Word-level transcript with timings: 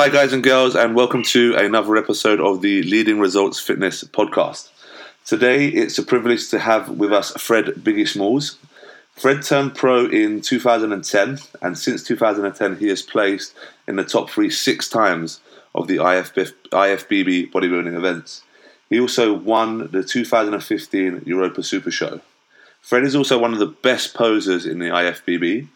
Hi, 0.00 0.08
guys 0.08 0.32
and 0.32 0.44
girls, 0.44 0.76
and 0.76 0.94
welcome 0.94 1.24
to 1.24 1.56
another 1.56 1.96
episode 1.96 2.38
of 2.38 2.62
the 2.62 2.84
Leading 2.84 3.18
Results 3.18 3.58
Fitness 3.58 4.04
podcast. 4.04 4.70
Today, 5.26 5.66
it's 5.66 5.98
a 5.98 6.04
privilege 6.04 6.50
to 6.50 6.60
have 6.60 6.88
with 6.88 7.12
us 7.12 7.32
Fred 7.32 7.64
Biggie 7.64 8.06
Smalls. 8.06 8.58
Fred 9.16 9.42
turned 9.42 9.74
pro 9.74 10.06
in 10.06 10.40
2010, 10.40 11.40
and 11.60 11.76
since 11.76 12.04
2010, 12.04 12.76
he 12.76 12.86
has 12.86 13.02
placed 13.02 13.52
in 13.88 13.96
the 13.96 14.04
top 14.04 14.30
three 14.30 14.50
six 14.50 14.88
times 14.88 15.40
of 15.74 15.88
the 15.88 15.96
IFB, 15.96 16.52
IFBB 16.70 17.50
bodybuilding 17.50 17.96
events. 17.96 18.44
He 18.88 19.00
also 19.00 19.32
won 19.32 19.90
the 19.90 20.04
2015 20.04 21.24
Europa 21.26 21.64
Super 21.64 21.90
Show. 21.90 22.20
Fred 22.80 23.02
is 23.02 23.16
also 23.16 23.36
one 23.36 23.52
of 23.52 23.58
the 23.58 23.66
best 23.66 24.14
posers 24.14 24.64
in 24.64 24.78
the 24.78 24.90
IFBB 24.90 25.66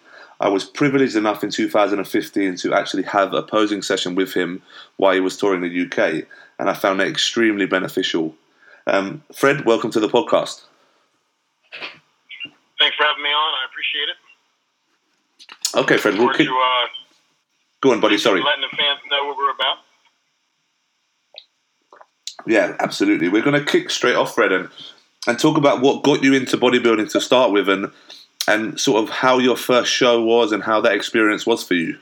I 0.42 0.48
was 0.48 0.64
privileged 0.64 1.14
enough 1.14 1.44
in 1.44 1.50
2015 1.50 2.56
to 2.56 2.74
actually 2.74 3.04
have 3.04 3.32
a 3.32 3.44
posing 3.44 3.80
session 3.80 4.16
with 4.16 4.34
him 4.34 4.60
while 4.96 5.14
he 5.14 5.20
was 5.20 5.36
touring 5.36 5.60
the 5.60 5.86
UK, 5.86 6.26
and 6.58 6.68
I 6.68 6.74
found 6.74 6.98
that 6.98 7.06
extremely 7.06 7.64
beneficial. 7.64 8.34
Um, 8.88 9.22
Fred, 9.32 9.64
welcome 9.64 9.92
to 9.92 10.00
the 10.00 10.08
podcast. 10.08 10.62
Thanks 12.80 12.96
for 12.96 13.04
having 13.04 13.22
me 13.22 13.28
on. 13.28 13.54
I 13.54 13.66
appreciate 13.70 14.08
it. 14.08 14.16
Okay, 15.76 15.96
Fred. 15.96 16.18
We'll 16.18 16.34
keep... 16.34 16.48
to, 16.48 16.52
uh, 16.52 16.88
Go 17.80 17.92
on, 17.92 18.00
buddy. 18.00 18.18
Sorry. 18.18 18.42
Letting 18.42 18.62
the 18.62 18.76
fans 18.76 18.98
know 19.08 19.24
what 19.28 19.36
we're 19.36 19.52
about. 19.52 19.76
Yeah, 22.48 22.76
absolutely. 22.80 23.28
We're 23.28 23.42
going 23.42 23.64
to 23.64 23.70
kick 23.70 23.90
straight 23.90 24.16
off, 24.16 24.34
Fred, 24.34 24.50
and, 24.50 24.68
and 25.28 25.38
talk 25.38 25.56
about 25.56 25.82
what 25.82 26.02
got 26.02 26.24
you 26.24 26.34
into 26.34 26.58
bodybuilding 26.58 27.12
to 27.12 27.20
start 27.20 27.52
with, 27.52 27.68
and 27.68 27.92
and 28.48 28.78
sort 28.78 29.02
of 29.02 29.10
how 29.10 29.38
your 29.38 29.56
first 29.56 29.92
show 29.92 30.22
was 30.22 30.52
and 30.52 30.62
how 30.62 30.80
that 30.80 30.94
experience 30.94 31.46
was 31.46 31.62
for 31.62 31.74
you. 31.74 31.94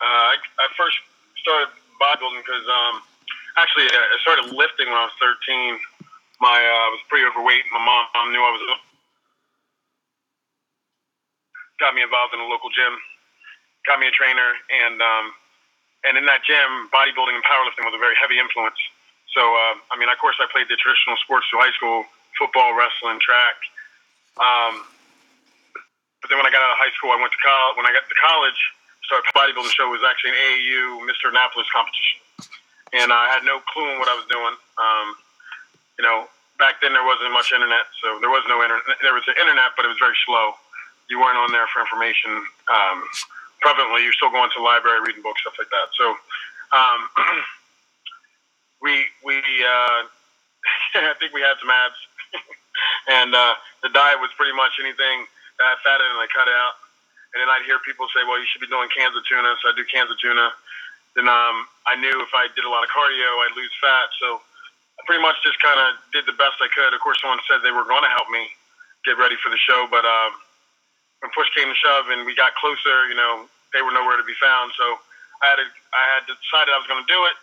Uh, 0.00 0.34
I, 0.34 0.34
I, 0.34 0.66
first 0.76 0.96
started 1.38 1.68
bodybuilding 2.00 2.42
because 2.42 2.66
um, 2.66 3.02
actually 3.56 3.86
I 3.86 4.16
started 4.22 4.50
lifting 4.50 4.88
when 4.88 4.98
I 4.98 5.06
was 5.06 5.14
13. 5.20 5.78
My 6.40 6.58
uh, 6.58 6.58
I 6.58 6.88
was 6.90 7.02
pretty 7.06 7.22
overweight. 7.22 7.62
My 7.70 7.78
mom, 7.78 8.10
mom 8.14 8.32
knew 8.32 8.42
I 8.42 8.50
was 8.50 8.62
got 11.78 11.94
me 11.94 12.02
involved 12.02 12.34
in 12.34 12.40
a 12.42 12.48
local 12.50 12.70
gym, 12.70 12.98
got 13.86 14.02
me 14.02 14.10
a 14.10 14.14
trainer, 14.14 14.58
and 14.70 14.98
um, 14.98 15.26
and 16.02 16.18
in 16.18 16.26
that 16.26 16.42
gym, 16.42 16.90
bodybuilding 16.90 17.36
and 17.38 17.46
powerlifting 17.46 17.86
was 17.86 17.94
a 17.94 18.02
very 18.02 18.18
heavy 18.18 18.42
influence. 18.42 18.78
So 19.30 19.38
uh, 19.38 19.78
I 19.94 19.94
mean, 20.02 20.10
of 20.10 20.18
course, 20.18 20.34
I 20.42 20.50
played 20.50 20.66
the 20.66 20.74
traditional 20.82 21.14
sports 21.22 21.46
through 21.46 21.62
high 21.62 21.74
school: 21.78 22.02
football, 22.42 22.74
wrestling, 22.74 23.22
track 23.22 23.54
um, 24.40 24.84
but 26.22 26.30
then 26.30 26.38
when 26.38 26.46
I 26.46 26.54
got 26.54 26.62
out 26.62 26.72
of 26.72 26.80
high 26.80 26.94
school, 26.94 27.10
I 27.10 27.18
went 27.18 27.34
to 27.34 27.42
college. 27.42 27.74
When 27.76 27.84
I 27.84 27.92
got 27.92 28.06
to 28.06 28.18
college, 28.22 28.60
started 29.04 29.26
bodybuilding 29.34 29.74
show 29.74 29.90
was 29.90 30.06
actually 30.06 30.32
an 30.32 30.40
AAU 30.40 31.02
Mr. 31.04 31.34
Annapolis 31.34 31.66
competition, 31.74 32.22
and 32.94 33.10
I 33.10 33.26
had 33.28 33.42
no 33.42 33.58
clue 33.74 33.90
in 33.90 33.98
what 33.98 34.06
I 34.06 34.14
was 34.14 34.24
doing. 34.30 34.54
Um, 34.78 35.08
you 35.98 36.06
know, 36.06 36.30
back 36.62 36.78
then 36.78 36.94
there 36.94 37.04
wasn't 37.04 37.34
much 37.34 37.50
internet, 37.50 37.90
so 37.98 38.22
there 38.22 38.30
was 38.30 38.46
no 38.46 38.62
internet. 38.62 38.86
There 39.02 39.12
was 39.12 39.26
the 39.26 39.34
internet, 39.34 39.74
but 39.74 39.84
it 39.84 39.90
was 39.90 39.98
very 39.98 40.16
slow. 40.24 40.54
You 41.10 41.18
weren't 41.18 41.36
on 41.36 41.50
there 41.50 41.66
for 41.74 41.82
information. 41.82 42.38
Um, 42.70 43.02
prevalently, 43.60 44.06
you're 44.06 44.16
still 44.16 44.30
going 44.30 44.48
to 44.48 44.58
the 44.62 44.64
library, 44.64 45.02
reading 45.02 45.26
books, 45.26 45.42
stuff 45.42 45.58
like 45.58 45.68
that. 45.74 45.90
So, 45.98 46.06
um, 46.70 47.00
we 48.86 49.10
we 49.26 49.42
uh, 49.42 50.06
I 51.10 51.14
think 51.18 51.34
we 51.34 51.42
had 51.42 51.58
some 51.58 51.68
abs 51.68 51.98
and 53.08 53.34
uh, 53.34 53.54
the 53.82 53.90
diet 53.90 54.18
was 54.18 54.30
pretty 54.38 54.54
much 54.54 54.78
anything 54.78 55.26
that 55.58 55.66
I 55.66 55.74
fat 55.82 56.00
in 56.00 56.08
and 56.10 56.20
I 56.20 56.28
cut 56.30 56.48
out. 56.48 56.74
And 57.32 57.40
then 57.40 57.48
I'd 57.48 57.64
hear 57.64 57.80
people 57.82 58.06
say, 58.12 58.22
"Well, 58.28 58.36
you 58.36 58.46
should 58.50 58.60
be 58.60 58.68
doing 58.68 58.92
cans 58.92 59.16
of 59.16 59.24
tuna," 59.24 59.56
so 59.60 59.70
I 59.70 59.74
do 59.76 59.84
cans 59.88 60.12
of 60.12 60.20
tuna. 60.20 60.52
Then 61.16 61.28
um, 61.28 61.68
I 61.84 61.96
knew 61.96 62.12
if 62.20 62.32
I 62.32 62.48
did 62.52 62.64
a 62.64 62.72
lot 62.72 62.84
of 62.84 62.90
cardio, 62.92 63.30
I'd 63.44 63.56
lose 63.56 63.72
fat. 63.80 64.08
So 64.20 64.40
I 64.40 65.00
pretty 65.04 65.24
much 65.24 65.36
just 65.44 65.60
kind 65.60 65.80
of 65.80 65.96
did 66.12 66.24
the 66.28 66.36
best 66.36 66.60
I 66.60 66.68
could. 66.72 66.92
Of 66.92 67.00
course, 67.00 67.20
someone 67.20 67.40
said 67.48 67.60
they 67.60 67.72
were 67.72 67.88
going 67.88 68.04
to 68.04 68.12
help 68.12 68.28
me 68.28 68.48
get 69.04 69.18
ready 69.18 69.36
for 69.40 69.50
the 69.50 69.58
show, 69.58 69.88
but 69.90 70.04
um, 70.06 70.32
when 71.20 71.30
push 71.34 71.50
came 71.56 71.68
to 71.68 71.78
shove 71.78 72.10
and 72.10 72.22
we 72.26 72.34
got 72.34 72.54
closer, 72.58 73.08
you 73.10 73.18
know, 73.18 73.46
they 73.74 73.82
were 73.82 73.90
nowhere 73.90 74.16
to 74.16 74.26
be 74.26 74.36
found. 74.38 74.70
So 74.78 74.84
I 75.42 75.52
had 75.52 75.58
to, 75.58 75.66
I 75.66 76.04
had 76.16 76.22
decided 76.28 76.70
I 76.70 76.78
was 76.78 76.86
going 76.86 77.02
to 77.02 77.10
do 77.10 77.20
it. 77.26 77.36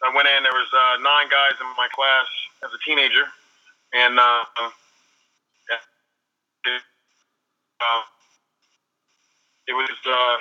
I 0.00 0.14
went 0.14 0.30
in. 0.30 0.46
There 0.46 0.54
was 0.54 0.70
uh, 0.70 1.02
nine 1.02 1.26
guys 1.26 1.58
in 1.58 1.66
my 1.74 1.90
class 1.90 2.28
as 2.62 2.70
a 2.70 2.80
teenager, 2.86 3.26
and 3.92 4.18
uh, 4.18 4.44
yeah, 5.70 5.76
it, 6.64 6.82
uh, 7.80 8.02
it 9.66 9.72
was 9.72 9.90
uh, 10.06 10.36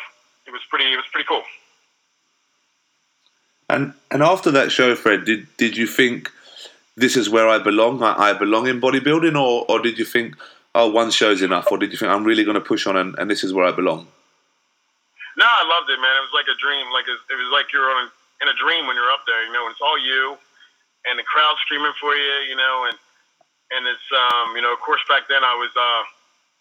it 0.48 0.52
was 0.52 0.62
pretty 0.70 0.92
it 0.92 0.98
was 0.98 1.06
pretty 1.12 1.28
cool. 1.28 1.44
And 3.70 3.94
and 4.12 4.24
after 4.24 4.52
that 4.52 4.72
show, 4.72 4.96
Fred, 4.96 5.26
did 5.26 5.48
did 5.58 5.78
you 5.78 5.88
think 5.88 6.32
this 6.96 7.18
is 7.18 7.30
where 7.30 7.48
I 7.48 7.60
belong? 7.60 8.02
I, 8.02 8.32
I 8.32 8.34
belong 8.34 8.68
in 8.68 8.80
bodybuilding, 8.80 9.36
or 9.40 9.66
or 9.68 9.82
did 9.82 10.00
you 10.00 10.06
think 10.06 10.36
oh 10.74 10.90
one 10.90 11.12
show's 11.12 11.42
enough, 11.42 11.68
or 11.72 11.78
did 11.78 11.92
you 11.92 11.98
think 11.98 12.12
I'm 12.12 12.24
really 12.24 12.44
going 12.44 12.56
to 12.56 12.62
push 12.62 12.88
on 12.88 12.96
and, 12.96 13.18
and 13.20 13.30
this 13.30 13.44
is 13.44 13.54
where 13.54 13.66
I 13.66 13.72
belong? 13.72 14.08
No, 15.38 15.46
I 15.46 15.64
loved 15.70 15.90
it, 15.92 16.02
man. 16.02 16.16
It 16.18 16.26
was 16.26 16.34
like 16.34 16.50
a 16.50 16.58
dream. 16.58 16.90
Like 16.90 17.06
it, 17.06 17.38
was 17.38 17.52
like 17.54 17.72
you're 17.72 17.92
on 17.92 18.10
in 18.42 18.48
a 18.48 18.58
dream 18.58 18.88
when 18.88 18.96
you're 18.96 19.12
up 19.12 19.22
there. 19.28 19.46
You 19.46 19.54
know, 19.54 19.70
it's 19.70 19.82
all 19.82 20.00
you, 20.00 20.38
and 21.06 21.20
the 21.20 21.24
crowd 21.24 21.56
screaming 21.62 21.94
for 22.00 22.16
you. 22.16 22.50
You 22.50 22.56
know, 22.56 22.88
and 22.90 22.98
and 23.72 23.84
it's 23.88 24.08
um, 24.12 24.56
you 24.56 24.62
know, 24.62 24.72
of 24.72 24.80
course, 24.80 25.02
back 25.08 25.28
then 25.28 25.44
I 25.44 25.56
was 25.56 25.72
uh, 25.76 26.04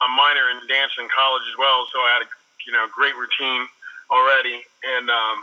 a 0.06 0.08
minor 0.10 0.50
in 0.50 0.58
dance 0.66 0.92
in 0.98 1.06
college 1.12 1.46
as 1.46 1.56
well, 1.58 1.86
so 1.92 2.02
I 2.02 2.18
had 2.18 2.22
a 2.26 2.28
you 2.66 2.72
know 2.74 2.86
great 2.90 3.14
routine 3.14 3.66
already, 4.10 4.62
and 4.82 5.06
um, 5.10 5.36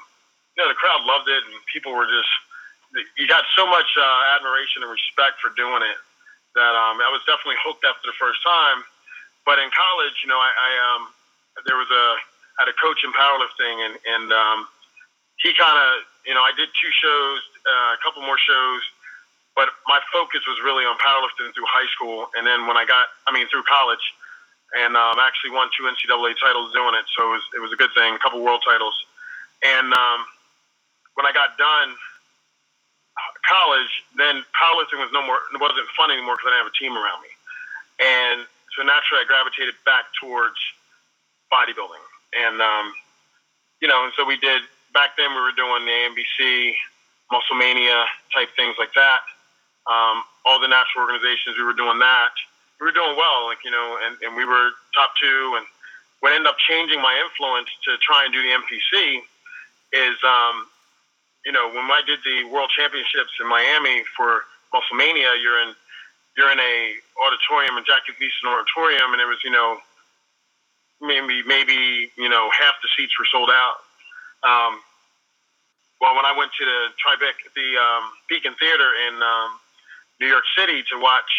you 0.55 0.63
know 0.63 0.69
the 0.69 0.77
crowd 0.77 1.03
loved 1.07 1.29
it, 1.31 1.39
and 1.39 1.55
people 1.71 1.95
were 1.95 2.07
just 2.07 2.31
you 3.17 3.25
got 3.25 3.47
so 3.57 3.65
much 3.65 3.89
uh, 3.97 4.35
admiration 4.37 4.85
and 4.85 4.91
respect 4.91 5.41
for 5.41 5.49
doing 5.57 5.81
it 5.81 5.97
that 6.53 6.73
um, 6.77 7.01
I 7.01 7.09
was 7.09 7.25
definitely 7.25 7.57
hooked 7.65 7.81
after 7.81 8.05
the 8.05 8.17
first 8.21 8.37
time. 8.45 8.85
But 9.49 9.57
in 9.57 9.73
college, 9.73 10.21
you 10.21 10.29
know, 10.29 10.37
I, 10.37 10.51
I 10.53 10.71
um, 10.93 11.01
there 11.65 11.79
was 11.79 11.89
a 11.89 12.05
I 12.59 12.67
had 12.67 12.69
a 12.69 12.77
coach 12.77 13.01
in 13.01 13.11
powerlifting, 13.15 13.75
and 13.87 13.93
and 14.05 14.27
um, 14.29 14.59
he 15.41 15.55
kind 15.55 15.75
of 15.75 16.05
you 16.27 16.35
know 16.35 16.43
I 16.43 16.53
did 16.53 16.69
two 16.77 16.91
shows, 16.91 17.41
uh, 17.65 17.97
a 17.97 17.99
couple 18.03 18.21
more 18.21 18.37
shows 18.37 18.83
but 19.55 19.69
my 19.85 20.01
focus 20.09 20.41
was 20.49 20.57
really 20.65 20.85
on 20.85 20.97
powerlifting 20.97 21.53
through 21.53 21.69
high 21.69 21.85
school, 21.93 22.29
and 22.33 22.45
then 22.45 22.65
when 22.65 22.77
I 22.77 22.85
got, 22.85 23.13
I 23.29 23.31
mean, 23.33 23.45
through 23.49 23.63
college, 23.69 24.01
and 24.73 24.97
um, 24.97 25.21
actually 25.21 25.53
won 25.53 25.69
two 25.77 25.85
NCAA 25.85 26.33
titles 26.41 26.73
doing 26.73 26.97
it, 26.97 27.05
so 27.13 27.29
it 27.29 27.33
was 27.37 27.45
it 27.57 27.61
was 27.61 27.71
a 27.71 27.77
good 27.77 27.93
thing, 27.93 28.17
a 28.17 28.21
couple 28.21 28.41
world 28.41 28.65
titles, 28.65 28.97
and 29.61 29.93
um, 29.93 30.19
when 31.13 31.29
I 31.29 31.33
got 31.33 31.57
done 31.57 31.93
college, 33.45 33.93
then 34.17 34.41
powerlifting 34.57 34.97
was 34.97 35.13
no 35.13 35.21
more, 35.21 35.37
wasn't 35.61 35.85
fun 35.93 36.09
anymore 36.09 36.33
because 36.33 36.49
I 36.49 36.57
didn't 36.57 36.65
have 36.65 36.73
a 36.73 36.79
team 36.81 36.93
around 36.97 37.21
me, 37.21 37.33
and 38.01 38.37
so 38.73 38.81
naturally 38.81 39.21
I 39.21 39.25
gravitated 39.29 39.77
back 39.85 40.09
towards 40.17 40.57
bodybuilding, 41.53 42.01
and 42.41 42.57
um, 42.57 42.89
you 43.85 43.87
know, 43.87 44.09
and 44.09 44.13
so 44.17 44.25
we 44.25 44.41
did 44.41 44.65
back 44.97 45.13
then 45.13 45.29
we 45.29 45.41
were 45.45 45.53
doing 45.53 45.85
the 45.85 45.93
AMBC, 45.93 46.73
Musclemania 47.29 48.09
type 48.33 48.49
things 48.57 48.73
like 48.81 48.97
that 48.97 49.21
um, 49.87 50.23
all 50.45 50.59
the 50.59 50.67
national 50.67 51.03
organizations, 51.03 51.57
we 51.57 51.63
were 51.63 51.75
doing 51.75 51.99
that. 51.99 52.33
We 52.79 52.87
were 52.87 52.95
doing 52.95 53.15
well, 53.15 53.47
like 53.47 53.63
you 53.63 53.71
know, 53.71 53.99
and, 54.03 54.17
and 54.23 54.35
we 54.35 54.45
were 54.45 54.71
top 54.95 55.11
two. 55.19 55.55
And 55.57 55.65
what 56.19 56.31
ended 56.31 56.47
up 56.47 56.57
changing 56.59 57.01
my 57.01 57.15
influence 57.19 57.69
to 57.85 57.97
try 57.99 58.23
and 58.23 58.31
do 58.33 58.41
the 58.41 58.55
NPC 58.55 59.23
is, 59.91 60.17
um, 60.23 60.67
you 61.45 61.51
know, 61.51 61.67
when 61.71 61.87
I 61.91 62.01
did 62.05 62.19
the 62.23 62.47
World 62.47 62.71
Championships 62.75 63.35
in 63.39 63.47
Miami 63.47 64.03
for 64.15 64.43
Musclemania, 64.73 65.35
you're 65.41 65.61
in 65.63 65.75
you're 66.35 66.51
in 66.51 66.59
a 66.59 66.95
auditorium, 67.21 67.77
a 67.77 67.83
Jackie 67.83 68.17
Gleason 68.17 68.49
auditorium, 68.49 69.13
and 69.13 69.21
it 69.21 69.29
was 69.29 69.39
you 69.43 69.51
know 69.51 69.77
maybe 71.01 71.43
maybe 71.45 72.09
you 72.17 72.29
know 72.29 72.49
half 72.51 72.75
the 72.81 72.89
seats 72.97 73.13
were 73.19 73.27
sold 73.31 73.51
out. 73.51 73.83
Um, 74.43 74.79
well, 76.01 76.15
when 76.15 76.25
I 76.25 76.35
went 76.35 76.51
to 76.59 76.65
the 76.65 76.91
Tribeca, 76.99 77.47
the 77.55 77.79
um, 77.79 78.03
Beacon 78.27 78.55
Theater 78.59 78.91
in 79.07 79.15
um, 79.23 79.49
New 80.19 80.27
York 80.27 80.43
City 80.57 80.83
to 80.91 80.99
watch 80.99 81.31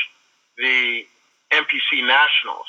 the 0.59 1.05
NPC 1.53 2.07
Nationals. 2.07 2.69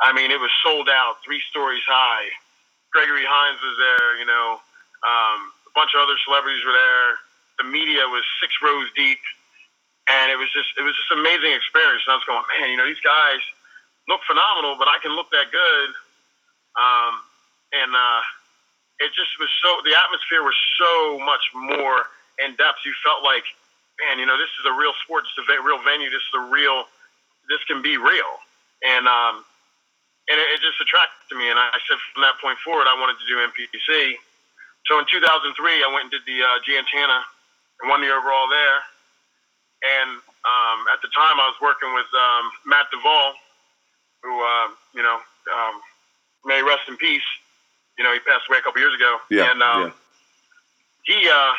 I 0.00 0.12
mean, 0.12 0.30
it 0.30 0.40
was 0.40 0.50
sold 0.64 0.88
out, 0.88 1.16
three 1.24 1.42
stories 1.50 1.82
high. 1.86 2.28
Gregory 2.92 3.24
Hines 3.26 3.60
was 3.62 3.76
there, 3.78 4.18
you 4.18 4.26
know, 4.26 4.58
um, 5.06 5.38
a 5.68 5.72
bunch 5.74 5.94
of 5.94 6.02
other 6.02 6.18
celebrities 6.26 6.64
were 6.64 6.74
there. 6.74 7.08
The 7.62 7.66
media 7.68 8.02
was 8.08 8.24
six 8.40 8.52
rows 8.64 8.88
deep, 8.96 9.20
and 10.08 10.32
it 10.32 10.38
was 10.40 10.50
just 10.50 10.72
it 10.80 10.82
was 10.82 10.96
just 10.96 11.12
an 11.12 11.20
amazing 11.20 11.52
experience. 11.52 12.02
And 12.08 12.12
I 12.12 12.16
was 12.18 12.26
going, 12.26 12.42
man, 12.58 12.72
you 12.72 12.78
know, 12.80 12.88
these 12.88 13.04
guys 13.04 13.40
look 14.08 14.24
phenomenal, 14.26 14.74
but 14.80 14.88
I 14.88 14.98
can 14.98 15.14
look 15.14 15.30
that 15.30 15.52
good. 15.52 15.90
Um, 16.74 17.14
and 17.76 17.90
uh, 17.94 18.22
it 18.98 19.12
just 19.14 19.30
was 19.38 19.48
so 19.62 19.84
the 19.84 19.94
atmosphere 19.94 20.42
was 20.42 20.56
so 20.80 21.20
much 21.22 21.44
more 21.54 22.10
in 22.42 22.56
depth. 22.56 22.82
You 22.82 22.96
felt 23.04 23.22
like 23.22 23.44
man, 24.00 24.18
you 24.18 24.26
know, 24.26 24.36
this 24.36 24.50
is 24.60 24.64
a 24.64 24.74
real 24.74 24.92
sport. 25.04 25.24
It's 25.28 25.36
a 25.36 25.46
real 25.62 25.80
venue. 25.84 26.10
This 26.10 26.24
is 26.24 26.34
a 26.36 26.44
real. 26.48 26.88
This 27.48 27.62
can 27.66 27.82
be 27.82 27.96
real, 27.96 28.32
and 28.84 29.04
um, 29.08 29.44
and 30.30 30.36
it, 30.38 30.46
it 30.54 30.60
just 30.62 30.78
attracted 30.80 31.18
to 31.30 31.34
me. 31.34 31.50
And 31.50 31.58
I 31.58 31.74
said 31.84 31.98
from 32.14 32.22
that 32.22 32.38
point 32.38 32.58
forward, 32.62 32.86
I 32.86 32.94
wanted 32.94 33.18
to 33.18 33.26
do 33.26 33.42
NPC, 33.42 34.16
So 34.86 34.98
in 35.02 35.04
2003, 35.10 35.52
I 35.82 35.88
went 35.90 36.08
and 36.08 36.12
did 36.14 36.24
the 36.24 36.38
uh, 36.40 36.62
Jan 36.62 36.86
Tana 36.86 37.20
and 37.82 37.90
won 37.90 38.00
the 38.00 38.12
overall 38.12 38.46
there. 38.48 38.78
And 39.80 40.20
um, 40.44 40.78
at 40.92 41.00
the 41.02 41.10
time, 41.10 41.40
I 41.40 41.48
was 41.48 41.58
working 41.60 41.90
with 41.96 42.08
um, 42.12 42.44
Matt 42.64 42.86
Duvall, 42.92 43.34
who 44.22 44.32
uh, 44.36 44.68
you 44.94 45.02
know 45.02 45.18
um, 45.50 45.74
may 46.44 46.62
rest 46.62 46.88
in 46.88 46.96
peace. 46.96 47.26
You 47.98 48.04
know, 48.04 48.12
he 48.12 48.20
passed 48.20 48.48
away 48.48 48.58
a 48.58 48.62
couple 48.62 48.80
years 48.80 48.94
ago. 48.94 49.18
Yeah, 49.28 49.50
and 49.50 49.60
um, 49.62 49.80
yeah. 49.82 49.92
he, 51.04 51.18
uh, 51.28 51.52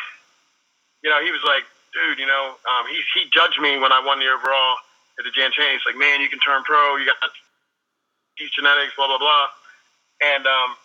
you 1.04 1.10
know, 1.10 1.22
he 1.22 1.30
was 1.30 1.42
like, 1.46 1.66
dude, 1.94 2.20
you 2.20 2.28
know, 2.28 2.56
um, 2.68 2.84
he 2.88 3.00
he 3.16 3.30
judged 3.32 3.60
me 3.60 3.78
when 3.78 3.92
I 3.92 4.00
won 4.04 4.20
the 4.20 4.28
overall 4.28 4.78
at 5.20 5.24
the 5.24 5.32
Jan 5.32 5.52
Tana. 5.52 5.76
He's 5.76 5.86
like, 5.86 6.00
man, 6.00 6.22
you 6.22 6.30
can 6.30 6.40
turn 6.40 6.64
pro. 6.64 6.98
You 6.98 7.06
got 7.06 7.20
these 8.40 8.52
genetics, 8.52 8.96
blah 8.96 9.08
blah 9.08 9.20
blah. 9.20 9.48
And 10.22 10.46
um, 10.46 10.78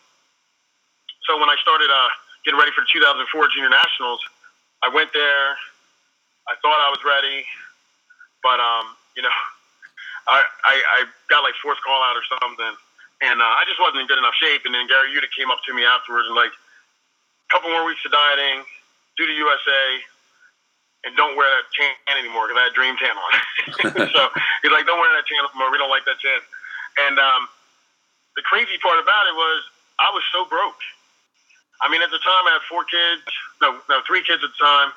so 1.29 1.39
when 1.39 1.49
I 1.49 1.57
started 1.61 1.91
uh, 1.91 2.11
getting 2.45 2.59
ready 2.59 2.73
for 2.73 2.83
the 2.83 2.91
2004 2.93 3.27
Junior 3.55 3.71
Nationals, 3.71 4.21
I 4.83 4.89
went 4.89 5.13
there. 5.13 5.47
I 6.47 6.55
thought 6.63 6.79
I 6.79 6.91
was 6.95 7.03
ready, 7.03 7.43
but 8.43 8.63
um, 8.63 8.95
you 9.19 9.23
know, 9.23 9.35
I, 10.29 10.43
I 10.65 10.75
I 10.75 10.99
got 11.31 11.43
like 11.43 11.55
fourth 11.63 11.79
call 11.83 12.03
out 12.03 12.15
or 12.15 12.27
something, 12.27 12.75
and 13.23 13.39
uh, 13.39 13.55
I 13.59 13.63
just 13.67 13.79
wasn't 13.79 14.03
in 14.03 14.07
good 14.07 14.19
enough 14.19 14.35
shape. 14.39 14.63
And 14.67 14.75
then 14.75 14.87
Gary 14.87 15.11
Udit 15.15 15.31
came 15.35 15.51
up 15.51 15.63
to 15.67 15.75
me 15.75 15.83
afterwards 15.83 16.27
and 16.27 16.37
like, 16.37 16.55
a 16.55 17.49
couple 17.51 17.71
more 17.71 17.87
weeks 17.87 18.03
of 18.07 18.11
dieting, 18.11 18.63
do 19.19 19.27
the 19.27 19.39
USA, 19.39 19.83
and 21.07 21.15
don't 21.15 21.39
wear 21.39 21.47
that 21.47 21.71
tan 21.71 22.19
anymore 22.19 22.51
because 22.51 22.59
I 22.59 22.65
had 22.67 22.75
dream 22.75 22.99
tan 22.99 23.15
on. 23.15 23.33
so 24.19 24.23
he's 24.61 24.75
like, 24.75 24.91
don't 24.91 24.99
wear 24.99 25.09
that 25.15 25.25
tan 25.31 25.39
anymore. 25.47 25.71
We 25.71 25.79
don't 25.79 25.93
like 25.95 26.03
that 26.11 26.19
tan. 26.19 26.43
And 27.07 27.17
um, 27.23 27.47
the 28.35 28.43
crazy 28.43 28.75
part 28.83 28.99
about 28.99 29.25
it 29.31 29.39
was 29.39 29.63
I 30.03 30.11
was 30.11 30.27
so 30.35 30.45
broke. 30.51 30.83
I 31.81 31.87
mean, 31.89 32.03
at 32.03 32.11
the 32.11 32.19
time, 32.19 32.43
I 32.51 32.59
had 32.59 32.65
four 32.67 32.83
kids. 32.89 33.23
No, 33.63 33.79
no, 33.87 34.03
three 34.03 34.27
kids 34.27 34.43
at 34.43 34.51
the 34.51 34.61
time. 34.61 34.91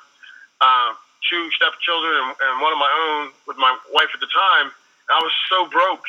Uh, 0.59 0.97
two 1.29 1.51
stepchildren 1.53 2.15
and, 2.15 2.31
and 2.35 2.53
one 2.63 2.73
of 2.73 2.79
my 2.79 2.89
own 2.89 3.31
with 3.45 3.59
my 3.61 3.71
wife 3.93 4.09
at 4.11 4.19
the 4.19 4.31
time. 4.31 4.73
I 5.13 5.19
was 5.21 5.33
so 5.51 5.67
broke. 5.69 6.05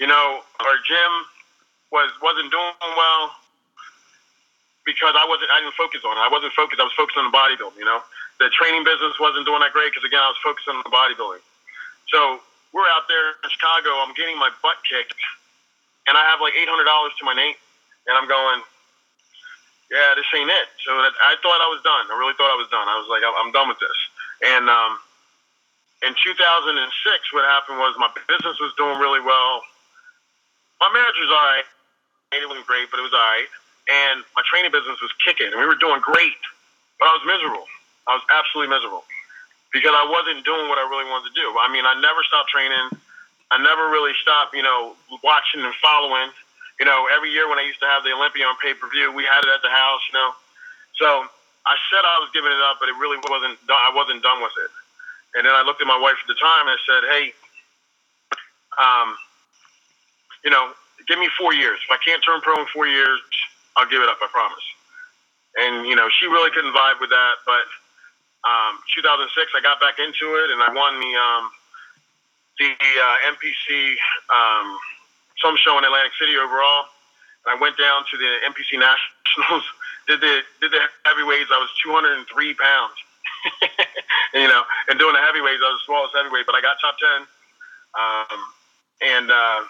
You 0.00 0.06
know, 0.06 0.40
our 0.62 0.76
gym 0.86 1.12
was 1.90 2.10
wasn't 2.22 2.50
doing 2.54 2.92
well 2.94 3.24
because 4.86 5.14
I 5.18 5.26
wasn't. 5.26 5.50
I 5.50 5.60
didn't 5.60 5.74
focus 5.74 6.00
on 6.06 6.16
it. 6.16 6.22
I 6.22 6.30
wasn't 6.30 6.54
focused. 6.54 6.80
I 6.80 6.86
was 6.86 6.94
focused 6.94 7.18
on 7.18 7.26
the 7.28 7.34
bodybuilding. 7.34 7.78
You 7.78 7.88
know, 7.88 8.00
the 8.38 8.48
training 8.54 8.86
business 8.86 9.18
wasn't 9.18 9.46
doing 9.46 9.60
that 9.60 9.74
great 9.74 9.90
because 9.90 10.06
again, 10.06 10.22
I 10.22 10.30
was 10.30 10.40
focused 10.42 10.70
on 10.70 10.78
the 10.82 10.92
bodybuilding. 10.92 11.42
So 12.10 12.40
we're 12.72 12.88
out 12.88 13.10
there 13.10 13.34
in 13.42 13.48
Chicago. 13.50 13.98
I'm 14.02 14.14
getting 14.14 14.38
my 14.38 14.50
butt 14.62 14.78
kicked, 14.86 15.18
and 16.06 16.14
I 16.16 16.24
have 16.30 16.40
like 16.40 16.54
eight 16.54 16.68
hundred 16.68 16.86
dollars 16.86 17.12
to 17.18 17.24
my 17.26 17.34
name, 17.34 17.56
and 18.06 18.14
I'm 18.14 18.28
going 18.30 18.62
yeah, 19.88 20.12
this 20.16 20.28
ain't 20.36 20.52
it. 20.52 20.68
So 20.84 20.92
that, 21.00 21.16
I 21.24 21.36
thought 21.40 21.60
I 21.64 21.68
was 21.72 21.80
done. 21.80 22.04
I 22.12 22.16
really 22.20 22.36
thought 22.36 22.52
I 22.52 22.60
was 22.60 22.68
done. 22.68 22.84
I 22.84 22.96
was 23.00 23.08
like, 23.08 23.24
I'm 23.24 23.52
done 23.56 23.72
with 23.72 23.80
this. 23.80 23.98
And 24.44 24.68
um, 24.68 25.00
in 26.04 26.12
2006, 26.12 26.76
what 27.32 27.44
happened 27.48 27.80
was 27.80 27.96
my 27.96 28.12
business 28.28 28.60
was 28.60 28.72
doing 28.76 29.00
really 29.00 29.24
well. 29.24 29.64
My 30.84 30.92
marriage 30.92 31.16
was 31.16 31.32
all 31.32 31.46
right. 31.56 31.68
It 32.36 32.44
wasn't 32.44 32.68
great, 32.68 32.92
but 32.92 33.00
it 33.00 33.06
was 33.06 33.16
all 33.16 33.24
right. 33.32 33.48
And 33.88 34.20
my 34.36 34.44
training 34.44 34.70
business 34.70 35.00
was 35.00 35.08
kicking, 35.24 35.48
and 35.48 35.56
we 35.56 35.64
were 35.64 35.80
doing 35.80 36.04
great. 36.04 36.36
But 37.00 37.08
I 37.08 37.12
was 37.16 37.24
miserable. 37.24 37.64
I 38.08 38.16
was 38.16 38.24
absolutely 38.32 38.72
miserable 38.72 39.04
because 39.72 39.92
I 39.92 40.08
wasn't 40.08 40.44
doing 40.48 40.66
what 40.72 40.80
I 40.80 40.88
really 40.88 41.04
wanted 41.06 41.28
to 41.30 41.36
do. 41.36 41.46
I 41.60 41.68
mean, 41.68 41.84
I 41.84 41.94
never 42.00 42.24
stopped 42.24 42.48
training. 42.48 42.88
I 43.52 43.60
never 43.60 43.88
really 43.92 44.12
stopped, 44.20 44.56
you 44.56 44.64
know, 44.64 44.96
watching 45.22 45.60
and 45.60 45.74
following 45.80 46.32
you 46.78 46.86
know, 46.86 47.10
every 47.10 47.30
year 47.30 47.48
when 47.50 47.58
I 47.58 47.66
used 47.66 47.80
to 47.82 47.90
have 47.90 48.06
the 48.06 48.14
Olympia 48.14 48.46
on 48.46 48.54
pay 48.62 48.72
per 48.72 48.86
view, 48.88 49.10
we 49.10 49.26
had 49.26 49.42
it 49.42 49.50
at 49.50 49.62
the 49.62 49.70
house, 49.70 50.02
you 50.06 50.14
know. 50.14 50.30
So 50.94 51.26
I 51.66 51.74
said 51.90 52.02
I 52.06 52.22
was 52.22 52.30
giving 52.32 52.50
it 52.54 52.62
up, 52.62 52.78
but 52.78 52.88
it 52.88 52.96
really 53.02 53.18
wasn't. 53.26 53.58
I 53.66 53.90
wasn't 53.94 54.22
done 54.22 54.40
with 54.42 54.54
it. 54.62 54.70
And 55.34 55.42
then 55.44 55.54
I 55.54 55.62
looked 55.66 55.82
at 55.82 55.90
my 55.90 55.98
wife 55.98 56.16
at 56.22 56.28
the 56.30 56.38
time 56.38 56.70
and 56.70 56.74
I 56.78 56.80
said, 56.86 57.02
"Hey, 57.10 57.24
um, 58.78 59.08
you 60.46 60.50
know, 60.50 60.70
give 61.10 61.18
me 61.18 61.28
four 61.36 61.52
years. 61.52 61.78
If 61.82 61.90
I 61.90 61.98
can't 61.98 62.22
turn 62.22 62.40
pro 62.40 62.58
in 62.62 62.66
four 62.70 62.86
years, 62.86 63.18
I'll 63.76 63.90
give 63.90 64.00
it 64.00 64.08
up. 64.08 64.18
I 64.22 64.30
promise." 64.30 64.66
And 65.58 65.86
you 65.86 65.96
know, 65.98 66.06
she 66.22 66.26
really 66.30 66.50
couldn't 66.54 66.72
vibe 66.72 67.02
with 67.02 67.10
that. 67.10 67.42
But 67.44 67.66
um, 68.46 68.78
2006, 68.94 69.52
I 69.56 69.60
got 69.60 69.80
back 69.80 69.98
into 69.98 70.38
it 70.38 70.50
and 70.54 70.62
I 70.62 70.70
won 70.70 70.98
the 71.00 71.12
um, 71.18 71.44
the 72.58 72.70
uh, 72.74 73.32
NPC. 73.34 73.96
Um, 74.30 74.78
some 75.42 75.56
show 75.62 75.78
in 75.78 75.84
Atlantic 75.84 76.12
City 76.18 76.36
overall. 76.36 76.90
And 77.46 77.54
I 77.54 77.56
went 77.60 77.78
down 77.78 78.02
to 78.10 78.14
the 78.18 78.32
NPC 78.50 78.78
Nationals, 78.82 79.64
did 80.06 80.20
the 80.20 80.42
did 80.60 80.70
the 80.72 80.82
heavyweights. 81.06 81.50
I 81.52 81.58
was 81.58 81.70
203 81.82 82.26
pounds, 82.54 82.98
you 84.34 84.48
know, 84.48 84.62
and 84.90 84.98
doing 84.98 85.14
the 85.14 85.22
heavyweights, 85.22 85.62
I 85.62 85.70
was 85.70 85.80
the 85.82 85.86
smallest 85.86 86.14
heavyweight, 86.14 86.46
but 86.46 86.58
I 86.58 86.60
got 86.60 86.80
top 86.82 86.96
10, 86.98 87.26
um, 87.94 88.38
and 89.02 89.26
uh, 89.30 89.60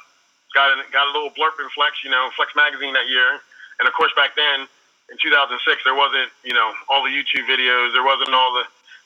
got 0.54 0.72
a, 0.72 0.76
got 0.90 1.04
a 1.08 1.12
little 1.12 1.30
blurb 1.36 1.58
in 1.60 1.68
Flex, 1.76 2.00
you 2.02 2.10
know, 2.10 2.30
Flex 2.36 2.56
magazine 2.56 2.94
that 2.94 3.08
year. 3.08 3.40
And 3.78 3.86
of 3.86 3.94
course, 3.94 4.10
back 4.16 4.34
then 4.34 4.66
in 5.10 5.16
2006, 5.20 5.84
there 5.84 5.96
wasn't 5.96 6.30
you 6.44 6.52
know 6.52 6.72
all 6.88 7.02
the 7.02 7.12
YouTube 7.12 7.48
videos, 7.48 7.92
there 7.92 8.04
wasn't 8.04 8.32
all 8.32 8.52
the, 8.54 8.64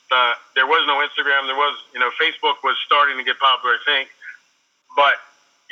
the 0.09 0.21
there 0.55 0.67
was 0.67 0.83
no 0.87 0.99
Instagram, 1.01 1.47
there 1.47 1.59
was 1.59 1.75
you 1.93 1.99
know 1.99 2.11
Facebook 2.19 2.61
was 2.63 2.75
starting 2.85 3.17
to 3.17 3.23
get 3.23 3.39
popular, 3.39 3.75
I 3.75 3.81
think, 3.85 4.09
but 4.95 5.17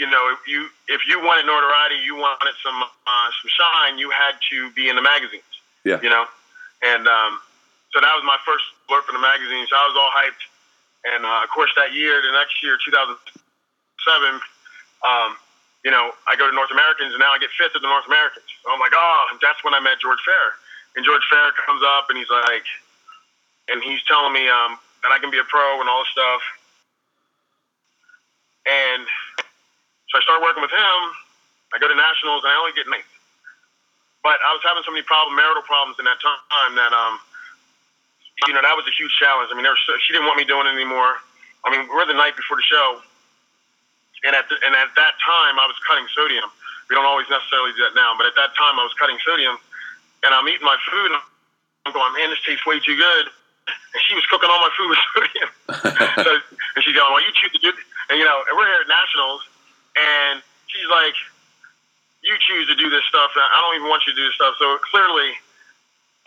you 0.02 0.10
know, 0.10 0.34
if 0.34 0.42
you 0.50 0.66
if 0.90 1.06
you 1.06 1.22
wanted 1.22 1.46
notoriety, 1.46 2.02
you 2.02 2.18
wanted 2.18 2.58
some 2.66 2.82
uh, 2.82 3.30
some 3.38 3.50
shine, 3.54 4.02
you 4.02 4.10
had 4.10 4.34
to 4.50 4.72
be 4.74 4.90
in 4.90 4.96
the 4.96 5.06
magazines. 5.06 5.46
Yeah. 5.86 6.02
You 6.02 6.10
know, 6.10 6.26
and 6.82 7.06
um, 7.06 7.38
so 7.94 8.02
that 8.02 8.10
was 8.18 8.26
my 8.26 8.38
first 8.42 8.66
blurb 8.90 9.06
in 9.10 9.14
the 9.14 9.22
magazines. 9.22 9.70
So 9.70 9.78
I 9.78 9.86
was 9.86 9.94
all 9.94 10.10
hyped, 10.10 10.44
and 11.06 11.22
uh, 11.22 11.46
of 11.46 11.50
course 11.54 11.70
that 11.78 11.94
year, 11.94 12.18
the 12.18 12.34
next 12.34 12.64
year, 12.66 12.82
2007, 12.82 14.42
um, 15.06 15.38
you 15.84 15.90
know, 15.90 16.14
I 16.30 16.38
go 16.38 16.46
to 16.46 16.54
North 16.54 16.70
Americans, 16.70 17.14
and 17.14 17.22
now 17.22 17.34
I 17.34 17.40
get 17.42 17.50
fifth 17.58 17.74
at 17.74 17.82
the 17.82 17.90
North 17.90 18.06
Americans. 18.06 18.46
I'm 18.70 18.80
like, 18.80 18.94
oh, 18.94 19.22
that's 19.42 19.62
when 19.66 19.74
I 19.74 19.82
met 19.82 19.98
George 19.98 20.22
Farah, 20.22 20.54
and 20.96 21.02
George 21.02 21.26
Farah 21.32 21.54
comes 21.66 21.82
up, 21.82 22.10
and 22.10 22.18
he's 22.18 22.30
like, 22.30 22.66
and 23.70 23.82
he's 23.82 24.02
telling 24.06 24.34
me 24.34 24.46
um, 24.46 24.78
that 25.02 25.10
I 25.10 25.18
can 25.18 25.34
be 25.34 25.42
a 25.42 25.48
pro 25.50 25.82
and 25.82 25.90
all 25.90 26.06
this 26.06 26.14
stuff, 26.14 26.42
and 28.70 29.06
so 30.12 30.20
I 30.20 30.22
started 30.22 30.44
working 30.44 30.62
with 30.62 30.76
him. 30.76 31.00
I 31.74 31.80
go 31.80 31.88
to 31.88 31.96
nationals, 31.96 32.44
and 32.44 32.52
I 32.52 32.56
only 32.60 32.76
get 32.76 32.86
ninth. 32.86 33.08
But 34.22 34.38
I 34.46 34.54
was 34.54 34.62
having 34.62 34.86
so 34.86 34.94
many 34.94 35.02
problem, 35.02 35.34
marital 35.34 35.66
problems 35.66 35.98
in 35.98 36.06
that 36.06 36.22
time 36.22 36.78
that 36.78 36.94
um, 36.94 37.18
you 38.48 38.54
know, 38.54 38.62
that 38.62 38.78
was 38.78 38.86
a 38.86 38.94
huge 38.94 39.14
challenge. 39.18 39.50
I 39.50 39.58
mean, 39.58 39.66
there 39.66 39.74
was 39.74 39.82
she 40.06 40.14
didn't 40.14 40.30
want 40.30 40.38
me 40.38 40.46
doing 40.46 40.66
it 40.66 40.74
anymore. 40.78 41.18
I 41.66 41.70
mean, 41.70 41.90
we're 41.90 42.06
the 42.06 42.18
night 42.18 42.38
before 42.38 42.58
the 42.58 42.66
show, 42.66 43.02
and 44.24 44.36
at 44.36 44.46
the, 44.50 44.56
and 44.62 44.74
at 44.78 44.94
that 44.96 45.14
time, 45.22 45.58
I 45.58 45.66
was 45.66 45.78
cutting 45.86 46.06
sodium. 46.14 46.46
We 46.90 46.96
don't 46.96 47.08
always 47.08 47.30
necessarily 47.32 47.74
do 47.74 47.88
that 47.88 47.96
now, 47.96 48.14
but 48.18 48.28
at 48.28 48.36
that 48.36 48.54
time, 48.54 48.78
I 48.78 48.84
was 48.84 48.94
cutting 49.00 49.18
sodium, 49.26 49.58
and 50.24 50.36
I'm 50.36 50.46
eating 50.50 50.66
my 50.66 50.78
food, 50.92 51.10
and 51.16 51.22
I'm 51.88 51.94
going, 51.94 52.14
man, 52.14 52.30
this 52.30 52.42
tastes 52.46 52.66
way 52.68 52.78
too 52.84 52.98
good. 52.98 53.26
And 53.68 54.00
she 54.08 54.14
was 54.14 54.26
cooking 54.28 54.50
all 54.52 54.60
my 54.60 54.74
food 54.76 54.90
with 54.92 55.02
sodium. 55.16 55.50
so, 56.26 56.32
and 56.76 56.80
she's 56.84 56.96
going, 56.96 57.10
well, 57.10 57.24
you 57.24 57.32
choose 57.34 57.54
to 57.56 57.62
do, 57.62 57.72
and 58.12 58.20
you 58.20 58.26
know, 58.26 58.44
and 58.46 58.54
we're 58.58 58.68
here 58.68 58.84
at 58.84 58.90
nationals, 58.92 59.42
and 59.96 60.44
she's 60.68 60.88
like, 60.92 61.16
"You 62.24 62.36
choose 62.40 62.68
to 62.68 62.76
do 62.76 62.90
this 62.90 63.04
stuff. 63.08 63.32
I 63.36 63.58
don't 63.64 63.80
even 63.80 63.88
want 63.88 64.04
you 64.08 64.14
to 64.14 64.20
do 64.20 64.26
this 64.28 64.36
stuff." 64.36 64.56
So 64.60 64.80
clearly, 64.92 65.36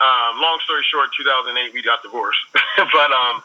um, 0.01 0.41
long 0.41 0.57
story 0.65 0.85
short, 0.89 1.09
2008 1.17 1.73
we 1.73 1.81
got 1.81 2.01
divorced. 2.01 2.41
but 2.77 3.09
um, 3.11 3.43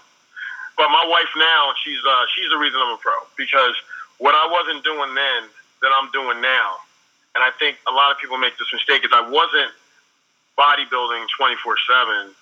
but 0.77 0.89
my 0.89 1.05
wife 1.09 1.29
now, 1.37 1.73
she's 1.85 2.01
uh, 2.01 2.25
she's 2.35 2.49
the 2.49 2.57
reason 2.57 2.81
I'm 2.81 2.95
a 2.95 3.01
pro 3.01 3.13
because 3.37 3.77
what 4.21 4.37
I 4.37 4.47
wasn't 4.53 4.85
doing 4.85 5.17
then 5.17 5.43
that 5.83 5.91
I'm 5.97 6.13
doing 6.13 6.41
now, 6.45 6.77
and 7.35 7.41
I 7.43 7.51
think 7.59 7.81
a 7.89 7.93
lot 7.93 8.13
of 8.13 8.21
people 8.21 8.37
make 8.37 8.57
this 8.61 8.69
mistake 8.73 9.05
is 9.05 9.11
I 9.13 9.25
wasn't 9.25 9.73
bodybuilding 10.61 11.25
24 11.37 11.57
seven 11.89 12.37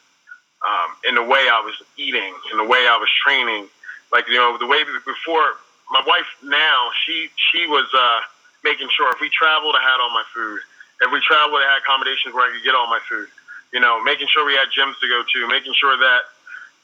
um, 0.67 0.89
in 1.07 1.15
the 1.15 1.23
way 1.23 1.47
I 1.47 1.63
was 1.63 1.79
eating, 1.97 2.35
in 2.51 2.59
the 2.59 2.67
way 2.67 2.91
I 2.91 2.99
was 2.99 3.09
training. 3.23 3.71
Like 4.11 4.27
you 4.27 4.35
know, 4.35 4.59
the 4.59 4.67
way 4.67 4.83
before 5.07 5.63
my 5.91 6.03
wife 6.03 6.27
now, 6.43 6.91
she 7.07 7.31
she 7.53 7.67
was 7.67 7.87
uh, 7.95 8.21
making 8.65 8.89
sure 8.91 9.11
if 9.15 9.21
we 9.23 9.31
traveled, 9.31 9.79
I 9.79 9.83
had 9.83 10.03
all 10.03 10.11
my 10.11 10.27
food. 10.35 10.61
If 11.01 11.13
we 11.13 11.23
traveled, 11.23 11.63
I 11.63 11.79
had 11.79 11.79
accommodations 11.79 12.35
where 12.35 12.51
I 12.51 12.51
could 12.51 12.65
get 12.65 12.75
all 12.75 12.91
my 12.91 12.99
food. 13.09 13.29
You 13.73 13.79
know, 13.79 14.03
making 14.03 14.27
sure 14.35 14.45
we 14.45 14.59
had 14.59 14.69
gyms 14.75 14.99
to 14.99 15.07
go 15.07 15.23
to, 15.23 15.39
making 15.47 15.75
sure 15.79 15.95
that 15.95 16.23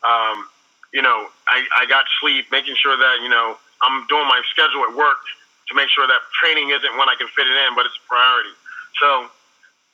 um, 0.06 0.46
you 0.92 1.02
know 1.02 1.26
I, 1.48 1.66
I 1.82 1.86
got 1.86 2.06
sleep, 2.20 2.46
making 2.52 2.76
sure 2.78 2.96
that 2.96 3.18
you 3.22 3.28
know 3.28 3.58
I'm 3.84 4.08
doing 4.08 4.26
my 4.26 4.40
schedule 4.50 4.82
at 4.88 4.96
work 4.96 5.20
to 5.68 5.72
make 5.76 5.88
sure 5.92 6.08
that 6.08 6.20
training 6.40 6.72
isn't 6.72 6.92
when 6.96 7.08
I 7.08 7.16
can 7.16 7.28
fit 7.32 7.46
it 7.46 7.56
in, 7.68 7.76
but 7.76 7.84
it's 7.84 7.96
a 7.96 8.04
priority. 8.08 8.52
So 9.00 9.28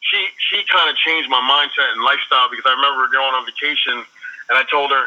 she 0.01 0.21
she 0.51 0.63
kind 0.71 0.89
of 0.89 0.97
changed 0.97 1.29
my 1.29 1.43
mindset 1.43 1.91
and 1.95 2.03
lifestyle 2.03 2.49
because 2.49 2.67
I 2.67 2.75
remember 2.75 3.11
going 3.11 3.35
on 3.35 3.45
vacation 3.45 4.03
and 4.49 4.55
I 4.55 4.65
told 4.71 4.91
her, 4.91 5.05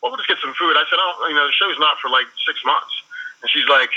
"Well, 0.00 0.12
we'll 0.12 0.20
just 0.20 0.28
get 0.28 0.40
some 0.40 0.54
food." 0.56 0.74
I 0.76 0.84
said, 0.88 0.98
"Oh, 0.98 1.28
you 1.28 1.36
know, 1.36 1.46
the 1.46 1.56
show's 1.56 1.78
not 1.78 2.00
for 2.00 2.10
like 2.10 2.26
six 2.44 2.58
months." 2.64 2.92
And 3.42 3.50
she's 3.50 3.66
like, 3.66 3.90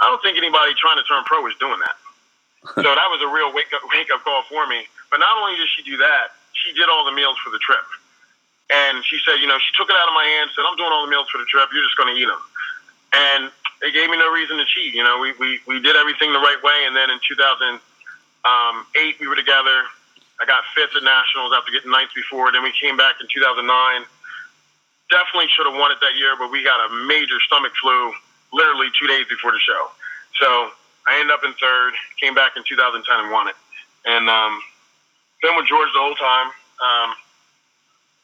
I 0.00 0.08
don't 0.08 0.20
think 0.24 0.36
anybody 0.40 0.72
trying 0.74 0.96
to 0.96 1.06
turn 1.06 1.22
pro 1.24 1.44
is 1.46 1.54
doing 1.60 1.78
that. 1.78 1.96
so 2.80 2.88
that 2.88 3.08
was 3.12 3.20
a 3.20 3.28
real 3.28 3.52
wake 3.52 3.70
up 3.76 3.84
wake 3.92 4.08
up 4.10 4.24
call 4.24 4.42
for 4.48 4.66
me. 4.66 4.88
But 5.12 5.20
not 5.20 5.36
only 5.38 5.56
did 5.60 5.68
she 5.76 5.84
do 5.84 5.96
that, 6.00 6.32
she 6.56 6.72
did 6.72 6.88
all 6.88 7.04
the 7.04 7.12
meals 7.12 7.36
for 7.44 7.50
the 7.50 7.60
trip. 7.60 7.84
And 8.72 9.04
she 9.04 9.20
said, 9.20 9.44
you 9.44 9.46
know, 9.46 9.60
she 9.60 9.72
took 9.76 9.92
it 9.92 9.96
out 9.96 10.08
of 10.08 10.16
my 10.16 10.24
hand, 10.24 10.48
said, 10.56 10.64
I'm 10.64 10.76
doing 10.80 10.88
all 10.88 11.04
the 11.04 11.12
meals 11.12 11.28
for 11.28 11.36
the 11.36 11.44
trip. 11.44 11.68
You're 11.68 11.84
just 11.84 12.00
going 12.00 12.08
to 12.08 12.16
eat 12.16 12.24
them. 12.24 12.40
And 13.14 13.50
it 13.82 13.94
gave 13.94 14.10
me 14.10 14.18
no 14.18 14.32
reason 14.32 14.58
to 14.58 14.66
cheat. 14.66 14.94
You 14.94 15.04
know, 15.04 15.20
we, 15.20 15.32
we, 15.38 15.60
we 15.66 15.78
did 15.78 15.94
everything 15.94 16.32
the 16.32 16.42
right 16.42 16.58
way. 16.62 16.84
And 16.86 16.96
then 16.96 17.10
in 17.10 17.18
2008, 17.22 17.78
we 19.20 19.26
were 19.28 19.38
together. 19.38 19.86
I 20.42 20.44
got 20.46 20.66
fifth 20.74 20.98
at 20.98 21.04
nationals 21.06 21.54
after 21.54 21.70
getting 21.70 21.94
ninth 21.94 22.10
before. 22.14 22.50
Then 22.50 22.66
we 22.66 22.72
came 22.74 22.96
back 22.96 23.22
in 23.22 23.28
2009. 23.30 23.62
Definitely 25.10 25.46
should 25.54 25.70
have 25.70 25.78
won 25.78 25.92
it 25.94 26.02
that 26.02 26.18
year, 26.18 26.34
but 26.34 26.50
we 26.50 26.64
got 26.64 26.80
a 26.90 27.06
major 27.06 27.38
stomach 27.46 27.70
flu 27.78 28.10
literally 28.50 28.90
two 28.98 29.06
days 29.06 29.26
before 29.30 29.52
the 29.52 29.62
show. 29.62 29.90
So 30.42 30.74
I 31.06 31.20
ended 31.20 31.30
up 31.30 31.44
in 31.46 31.54
third, 31.54 31.94
came 32.18 32.34
back 32.34 32.56
in 32.56 32.64
2010 32.66 33.04
and 33.06 33.30
won 33.30 33.46
it. 33.46 33.54
And 34.08 34.26
um, 34.26 34.58
been 35.38 35.54
with 35.54 35.70
George 35.70 35.92
the 35.94 36.02
whole 36.02 36.18
time. 36.18 36.50
Um, 36.82 37.14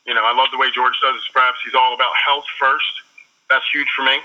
you 0.09 0.15
know, 0.19 0.25
I 0.27 0.35
love 0.35 0.51
the 0.51 0.59
way 0.59 0.73
George 0.75 0.99
does 0.99 1.15
his 1.15 1.29
preps. 1.31 1.63
He's 1.63 1.77
all 1.79 1.95
about 1.95 2.11
health 2.17 2.49
first. 2.59 2.91
That's 3.47 3.65
huge 3.71 3.87
for 3.95 4.03
me 4.03 4.19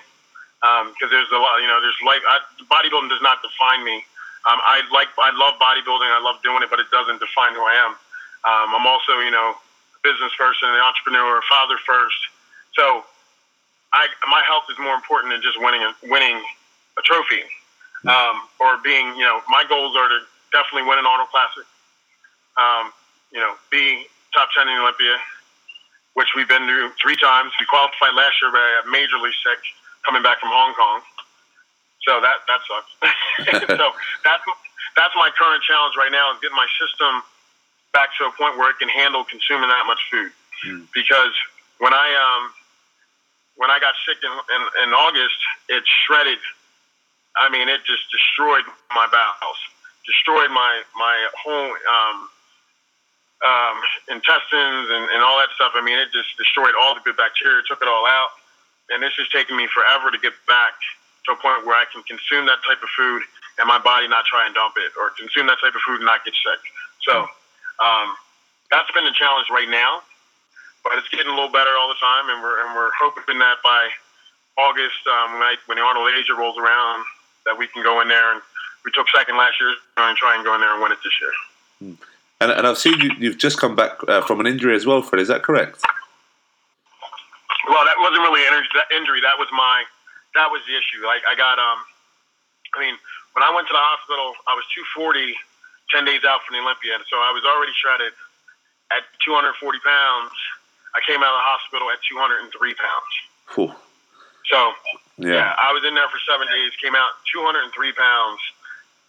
because 0.61 1.09
um, 1.09 1.13
there's 1.13 1.31
a 1.31 1.39
lot. 1.39 1.59
You 1.61 1.67
know, 1.67 1.79
there's 1.81 1.99
like 2.05 2.21
I, 2.25 2.39
bodybuilding 2.69 3.09
does 3.09 3.21
not 3.21 3.41
define 3.43 3.83
me. 3.83 4.03
Um, 4.45 4.61
I 4.61 4.85
like 4.93 5.09
I 5.17 5.33
love 5.33 5.57
bodybuilding. 5.57 6.09
I 6.09 6.21
love 6.21 6.41
doing 6.43 6.61
it, 6.63 6.69
but 6.69 6.79
it 6.79 6.89
doesn't 6.91 7.19
define 7.19 7.53
who 7.53 7.63
I 7.65 7.75
am. 7.81 7.93
Um, 8.45 8.77
I'm 8.77 8.85
also, 8.85 9.17
you 9.25 9.33
know, 9.33 9.57
a 9.57 9.99
business 10.05 10.29
person, 10.37 10.69
an 10.69 10.81
entrepreneur, 10.81 11.41
a 11.41 11.45
father 11.49 11.81
first. 11.81 12.21
So, 12.77 13.03
I 13.93 14.07
my 14.29 14.41
health 14.45 14.69
is 14.69 14.77
more 14.77 14.93
important 14.93 15.33
than 15.33 15.41
just 15.41 15.57
winning 15.57 15.81
a, 15.81 15.91
winning 16.05 16.37
a 16.97 17.01
trophy 17.01 17.41
um, 18.05 18.45
or 18.61 18.77
being. 18.85 19.17
You 19.17 19.25
know, 19.25 19.41
my 19.49 19.65
goals 19.65 19.97
are 19.97 20.09
to 20.09 20.19
definitely 20.53 20.85
win 20.85 21.01
an 21.01 21.09
Arnold 21.09 21.29
Classic. 21.33 21.65
Um, 22.55 22.93
you 23.33 23.41
know, 23.41 23.57
be 23.73 24.05
top 24.33 24.49
ten 24.53 24.69
in 24.69 24.77
Olympia, 24.77 25.17
which 26.13 26.29
we've 26.37 26.47
been 26.47 26.69
through 26.69 26.93
three 27.01 27.17
times. 27.17 27.49
We 27.59 27.65
qualified 27.65 28.13
last 28.13 28.37
year, 28.41 28.53
but 28.53 28.61
I 28.61 28.81
got 28.81 28.93
majorly 28.93 29.33
sick 29.41 29.61
coming 30.05 30.21
back 30.21 30.39
from 30.39 30.53
Hong 30.53 30.73
Kong. 30.77 31.01
So 32.05 32.21
that 32.21 32.45
that 32.45 32.61
sucks. 32.69 32.91
so 33.81 33.85
that's 34.21 34.45
that's 34.95 35.15
my 35.17 35.33
current 35.33 35.65
challenge 35.65 35.97
right 35.97 36.13
now 36.13 36.31
is 36.31 36.39
getting 36.39 36.55
my 36.55 36.69
system 36.77 37.25
back 37.91 38.13
to 38.21 38.29
a 38.29 38.31
point 38.37 38.61
where 38.61 38.69
it 38.69 38.77
can 38.77 38.89
handle 38.89 39.25
consuming 39.25 39.67
that 39.67 39.89
much 39.89 39.99
food. 40.13 40.31
Mm. 40.69 40.85
Because 40.93 41.33
when 41.81 41.93
I 41.93 42.07
um 42.13 42.53
when 43.57 43.71
I 43.71 43.79
got 43.79 43.97
sick 44.05 44.21
in, 44.21 44.29
in, 44.29 44.61
in 44.85 44.89
August, 44.93 45.39
it 45.69 45.83
shredded. 46.05 46.39
I 47.35 47.49
mean, 47.49 47.67
it 47.67 47.83
just 47.83 48.05
destroyed 48.11 48.63
my 48.93 49.07
bowels, 49.09 49.59
destroyed 50.05 50.53
my 50.53 50.85
my 50.93 51.17
whole 51.41 51.73
um, 51.73 52.17
um, 53.41 53.77
intestines 54.13 54.87
and, 54.93 55.09
and 55.09 55.19
all 55.25 55.41
that 55.41 55.49
stuff. 55.57 55.73
I 55.73 55.81
mean, 55.81 55.97
it 55.97 56.13
just 56.13 56.37
destroyed 56.37 56.77
all 56.79 56.93
the 56.93 57.01
good 57.01 57.17
bacteria, 57.17 57.65
took 57.67 57.81
it 57.81 57.89
all 57.89 58.05
out 58.05 58.29
and 58.89 59.01
this 59.01 59.13
is 59.17 59.27
taking 59.33 59.57
me 59.57 59.67
forever 59.73 60.11
to 60.11 60.19
get 60.19 60.33
back 60.47 60.77
to 61.25 61.33
a 61.33 61.37
point 61.37 61.65
where 61.65 61.75
I 61.75 61.85
can 61.89 62.05
consume 62.05 62.45
that 62.45 62.61
type 62.67 62.81
of 62.83 62.89
food 62.93 63.23
and 63.57 63.65
my 63.67 63.79
body 63.79 64.07
not 64.07 64.25
try 64.25 64.45
and 64.45 64.53
dump 64.53 64.75
it, 64.77 64.91
or 64.99 65.15
consume 65.15 65.47
that 65.47 65.57
type 65.63 65.73
of 65.73 65.81
food 65.87 66.03
and 66.03 66.05
not 66.05 66.25
get 66.27 66.35
sick. 66.35 66.61
So 67.07 67.23
um, 67.79 68.07
that's 68.69 68.91
been 68.91 69.07
the 69.07 69.15
challenge 69.15 69.47
right 69.49 69.69
now, 69.69 70.03
but 70.83 70.99
it's 70.99 71.07
getting 71.09 71.31
a 71.31 71.35
little 71.35 71.51
better 71.51 71.71
all 71.79 71.87
the 71.87 71.99
time, 71.99 72.29
and 72.29 72.43
we're 72.43 72.61
and 72.65 72.75
we're 72.75 72.91
hoping 72.99 73.39
that 73.39 73.63
by 73.63 73.89
August, 74.57 75.01
um, 75.07 75.33
when, 75.33 75.43
I, 75.43 75.55
when 75.65 75.77
the 75.77 75.83
Arnold 75.83 76.11
Asia 76.15 76.33
rolls 76.33 76.57
around, 76.57 77.03
that 77.45 77.57
we 77.57 77.67
can 77.67 77.83
go 77.83 78.01
in 78.01 78.07
there 78.07 78.33
and 78.33 78.41
we 78.83 78.91
took 78.91 79.07
second 79.13 79.37
last 79.37 79.59
year 79.59 79.75
and 79.97 80.17
try 80.17 80.35
and 80.35 80.45
go 80.45 80.55
in 80.55 80.61
there 80.61 80.73
and 80.73 80.81
win 80.81 80.91
it 80.91 80.99
this 81.03 81.13
year. 81.19 81.31
Hmm. 81.79 82.01
And, 82.41 82.51
and 82.51 82.67
I've 82.67 82.77
seen 82.77 82.99
you, 82.99 83.29
have 83.29 83.37
just 83.37 83.59
come 83.59 83.75
back 83.75 83.91
uh, 84.07 84.21
from 84.21 84.39
an 84.39 84.47
injury 84.47 84.75
as 84.75 84.85
well, 84.85 85.01
Fred. 85.01 85.21
Is 85.21 85.27
that 85.29 85.43
correct? 85.43 85.83
Well, 87.65 87.83
that 87.85 87.97
wasn't 87.97 88.21
really 88.21 88.45
an 88.45 88.61
injury. 88.93 89.21
That 89.21 89.37
was 89.37 89.49
my 89.51 89.83
that 90.35 90.51
was 90.51 90.61
the 90.67 90.75
issue. 90.75 91.01
Like 91.05 91.23
I 91.25 91.33
got 91.33 91.57
um, 91.57 91.79
I 92.75 92.77
mean, 92.83 92.95
when 93.33 93.43
I 93.43 93.51
went 93.55 93.67
to 93.67 93.75
the 93.75 93.81
hospital, 93.81 94.35
I 94.47 94.53
was 94.53 94.67
240, 94.95 95.33
10 95.91 96.05
days 96.05 96.23
out 96.27 96.43
from 96.43 96.59
the 96.59 96.61
Olympia, 96.61 96.99
so 97.07 97.17
I 97.23 97.31
was 97.31 97.43
already 97.47 97.71
shredded 97.79 98.13
at 98.91 99.03
240 99.23 99.55
pounds. 99.81 100.35
I 100.93 101.01
came 101.03 101.23
out 101.23 101.33
of 101.33 101.39
the 101.39 101.47
hospital 101.47 101.87
at 101.91 101.99
203 102.05 102.51
pounds. 102.75 103.13
Whew. 103.55 103.71
So 104.51 104.59
yeah. 105.17 105.51
yeah. 105.51 105.55
I 105.57 105.73
was 105.73 105.83
in 105.83 105.95
there 105.95 106.07
for 106.11 106.21
seven 106.23 106.47
days. 106.47 106.71
Came 106.77 106.95
out 106.95 107.11
203 107.33 107.65
pounds, 107.97 108.41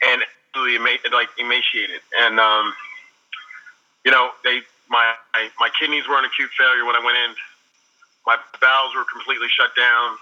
and 0.03 0.23
really 0.57 0.81
like 1.13 1.29
emaciated. 1.39 2.01
And 2.25 2.41
um, 2.41 2.73
you 4.05 4.11
know, 4.11 4.31
they 4.43 4.63
my 4.89 5.15
my 5.61 5.69
kidneys 5.79 6.09
were 6.09 6.19
in 6.19 6.25
acute 6.25 6.51
failure 6.57 6.85
when 6.85 6.97
I 6.97 7.05
went 7.05 7.19
in 7.19 7.35
my 8.27 8.37
bowels 8.61 8.93
were 8.99 9.07
completely 9.07 9.49
shut 9.55 9.71
down. 9.79 10.19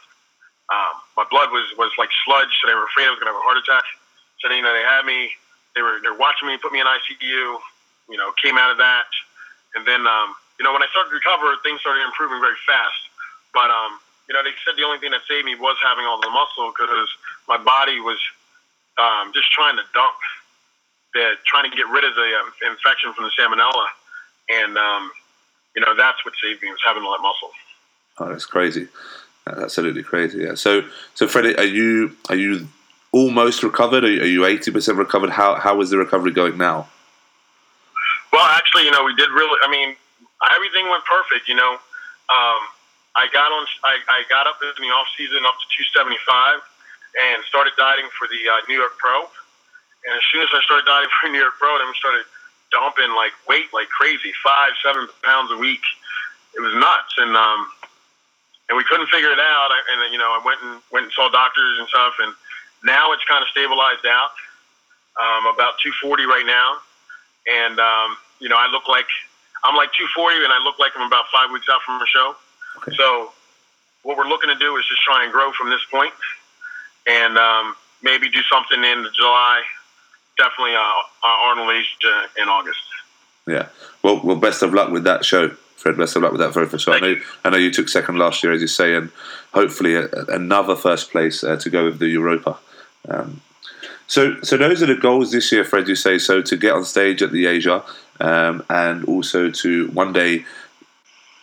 Um, 0.68 0.94
my 1.16 1.26
blood 1.28 1.52
was, 1.52 1.64
was 1.76 1.92
like 1.96 2.08
sludge, 2.24 2.52
so 2.60 2.68
they 2.68 2.76
were 2.76 2.88
afraid 2.88 3.08
I 3.08 3.12
was 3.12 3.20
going 3.20 3.28
to 3.28 3.36
have 3.36 3.42
a 3.42 3.46
heart 3.48 3.60
attack. 3.60 3.84
So 4.40 4.48
they, 4.48 4.60
you 4.60 4.64
know, 4.64 4.72
they 4.72 4.84
had 4.84 5.04
me. 5.08 5.32
They 5.72 5.82
were 5.82 5.98
they're 6.04 6.16
watching 6.16 6.46
me, 6.46 6.56
put 6.60 6.70
me 6.70 6.80
in 6.80 6.86
ICU. 6.86 7.58
You 8.08 8.20
know, 8.20 8.30
came 8.36 8.60
out 8.60 8.70
of 8.70 8.76
that, 8.78 9.08
and 9.74 9.88
then 9.88 10.04
um, 10.06 10.36
you 10.60 10.64
know 10.64 10.72
when 10.76 10.84
I 10.84 10.88
started 10.92 11.08
to 11.10 11.16
recover, 11.16 11.56
things 11.64 11.80
started 11.80 12.04
improving 12.04 12.38
very 12.38 12.56
fast. 12.68 13.00
But 13.56 13.72
um, 13.72 13.98
you 14.28 14.36
know, 14.36 14.44
they 14.44 14.52
said 14.64 14.76
the 14.76 14.84
only 14.84 15.00
thing 15.00 15.12
that 15.12 15.24
saved 15.28 15.44
me 15.44 15.56
was 15.56 15.76
having 15.80 16.04
all 16.04 16.20
the 16.20 16.28
muscle 16.28 16.72
because 16.72 17.08
my 17.48 17.56
body 17.56 18.00
was 18.00 18.20
um, 18.96 19.32
just 19.32 19.50
trying 19.52 19.76
to 19.76 19.84
dump, 19.92 20.20
the, 21.12 21.36
trying 21.48 21.68
to 21.68 21.74
get 21.74 21.88
rid 21.88 22.04
of 22.04 22.14
the 22.14 22.28
um, 22.40 22.48
infection 22.68 23.12
from 23.12 23.24
the 23.24 23.32
salmonella, 23.36 23.88
and 24.52 24.76
um, 24.76 25.10
you 25.74 25.80
know 25.80 25.96
that's 25.96 26.20
what 26.24 26.36
saved 26.40 26.60
me 26.62 26.68
was 26.70 26.80
having 26.84 27.02
all 27.02 27.12
that 27.16 27.24
muscle. 27.24 27.50
Oh, 28.18 28.28
that's 28.28 28.46
crazy. 28.46 28.88
That's 29.46 29.58
absolutely 29.58 30.02
crazy. 30.02 30.38
Yeah. 30.38 30.54
So, 30.54 30.82
so 31.14 31.26
Freddie, 31.26 31.56
are 31.56 31.64
you 31.64 32.16
are 32.28 32.36
you 32.36 32.68
almost 33.12 33.62
recovered? 33.62 34.04
Are 34.04 34.26
you 34.26 34.44
eighty 34.44 34.70
percent 34.70 34.98
recovered? 34.98 35.30
How 35.30 35.56
how 35.56 35.80
is 35.80 35.90
the 35.90 35.98
recovery 35.98 36.32
going 36.32 36.56
now? 36.56 36.88
Well, 38.32 38.44
actually, 38.56 38.84
you 38.84 38.90
know, 38.90 39.04
we 39.04 39.14
did 39.14 39.30
really. 39.30 39.58
I 39.62 39.70
mean, 39.70 39.96
everything 40.50 40.88
went 40.88 41.04
perfect. 41.04 41.48
You 41.48 41.56
know, 41.56 41.72
um, 42.30 42.60
I 43.16 43.28
got 43.32 43.50
on. 43.52 43.66
I, 43.84 43.98
I 44.08 44.22
got 44.30 44.46
up 44.46 44.58
in 44.62 44.74
the 44.78 44.90
off 44.94 45.06
season 45.16 45.44
up 45.46 45.54
to 45.54 45.66
two 45.76 45.84
seventy 45.94 46.18
five, 46.26 46.60
and 47.14 47.42
started 47.44 47.74
dieting 47.76 48.08
for 48.18 48.26
the 48.28 48.40
uh, 48.48 48.62
New 48.68 48.78
York 48.78 48.96
Pro. 48.98 49.22
And 49.22 50.12
as 50.12 50.24
soon 50.32 50.42
as 50.42 50.48
I 50.52 50.60
started 50.64 50.86
dieting 50.86 51.10
for 51.20 51.28
New 51.32 51.40
York 51.40 51.54
Pro, 51.58 51.68
I 51.68 51.92
started 51.98 52.24
dumping 52.70 53.14
like 53.14 53.32
weight 53.48 53.70
like 53.74 53.88
crazy, 53.90 54.32
five, 54.42 54.72
seven 54.82 55.06
pounds 55.22 55.50
a 55.50 55.58
week. 55.58 55.82
It 56.56 56.60
was 56.60 56.74
nuts, 56.74 57.14
and 57.18 57.36
um, 57.36 57.66
and 58.68 58.76
we 58.76 58.84
couldn't 58.84 59.08
figure 59.08 59.30
it 59.30 59.38
out. 59.38 59.70
And 59.92 60.12
you 60.12 60.18
know, 60.18 60.30
I 60.32 60.40
went 60.44 60.60
and 60.62 60.80
went 60.92 61.04
and 61.04 61.12
saw 61.12 61.28
doctors 61.28 61.78
and 61.78 61.88
stuff, 61.88 62.14
and 62.20 62.32
now 62.84 63.12
it's 63.12 63.24
kind 63.24 63.42
of 63.42 63.48
stabilized 63.48 64.06
out. 64.06 64.34
Um, 65.14 65.46
about 65.46 65.78
240 65.78 66.26
right 66.26 66.42
now, 66.42 66.82
and 67.46 67.78
um, 67.78 68.16
you 68.40 68.48
know, 68.48 68.56
I 68.58 68.66
look 68.66 68.88
like 68.88 69.06
I'm 69.62 69.76
like 69.76 69.92
240, 69.94 70.42
and 70.42 70.52
I 70.52 70.58
look 70.62 70.78
like 70.78 70.92
I'm 70.96 71.06
about 71.06 71.26
five 71.32 71.50
weeks 71.52 71.66
out 71.70 71.80
from 71.86 72.02
a 72.02 72.06
show. 72.06 72.34
Okay. 72.78 72.96
So, 72.98 73.30
what 74.02 74.18
we're 74.18 74.26
looking 74.26 74.50
to 74.50 74.58
do 74.58 74.76
is 74.76 74.84
just 74.86 75.00
try 75.02 75.22
and 75.22 75.32
grow 75.32 75.52
from 75.52 75.70
this 75.70 75.80
point, 75.90 76.12
and 77.06 77.38
um, 77.38 77.76
maybe 78.02 78.28
do 78.28 78.42
something 78.50 78.82
in 78.82 79.06
July. 79.14 79.62
Definitely, 80.36 80.74
uh, 80.74 81.26
Arnold 81.46 81.70
Asia 81.70 82.26
in 82.42 82.48
August. 82.48 82.82
Yeah. 83.46 83.68
Well, 84.02 84.20
well, 84.24 84.36
best 84.36 84.62
of 84.62 84.74
luck 84.74 84.90
with 84.90 85.04
that 85.04 85.24
show. 85.24 85.54
Fred, 85.84 85.98
best 85.98 86.16
of 86.16 86.22
luck 86.22 86.32
with 86.32 86.40
that 86.40 86.54
very 86.54 86.64
first 86.64 86.86
show. 86.86 86.94
I 86.94 87.00
know, 87.00 87.14
I 87.44 87.50
know 87.50 87.58
you 87.58 87.70
took 87.70 87.90
second 87.90 88.16
last 88.16 88.42
year, 88.42 88.54
as 88.54 88.62
you 88.62 88.66
say, 88.66 88.94
and 88.94 89.10
hopefully 89.52 89.96
a, 89.96 90.08
another 90.28 90.76
first 90.76 91.10
place 91.10 91.44
uh, 91.44 91.56
to 91.56 91.68
go 91.68 91.84
with 91.84 91.98
the 91.98 92.08
Europa. 92.08 92.56
Um, 93.06 93.42
so, 94.06 94.40
so 94.40 94.56
those 94.56 94.82
are 94.82 94.86
the 94.86 94.94
goals 94.94 95.30
this 95.30 95.52
year, 95.52 95.62
Fred. 95.62 95.86
You 95.86 95.94
say 95.94 96.16
so 96.16 96.40
to 96.40 96.56
get 96.56 96.72
on 96.72 96.86
stage 96.86 97.20
at 97.20 97.32
the 97.32 97.44
Asia, 97.44 97.84
um, 98.18 98.64
and 98.70 99.04
also 99.04 99.50
to 99.50 99.88
one 99.88 100.14
day 100.14 100.46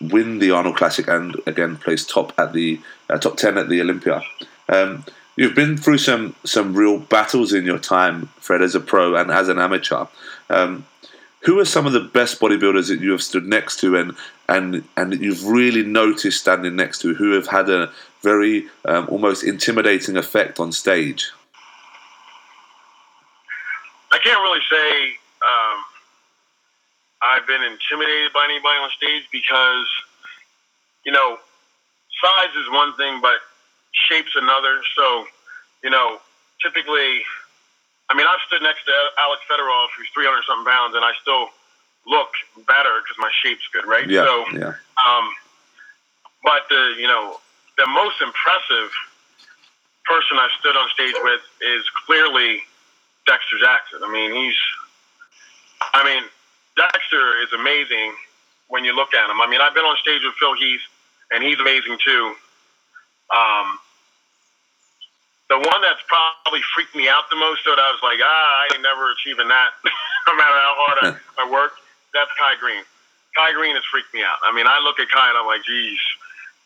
win 0.01 0.39
the 0.39 0.49
Arnold 0.49 0.75
Classic 0.75 1.07
and 1.07 1.39
again 1.45 1.77
place 1.77 2.03
top 2.03 2.33
at 2.39 2.51
the 2.51 2.81
uh, 3.11 3.19
top 3.19 3.37
ten 3.37 3.59
at 3.59 3.69
the 3.69 3.79
Olympia. 3.79 4.23
Um, 4.69 5.05
you've 5.35 5.53
been 5.53 5.77
through 5.77 5.99
some 5.99 6.33
some 6.45 6.73
real 6.73 6.97
battles 6.97 7.53
in 7.53 7.63
your 7.63 7.77
time, 7.77 8.29
Fred, 8.39 8.63
as 8.63 8.73
a 8.73 8.79
pro 8.79 9.13
and 9.13 9.29
as 9.29 9.49
an 9.49 9.59
amateur. 9.59 10.05
Um, 10.49 10.87
who 11.43 11.59
are 11.59 11.65
some 11.65 11.87
of 11.87 11.93
the 11.93 11.99
best 11.99 12.39
bodybuilders 12.39 12.87
that 12.89 13.01
you 13.01 13.11
have 13.11 13.23
stood 13.23 13.45
next 13.45 13.79
to 13.79 13.95
and 13.95 14.15
and 14.47 14.83
and 14.97 15.19
you've 15.19 15.45
really 15.45 15.83
noticed 15.83 16.41
standing 16.41 16.75
next 16.75 16.99
to 17.01 17.13
who 17.13 17.31
have 17.31 17.47
had 17.47 17.69
a 17.69 17.91
very 18.21 18.67
um, 18.85 19.07
almost 19.09 19.43
intimidating 19.43 20.17
effect 20.17 20.59
on 20.59 20.71
stage? 20.71 21.31
I 24.11 24.17
can't 24.19 24.41
really 24.41 24.61
say 24.69 25.07
um, 25.41 25.83
I've 27.23 27.47
been 27.47 27.63
intimidated 27.63 28.33
by 28.33 28.45
anybody 28.45 28.77
on 28.77 28.89
stage 28.97 29.23
because 29.31 29.87
you 31.05 31.11
know 31.11 31.37
size 32.23 32.55
is 32.55 32.69
one 32.71 32.95
thing, 32.95 33.19
but 33.21 33.39
shape's 34.07 34.35
another. 34.35 34.81
So 34.95 35.25
you 35.83 35.89
know, 35.89 36.19
typically 36.63 37.21
I 38.11 38.13
mean, 38.13 38.27
I've 38.27 38.43
stood 38.43 38.59
next 38.59 38.83
to 38.83 38.95
Alex 39.23 39.39
Fedorov, 39.47 39.87
who's 39.95 40.11
300 40.11 40.43
something 40.43 40.67
pounds, 40.67 40.99
and 40.99 41.03
I 41.07 41.15
still 41.23 41.47
look 42.03 42.27
better 42.67 42.91
because 42.99 43.15
my 43.15 43.31
shape's 43.39 43.63
good, 43.71 43.87
right? 43.87 44.03
Yeah, 44.03 44.27
so, 44.27 44.35
yeah. 44.51 44.75
um, 44.99 45.31
but 46.43 46.67
the 46.67 46.99
you 46.99 47.07
know 47.07 47.39
the 47.77 47.87
most 47.87 48.19
impressive 48.19 48.91
person 50.03 50.35
I've 50.35 50.51
stood 50.59 50.75
on 50.75 50.89
stage 50.91 51.15
with 51.23 51.39
is 51.63 51.87
clearly 52.05 52.59
Dexter 53.25 53.55
Jackson. 53.63 54.03
I 54.03 54.11
mean, 54.11 54.35
he's, 54.35 54.59
I 55.93 56.03
mean, 56.03 56.27
Dexter 56.75 57.39
is 57.47 57.53
amazing 57.55 58.11
when 58.67 58.83
you 58.83 58.95
look 58.95 59.13
at 59.13 59.29
him. 59.29 59.39
I 59.39 59.47
mean, 59.47 59.61
I've 59.61 59.73
been 59.73 59.87
on 59.87 59.95
stage 60.03 60.19
with 60.23 60.33
Phil 60.35 60.55
Heath, 60.55 60.83
and 61.31 61.43
he's 61.43 61.59
amazing 61.59 61.95
too. 62.03 62.35
Um, 63.31 63.79
the 65.51 65.59
one 65.59 65.81
that's 65.83 65.99
probably 66.07 66.63
freaked 66.71 66.95
me 66.95 67.11
out 67.11 67.27
the 67.27 67.35
most, 67.35 67.67
that 67.67 67.75
I 67.75 67.91
was 67.91 67.99
like, 67.99 68.23
ah, 68.23 68.51
I 68.63 68.71
ain't 68.71 68.79
never 68.79 69.11
achieving 69.11 69.51
that, 69.51 69.75
no 70.27 70.33
matter 70.39 70.55
how 70.55 70.73
hard 70.79 70.97
I, 71.03 71.09
I 71.43 71.51
work. 71.51 71.75
That's 72.15 72.31
Kai 72.39 72.55
Greene. 72.55 72.87
Kai 73.35 73.51
Greene 73.51 73.75
has 73.75 73.83
freaked 73.91 74.15
me 74.15 74.23
out. 74.23 74.39
I 74.47 74.55
mean, 74.55 74.63
I 74.63 74.79
look 74.79 75.03
at 75.03 75.11
Kai 75.11 75.27
and 75.27 75.35
I'm 75.35 75.47
like, 75.47 75.67
geez, 75.67 75.99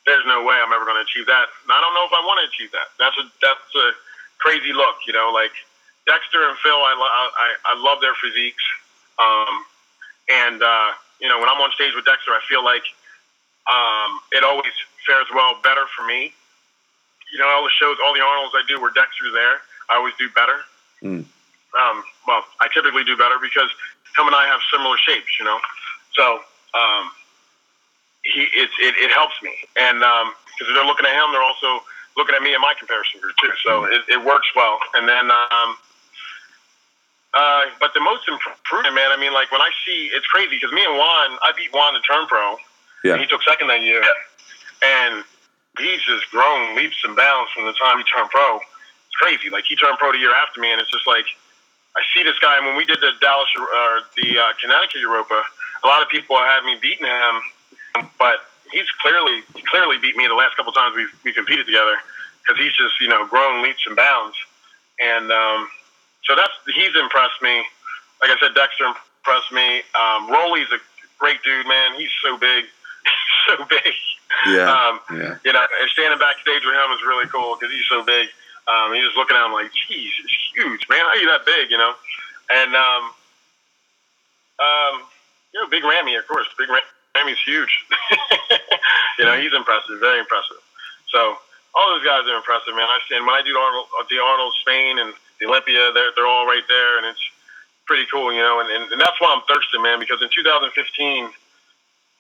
there's 0.06 0.26
no 0.30 0.46
way 0.46 0.54
I'm 0.54 0.70
ever 0.70 0.86
going 0.86 1.02
to 1.02 1.06
achieve 1.06 1.26
that. 1.26 1.50
And 1.66 1.74
I 1.74 1.82
don't 1.82 1.98
know 1.98 2.06
if 2.06 2.14
I 2.14 2.22
want 2.30 2.46
to 2.46 2.48
achieve 2.50 2.70
that. 2.78 2.94
That's 3.02 3.18
a 3.18 3.26
that's 3.42 3.74
a 3.74 3.88
crazy 4.38 4.74
look, 4.74 5.02
you 5.10 5.14
know. 5.14 5.34
Like 5.34 5.54
Dexter 6.06 6.46
and 6.46 6.58
Phil, 6.62 6.78
I 6.78 6.94
I, 6.94 7.48
I 7.70 7.74
love 7.82 8.02
their 8.02 8.14
physiques. 8.18 8.66
Um, 9.18 9.54
and 10.30 10.62
uh, 10.62 10.90
you 11.22 11.30
know, 11.30 11.42
when 11.42 11.50
I'm 11.50 11.62
on 11.62 11.74
stage 11.74 11.94
with 11.94 12.06
Dexter, 12.06 12.34
I 12.34 12.42
feel 12.50 12.66
like 12.66 12.86
um, 13.66 14.22
it 14.34 14.46
always 14.46 14.74
fares 15.06 15.30
well 15.34 15.58
better 15.62 15.86
for 15.94 16.06
me. 16.06 16.34
You 17.36 17.44
know, 17.44 17.52
all 17.52 17.68
the 17.68 17.76
shows, 17.76 18.00
all 18.00 18.16
the 18.16 18.24
Arnolds 18.24 18.56
I 18.56 18.64
do 18.64 18.80
where 18.80 18.96
Dexter's 18.96 19.36
there, 19.36 19.60
I 19.92 20.00
always 20.00 20.16
do 20.16 20.32
better. 20.32 20.64
Mm. 21.04 21.28
Um, 21.76 21.98
well, 22.24 22.48
I 22.64 22.72
typically 22.72 23.04
do 23.04 23.20
better 23.20 23.36
because 23.44 23.68
him 24.16 24.32
and 24.32 24.36
I 24.36 24.48
have 24.48 24.64
similar 24.72 24.96
shapes, 24.96 25.36
you 25.36 25.44
know. 25.44 25.60
So 26.16 26.40
um, 26.72 27.12
he 28.24 28.48
it, 28.56 28.72
it, 28.80 28.96
it 28.96 29.12
helps 29.12 29.36
me, 29.44 29.52
and 29.76 30.00
because 30.00 30.72
um, 30.72 30.74
they're 30.80 30.88
looking 30.88 31.04
at 31.04 31.12
him, 31.12 31.36
they're 31.36 31.44
also 31.44 31.84
looking 32.16 32.36
at 32.36 32.42
me 32.42 32.56
in 32.56 32.62
my 32.64 32.72
comparison 32.80 33.20
group 33.20 33.36
too. 33.44 33.52
So 33.68 33.84
it, 33.84 34.08
it 34.08 34.24
works 34.24 34.48
well. 34.56 34.80
And 34.96 35.04
then, 35.04 35.28
um, 35.28 35.76
uh, 37.36 37.68
but 37.84 37.92
the 37.94 38.00
most 38.00 38.24
improvement, 38.32 38.96
man. 38.96 39.12
I 39.12 39.20
mean, 39.20 39.36
like 39.36 39.52
when 39.52 39.60
I 39.60 39.72
see, 39.84 40.08
it's 40.16 40.26
crazy 40.32 40.56
because 40.56 40.72
me 40.72 40.88
and 40.88 40.96
Juan, 40.96 41.36
I 41.44 41.52
beat 41.52 41.76
Juan 41.76 41.94
to 41.94 42.02
turn 42.08 42.26
pro. 42.28 42.56
Yeah. 43.04 43.14
And 43.14 43.22
he 43.22 43.28
took 43.28 43.44
second 43.44 43.68
that 43.68 43.84
year, 43.84 44.02
and 44.80 45.24
he's 45.80 46.02
just 46.04 46.30
grown 46.32 46.76
leaps 46.76 46.98
and 47.04 47.16
bounds 47.16 47.52
from 47.52 47.66
the 47.66 47.74
time 47.74 47.98
he 47.98 48.04
turned 48.06 48.30
pro. 48.30 48.58
It's 48.58 49.18
crazy. 49.20 49.50
Like 49.50 49.66
he 49.68 49.76
turned 49.76 49.98
pro 49.98 50.12
the 50.12 50.20
year 50.20 50.34
after 50.34 50.60
me, 50.60 50.72
and 50.72 50.80
it's 50.80 50.92
just 50.92 51.08
like 51.08 51.26
I 51.96 52.02
see 52.14 52.24
this 52.24 52.38
guy. 52.40 52.58
And 52.58 52.66
when 52.66 52.76
we 52.76 52.86
did 52.86 53.00
the 53.00 53.12
Dallas 53.22 53.50
or 53.58 54.02
the 54.16 54.40
uh, 54.40 54.52
Connecticut 54.60 55.02
Europa, 55.02 55.42
a 55.84 55.88
lot 55.88 56.02
of 56.02 56.10
people 56.10 56.36
had 56.38 56.64
me 56.64 56.78
beating 56.82 57.08
him, 57.08 58.08
but 58.20 58.48
he's 58.72 58.90
clearly 59.02 59.42
clearly 59.72 59.98
beat 59.98 60.16
me 60.16 60.28
the 60.28 60.36
last 60.36 60.56
couple 60.58 60.72
times 60.72 60.96
we 60.96 61.08
we 61.24 61.32
competed 61.34 61.66
together 61.66 61.96
because 62.42 62.62
he's 62.62 62.76
just 62.76 63.00
you 63.00 63.08
know 63.08 63.26
grown 63.26 63.64
leaps 63.64 63.86
and 63.88 63.96
bounds, 63.96 64.36
and 65.00 65.32
um, 65.32 65.68
so 66.26 66.36
that's 66.36 66.54
he's 66.74 66.96
impressed 66.96 67.42
me. 67.42 67.64
Like 68.22 68.32
I 68.32 68.38
said, 68.40 68.56
Dexter 68.56 68.86
impressed 68.86 69.52
me. 69.52 69.84
Um, 69.96 70.30
Roelly's 70.30 70.72
a 70.72 70.80
great 71.20 71.42
dude, 71.44 71.68
man. 71.68 71.96
He's 71.98 72.12
so 72.24 72.38
big, 72.38 72.66
so 73.48 73.64
big. 73.66 73.94
Yeah, 74.48 74.70
um, 74.70 75.00
yeah. 75.12 75.38
You 75.44 75.54
know, 75.54 75.64
and 75.64 75.90
standing 75.92 76.20
backstage 76.20 76.64
with 76.66 76.76
him 76.76 76.90
is 76.92 77.02
really 77.06 77.28
cool 77.28 77.56
because 77.56 77.74
he's 77.74 77.88
so 77.90 78.04
big. 78.04 78.28
Um, 78.68 78.94
he's 78.94 79.04
just 79.04 79.18
looking 79.18 79.38
at 79.38 79.46
him 79.46 79.54
like, 79.54 79.72
geez, 79.74 80.12
it's 80.24 80.38
huge, 80.56 80.90
man. 80.90 81.06
How 81.06 81.14
are 81.14 81.22
you 81.22 81.30
that 81.30 81.46
big, 81.46 81.70
you 81.70 81.78
know? 81.78 81.94
And 82.50 82.76
um, 82.76 83.04
um, 84.60 84.96
you 85.54 85.62
know, 85.62 85.68
Big 85.70 85.84
Ramy, 85.84 86.16
of 86.16 86.28
course. 86.28 86.48
Big 86.58 86.70
Ramy's 86.70 87.42
huge. 87.46 87.74
you 89.20 89.26
know, 89.26 89.40
he's 89.40 89.54
impressive, 89.54 90.00
very 90.00 90.20
impressive. 90.20 90.60
So 91.10 91.38
all 91.74 91.88
those 91.96 92.06
guys 92.06 92.28
are 92.28 92.36
impressive, 92.36 92.76
man. 92.76 92.88
I 92.88 93.00
and 93.16 93.26
when 93.26 93.36
I 93.36 93.44
do 93.44 93.56
Arnold, 93.56 93.88
the 94.10 94.20
Arnold 94.20 94.54
Spain 94.62 95.00
and 95.00 95.14
the 95.40 95.48
Olympia, 95.48 95.92
they're 95.94 96.12
they're 96.16 96.28
all 96.28 96.46
right 96.46 96.64
there, 96.68 96.98
and 96.98 97.06
it's 97.08 97.22
pretty 97.86 98.06
cool, 98.12 98.34
you 98.34 98.40
know. 98.40 98.60
And, 98.60 98.70
and, 98.72 98.92
and 98.92 99.00
that's 99.00 99.20
why 99.20 99.32
I'm 99.36 99.44
thirsting, 99.48 99.82
man, 99.82 100.00
because 100.00 100.22
in 100.22 100.30
2015, 100.34 101.30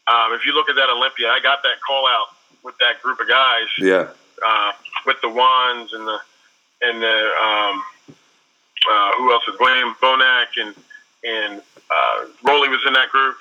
um, 0.08 0.34
if 0.34 0.46
you 0.46 0.54
look 0.54 0.70
at 0.70 0.76
that 0.76 0.89
Olympia, 0.89 1.30
I 1.30 1.39
got 1.41 1.63
that 1.63 1.82
call 1.86 2.08
out 2.08 2.28
with 2.63 2.78
that 2.80 3.02
group 3.02 3.20
of 3.20 3.28
guys. 3.28 3.68
Yeah. 3.78 4.08
Uh, 4.46 4.72
with 5.06 5.22
the 5.22 5.30
ones 5.30 5.94
and 5.94 6.06
the 6.06 6.20
and 6.82 7.02
the 7.02 7.18
um, 7.39 7.84
uh, 8.89 9.12
who 9.18 9.32
else 9.32 9.48
was 9.48 9.58
William 9.60 9.96
Bonac 10.02 10.58
and 10.58 10.76
and 11.24 11.62
uh, 11.89 12.26
Roelly 12.44 12.70
was 12.70 12.82
in 12.86 12.94
that 12.94 13.10
group, 13.10 13.38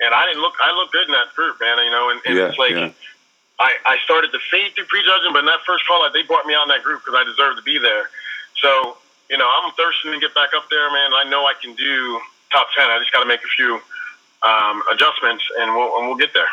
and 0.00 0.14
I 0.14 0.26
didn't 0.26 0.40
look. 0.40 0.54
I 0.62 0.72
looked 0.72 0.92
good 0.92 1.06
in 1.06 1.12
that 1.12 1.34
group, 1.34 1.60
man. 1.60 1.78
You 1.78 1.90
know, 1.90 2.10
and, 2.10 2.20
and 2.26 2.36
Yeah, 2.36 2.48
it's 2.48 2.58
like 2.58 2.72
yeah. 2.72 2.92
I, 3.58 3.74
I 3.86 3.98
started 4.04 4.32
to 4.32 4.38
fade 4.50 4.74
through 4.74 4.86
prejudging, 4.86 5.32
but 5.32 5.40
in 5.40 5.46
that 5.46 5.62
first 5.66 5.86
call 5.86 6.04
out, 6.04 6.12
they 6.12 6.22
brought 6.22 6.46
me 6.46 6.54
out 6.54 6.62
in 6.62 6.68
that 6.68 6.82
group 6.82 7.02
because 7.04 7.18
I 7.18 7.24
deserved 7.24 7.58
to 7.58 7.64
be 7.64 7.78
there. 7.78 8.08
So 8.62 8.96
you 9.30 9.38
know, 9.38 9.48
I'm 9.48 9.72
thirsting 9.72 10.12
to 10.12 10.20
get 10.20 10.34
back 10.34 10.50
up 10.56 10.68
there, 10.70 10.90
man. 10.92 11.12
I 11.12 11.24
know 11.28 11.44
I 11.44 11.54
can 11.60 11.74
do 11.74 12.20
top 12.52 12.68
ten. 12.76 12.88
I 12.90 12.98
just 12.98 13.12
got 13.12 13.20
to 13.20 13.28
make 13.28 13.40
a 13.40 13.52
few 13.56 13.80
um, 14.44 14.82
adjustments, 14.92 15.44
and 15.58 15.74
we'll 15.74 15.98
and 15.98 16.06
we'll 16.06 16.16
get 16.16 16.32
there. 16.34 16.48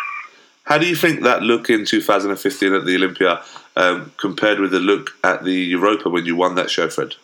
How 0.64 0.78
do 0.78 0.88
you 0.88 0.96
think 0.96 1.24
that 1.24 1.42
look 1.42 1.70
in 1.70 1.86
2015 1.86 2.74
at 2.74 2.86
the 2.86 2.96
Olympia 2.96 3.44
um, 3.76 4.12
compared 4.18 4.60
with 4.60 4.72
the 4.72 4.80
look 4.80 5.12
at 5.24 5.44
the 5.44 5.54
Europa 5.54 6.10
when 6.10 6.26
you 6.26 6.36
won 6.36 6.56
that 6.56 6.70
show, 6.70 6.88
Fred? 6.88 7.16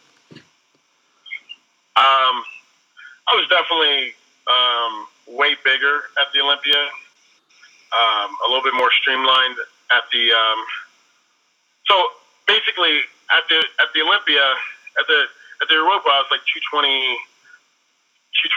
Um, 1.96 2.36
I 3.30 3.34
was 3.34 3.48
definitely 3.50 4.14
um, 4.50 5.38
way 5.38 5.56
bigger 5.64 6.02
at 6.20 6.34
the 6.34 6.42
Olympia, 6.42 6.82
um, 7.94 8.30
a 8.46 8.48
little 8.50 8.64
bit 8.64 8.74
more 8.74 8.92
streamlined 9.02 9.58
at 9.92 10.04
the. 10.12 10.32
Um, 10.32 10.60
so 11.88 11.96
basically, 12.48 13.02
at 13.32 13.44
the 13.50 13.64
at 13.80 13.94
the 13.94 14.02
Olympia, 14.02 14.44
at 15.00 15.08
the 15.08 15.26
at 15.62 15.68
the 15.70 15.76
Europa, 15.76 16.10
I 16.10 16.26
was 16.26 16.30
like 16.32 16.44
220, 16.74 16.90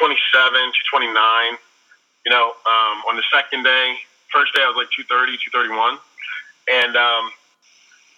227, 0.00 0.72
229. 0.92 1.69
You 2.24 2.32
know, 2.32 2.52
um, 2.68 2.96
on 3.08 3.16
the 3.16 3.24
second 3.32 3.64
day, 3.64 3.96
first 4.32 4.54
day 4.54 4.62
I 4.62 4.68
was 4.68 4.76
like 4.76 4.90
230, 4.92 5.38
231, 5.50 5.98
and 6.68 6.96
um, 6.96 7.32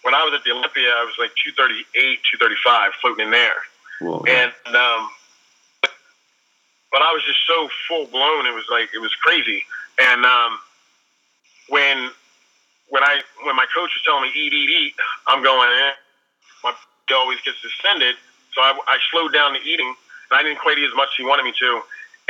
when 0.03 0.15
I 0.15 0.25
was 0.25 0.35
at 0.35 0.43
the 0.43 0.51
Olympia, 0.51 0.91
I 0.91 1.07
was 1.07 1.15
like 1.19 1.31
238, 1.39 1.87
235, 1.95 2.93
floating 3.01 3.27
in 3.27 3.31
there. 3.31 3.63
Whoa. 4.01 4.23
And 4.27 4.51
um, 4.75 5.03
but 6.91 7.01
I 7.01 7.11
was 7.15 7.25
just 7.25 7.41
so 7.47 7.71
full 7.89 8.07
blown. 8.07 8.47
It 8.47 8.55
was 8.55 8.67
like 8.71 8.91
it 8.95 9.01
was 9.01 9.15
crazy. 9.23 9.65
And 9.99 10.27
um, 10.27 10.59
when 11.69 12.11
when 12.91 13.03
I 13.03 13.23
when 13.47 13.57
my 13.57 13.67
coach 13.73 13.91
was 13.95 14.03
telling 14.05 14.23
me 14.23 14.31
eat 14.35 14.53
eat 14.53 14.71
eat, 14.71 14.95
I'm 15.27 15.43
going. 15.43 15.71
Eh, 15.71 15.93
my 16.63 16.75
always 17.13 17.41
gets 17.45 17.61
distended, 17.61 18.17
so 18.55 18.63
I, 18.63 18.73
I 18.89 18.97
slowed 19.11 19.33
down 19.33 19.53
the 19.53 19.61
eating, 19.61 19.89
and 20.31 20.35
I 20.39 20.43
didn't 20.43 20.61
quite 20.61 20.79
eat 20.79 20.89
as 20.89 20.95
much 20.97 21.09
as 21.13 21.17
he 21.19 21.25
wanted 21.25 21.45
me 21.45 21.53
to. 21.61 21.83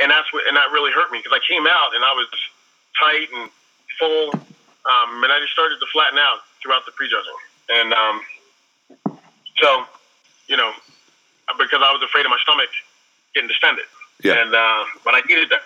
And 0.03 0.11
that's 0.11 0.27
what 0.35 0.43
and 0.51 0.59
that 0.59 0.67
really 0.75 0.91
hurt 0.91 1.15
me 1.15 1.23
because 1.23 1.31
I 1.31 1.39
came 1.47 1.63
out 1.63 1.95
and 1.95 2.03
I 2.03 2.11
was 2.11 2.27
tight 2.99 3.31
and 3.31 3.47
full, 3.95 4.35
um, 4.35 5.23
and 5.23 5.31
I 5.31 5.39
just 5.39 5.55
started 5.55 5.79
to 5.79 5.87
flatten 5.95 6.19
out 6.19 6.43
throughout 6.59 6.83
the 6.83 6.91
prejudging. 6.91 7.39
And 7.71 7.95
um, 7.95 8.15
so, 9.63 9.87
you 10.51 10.59
know, 10.59 10.75
because 11.55 11.79
I 11.79 11.91
was 11.95 12.03
afraid 12.03 12.27
of 12.27 12.35
my 12.35 12.41
stomach 12.43 12.67
getting 13.31 13.47
distended. 13.47 13.87
Yeah. 14.19 14.43
And 14.43 14.51
uh, 14.51 14.83
but 15.07 15.15
I 15.15 15.23
needed 15.23 15.47
that 15.55 15.63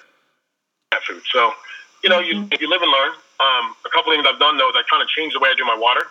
that 0.93 1.02
food. 1.02 1.26
So, 1.34 1.58
you 2.06 2.10
know, 2.13 2.21
you 2.21 2.45
if 2.54 2.62
you 2.62 2.69
live 2.69 2.86
and 2.86 2.91
learn. 2.93 3.17
Um, 3.41 3.73
a 3.86 3.89
couple 3.93 4.13
things 4.13 4.26
I've 4.30 4.41
done 4.41 4.58
though 4.58 4.69
is 4.69 4.78
I 4.78 4.86
kind 4.89 5.02
of 5.02 5.10
changed 5.10 5.34
the 5.34 5.41
way 5.41 5.50
I 5.50 5.58
do 5.58 5.65
my 5.65 5.78
water, 5.78 6.06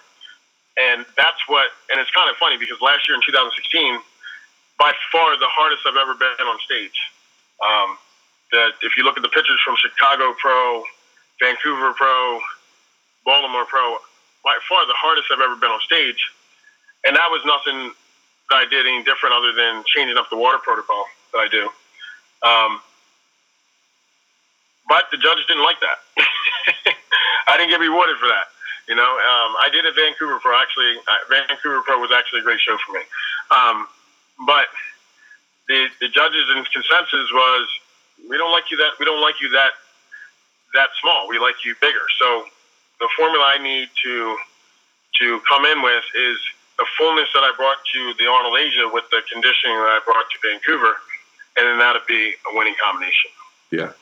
and 0.75 1.07
that's 1.15 1.43
what. 1.47 1.71
And 1.95 2.03
it's 2.03 2.11
kind 2.11 2.27
of 2.27 2.35
funny 2.43 2.59
because 2.59 2.83
last 2.83 3.07
year 3.07 3.15
in 3.15 3.23
2016, 3.23 4.03
by 4.83 4.91
far 5.15 5.39
the 5.39 5.51
hardest 5.51 5.87
I've 5.87 5.99
ever 5.99 6.19
been 6.19 6.43
on 6.43 6.59
stage. 6.67 6.99
Um, 7.63 7.99
that 8.53 8.73
if 8.83 8.97
you 8.97 9.05
look 9.05 9.17
at 9.17 9.23
the 9.23 9.33
pictures 9.33 9.59
from 9.65 9.77
Chicago 9.77 10.35
Pro, 10.39 10.83
Vancouver 11.41 11.93
Pro, 11.95 12.41
Baltimore 13.25 13.65
Pro, 13.67 13.99
by 14.45 14.57
far 14.69 14.87
the 14.87 14.95
hardest 14.95 15.29
I've 15.33 15.41
ever 15.41 15.57
been 15.57 15.71
on 15.71 15.81
stage, 15.81 16.21
and 17.07 17.17
that 17.17 17.29
was 17.31 17.43
nothing 17.45 17.93
that 18.51 18.57
I 18.57 18.67
did 18.67 18.87
any 18.87 19.03
different 19.03 19.35
other 19.35 19.53
than 19.53 19.83
changing 19.91 20.17
up 20.17 20.31
the 20.31 20.39
water 20.39 20.59
protocol 20.59 21.05
that 21.33 21.39
I 21.39 21.49
do. 21.49 21.67
Um, 22.47 22.81
but 24.89 25.11
the 25.11 25.19
judges 25.19 25.47
didn't 25.47 25.65
like 25.65 25.81
that. 25.83 25.99
I 27.51 27.59
didn't 27.59 27.71
get 27.71 27.81
rewarded 27.81 28.19
for 28.19 28.29
that. 28.31 28.55
You 28.87 28.95
know, 28.95 29.03
um, 29.03 29.51
I 29.59 29.69
did 29.73 29.85
at 29.85 29.99
Vancouver 29.99 30.39
Pro. 30.39 30.55
Actually, 30.55 30.95
uh, 30.95 31.23
Vancouver 31.29 31.83
Pro 31.83 31.99
was 31.99 32.15
actually 32.15 32.41
a 32.41 32.47
great 32.47 32.61
show 32.63 32.79
for 32.87 32.95
me. 32.95 33.03
Um, 33.51 33.87
but 34.47 34.71
the 35.67 35.91
the 36.01 36.09
judges' 36.09 36.47
consensus 36.71 37.27
was, 37.35 37.67
we 38.29 38.37
don't 38.39 38.53
like 38.53 38.71
you 38.71 38.77
that 38.79 38.99
we 38.99 39.05
don't 39.05 39.21
like 39.21 39.41
you 39.41 39.51
that 39.51 39.73
that 40.75 40.91
small. 41.01 41.29
We 41.29 41.39
like 41.39 41.65
you 41.65 41.75
bigger. 41.81 42.07
So 42.19 42.45
the 43.01 43.09
formula 43.17 43.45
I 43.45 43.63
need 43.63 43.89
to 44.05 44.37
to 45.21 45.41
come 45.49 45.65
in 45.65 45.83
with 45.83 46.05
is 46.15 46.39
the 46.79 46.87
fullness 46.99 47.29
that 47.35 47.41
I 47.41 47.53
brought 47.57 47.79
to 47.95 48.15
the 48.19 48.29
Arnold 48.29 48.59
Asia 48.59 48.89
with 48.93 49.05
the 49.11 49.23
conditioning 49.33 49.77
that 49.77 49.97
I 49.97 50.01
brought 50.05 50.29
to 50.29 50.39
Vancouver, 50.45 50.95
and 51.57 51.67
then 51.67 51.79
that'd 51.79 52.07
be 52.07 52.35
a 52.53 52.57
winning 52.57 52.75
combination. 52.83 53.31
Yeah. 53.71 53.93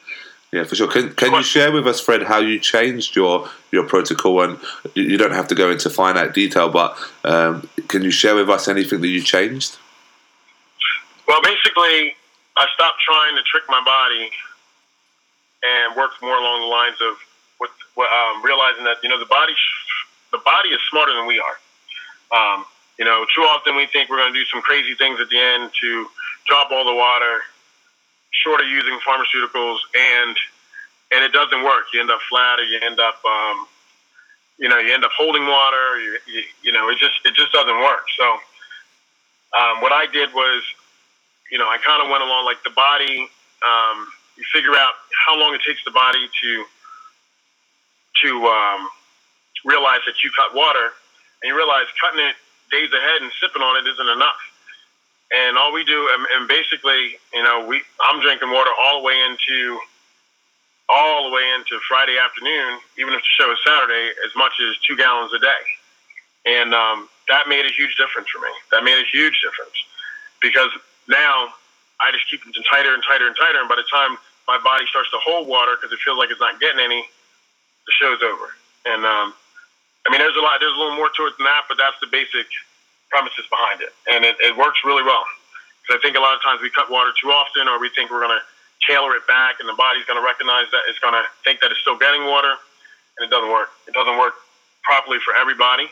Yeah, 0.53 0.63
for 0.63 0.77
sure. 0.77 0.87
Can, 0.87 1.13
can 1.15 1.33
you 1.33 1.43
share 1.43 1.73
with 1.73 1.85
us, 1.85 2.01
Fred, 2.01 2.23
how 2.23 2.39
you 2.39 2.61
changed 2.61 3.17
your, 3.17 3.49
your 3.73 3.83
protocol? 3.89 4.41
And 4.41 4.61
you, 4.95 5.19
don't 5.19 5.33
have 5.33 5.49
to 5.49 5.55
go 5.57 5.69
into 5.69 5.91
finite 5.91 6.33
detail, 6.33 6.69
but 6.69 6.97
um, 7.25 7.69
can 7.89 8.03
you 8.03 8.13
share 8.13 8.37
with 8.37 8.49
us 8.49 8.69
anything 8.69 9.01
that 9.01 9.09
you 9.09 9.21
changed? 9.21 9.77
Well, 11.27 11.43
basically, 11.43 12.15
I 12.57 12.67
stopped 12.75 13.01
trying 13.03 13.37
to 13.37 13.43
trick 13.43 13.65
my 13.69 13.83
body 13.83 14.31
and 15.65 15.97
worked 15.97 16.23
more 16.23 16.37
along 16.37 16.61
the 16.61 16.71
lines 16.71 16.99
of 17.01 17.17
um, 17.97 18.45
realizing 18.45 18.85
that 18.85 18.99
you 19.03 19.09
know 19.09 19.19
the 19.19 19.27
body 19.27 19.55
the 20.33 20.39
body 20.39 20.71
is 20.71 20.81
smarter 20.91 21.15
than 21.15 21.27
we 21.27 21.39
are. 21.39 21.57
Um, 22.35 22.65
you 22.99 23.05
know, 23.05 23.27
too 23.35 23.43
often 23.43 23.77
we 23.77 23.87
think 23.87 24.11
we're 24.11 24.19
going 24.19 24.33
to 24.33 24.39
do 24.39 24.45
some 24.47 24.63
crazy 24.63 24.95
things 24.95 25.21
at 25.21 25.29
the 25.29 25.39
end 25.39 25.71
to 25.81 26.07
drop 26.47 26.71
all 26.71 26.85
the 26.85 26.95
water, 26.95 27.43
short 28.31 28.61
of 28.61 28.69
using 28.69 28.99
pharmaceuticals, 29.07 29.79
and 29.95 30.37
and 31.13 31.25
it 31.25 31.33
doesn't 31.33 31.63
work. 31.63 31.87
You 31.93 32.01
end 32.01 32.11
up 32.11 32.21
flat, 32.29 32.59
or 32.59 32.65
you 32.65 32.79
end 32.83 32.99
up, 32.99 33.19
um, 33.25 33.67
you 34.59 34.69
know, 34.69 34.79
you 34.79 34.93
end 34.93 35.05
up 35.05 35.13
holding 35.17 35.47
water. 35.47 36.01
You, 36.01 36.19
you, 36.27 36.43
you 36.63 36.73
know, 36.73 36.89
it 36.89 36.99
just 36.99 37.15
it 37.25 37.35
just 37.35 37.53
doesn't 37.53 37.79
work. 37.79 38.07
So, 38.19 38.27
um, 39.59 39.81
what 39.81 39.93
I 39.93 40.07
did 40.07 40.33
was, 40.35 40.63
you 41.51 41.59
know, 41.59 41.69
I 41.69 41.79
kind 41.79 42.03
of 42.03 42.11
went 42.11 42.23
along 42.23 42.45
like 42.45 42.63
the 42.65 42.71
body. 42.71 43.29
Um, 43.65 44.07
you 44.37 44.45
figure 44.53 44.75
out 44.75 44.95
how 45.27 45.39
long 45.39 45.55
it 45.55 45.61
takes 45.67 45.85
the 45.85 45.91
body 45.91 46.29
to 46.43 46.65
to 48.25 48.31
um, 48.47 48.89
realize 49.65 50.01
that 50.07 50.23
you 50.23 50.31
cut 50.37 50.55
water, 50.55 50.95
and 51.43 51.51
you 51.51 51.57
realize 51.57 51.87
cutting 52.01 52.25
it 52.25 52.37
days 52.71 52.91
ahead 52.93 53.23
and 53.23 53.31
sipping 53.41 53.63
on 53.63 53.77
it 53.77 53.89
isn't 53.89 54.09
enough. 54.09 54.41
And 55.35 55.59
all 55.59 55.73
we 55.73 55.85
do, 55.85 56.09
and, 56.15 56.27
and 56.37 56.49
basically, 56.49 57.19
you 57.33 57.43
know, 57.43 57.67
we 57.67 57.83
I'm 58.01 58.21
drinking 58.21 58.51
water 58.51 58.71
all 58.81 59.01
the 59.01 59.05
way 59.07 59.19
into 59.29 59.79
all 60.89 61.29
the 61.29 61.35
way 61.35 61.45
into 61.57 61.81
Friday 61.89 62.19
afternoon, 62.19 62.79
even 62.99 63.15
if 63.15 63.21
the 63.21 63.33
show 63.41 63.51
is 63.51 63.59
Saturday, 63.65 64.13
as 64.25 64.33
much 64.37 64.53
as 64.61 64.77
two 64.87 64.97
gallons 64.97 65.33
a 65.33 65.39
day. 65.39 65.65
And 66.45 66.75
um, 66.75 67.09
that 67.29 67.49
made 67.49 67.65
a 67.65 67.73
huge 67.73 67.97
difference 67.97 68.29
for 68.29 68.39
me. 68.41 68.53
That 68.71 68.85
made 68.85 69.01
a 69.01 69.09
huge 69.11 69.41
difference 69.41 69.73
because 70.43 70.69
now 71.09 71.55
I 72.01 72.11
just 72.13 72.29
keep 72.31 72.43
it 72.45 72.55
tighter 72.71 72.95
and 72.95 73.03
tighter 73.07 73.27
and 73.27 73.37
tighter. 73.37 73.61
And 73.61 73.69
by 73.69 73.77
the 73.77 73.89
time 73.91 74.17
my 74.47 74.59
body 74.61 74.85
starts 74.91 75.11
to 75.11 75.21
hold 75.25 75.49
water 75.49 75.77
because 75.77 75.93
it 75.93 76.01
feels 76.05 76.19
like 76.19 76.31
it's 76.31 76.41
not 76.41 76.61
getting 76.61 76.81
any, 76.81 77.01
the 77.87 77.93
show's 77.97 78.21
over. 78.21 78.53
And 78.85 79.05
um, 79.05 79.33
I 80.05 80.13
mean, 80.13 80.21
there's 80.21 80.37
a 80.37 80.45
lot, 80.45 80.61
there's 80.61 80.77
a 80.77 80.81
little 80.81 80.97
more 80.97 81.09
to 81.09 81.23
it 81.27 81.35
than 81.41 81.49
that, 81.49 81.65
but 81.69 81.81
that's 81.81 81.97
the 82.05 82.09
basic 82.13 82.45
premises 83.09 83.47
behind 83.49 83.81
it, 83.81 83.95
and 84.11 84.25
it, 84.27 84.37
it 84.43 84.53
works 84.59 84.83
really 84.85 85.07
well. 85.07 85.25
Because 85.81 85.97
I 85.97 86.01
think 86.03 86.17
a 86.17 86.25
lot 86.25 86.35
of 86.35 86.43
times 86.43 86.61
we 86.61 86.69
cut 86.69 86.91
water 86.91 87.15
too 87.17 87.31
often, 87.31 87.69
or 87.69 87.79
we 87.79 87.89
think 87.95 88.11
we're 88.11 88.25
going 88.25 88.37
to 88.37 88.45
tailor 88.85 89.17
it 89.17 89.25
back, 89.25 89.61
and 89.61 89.69
the 89.69 89.77
body's 89.79 90.05
going 90.05 90.21
to 90.21 90.25
recognize 90.25 90.69
that 90.75 90.85
it's 90.91 90.99
going 90.99 91.15
to 91.15 91.25
think 91.47 91.61
that 91.61 91.71
it's 91.71 91.81
still 91.81 91.97
getting 91.97 92.27
water, 92.27 92.53
and 93.17 93.21
it 93.25 93.31
doesn't 93.31 93.49
work. 93.49 93.71
It 93.89 93.95
doesn't 93.95 94.19
work 94.19 94.35
properly 94.83 95.23
for 95.25 95.33
everybody. 95.37 95.89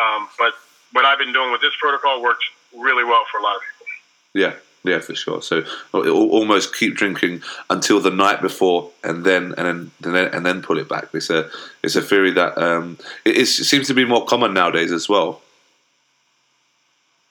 Um, 0.00 0.28
but 0.38 0.54
what 0.94 1.04
I've 1.04 1.18
been 1.18 1.34
doing 1.34 1.50
with 1.52 1.60
this 1.60 1.74
protocol 1.76 2.22
works 2.22 2.44
really 2.72 3.04
well 3.04 3.26
for 3.28 3.40
a 3.40 3.44
lot 3.44 3.56
of 3.56 3.62
people. 3.66 3.73
Yeah, 4.34 4.54
yeah, 4.84 4.98
for 4.98 5.14
sure. 5.14 5.40
So 5.40 5.64
almost 5.92 6.74
keep 6.74 6.94
drinking 6.94 7.42
until 7.70 8.00
the 8.00 8.10
night 8.10 8.42
before, 8.42 8.90
and 9.02 9.24
then 9.24 9.54
and 9.56 9.66
then 9.66 9.90
and 10.02 10.14
then, 10.14 10.34
and 10.34 10.44
then 10.44 10.62
pull 10.62 10.78
it 10.78 10.88
back. 10.88 11.08
It's 11.14 11.30
a 11.30 11.48
it's 11.82 11.96
a 11.96 12.02
theory 12.02 12.32
that 12.32 12.58
um, 12.58 12.98
it, 13.24 13.38
it 13.38 13.46
seems 13.46 13.86
to 13.88 13.94
be 13.94 14.04
more 14.04 14.26
common 14.26 14.52
nowadays 14.52 14.92
as 14.92 15.08
well. 15.08 15.40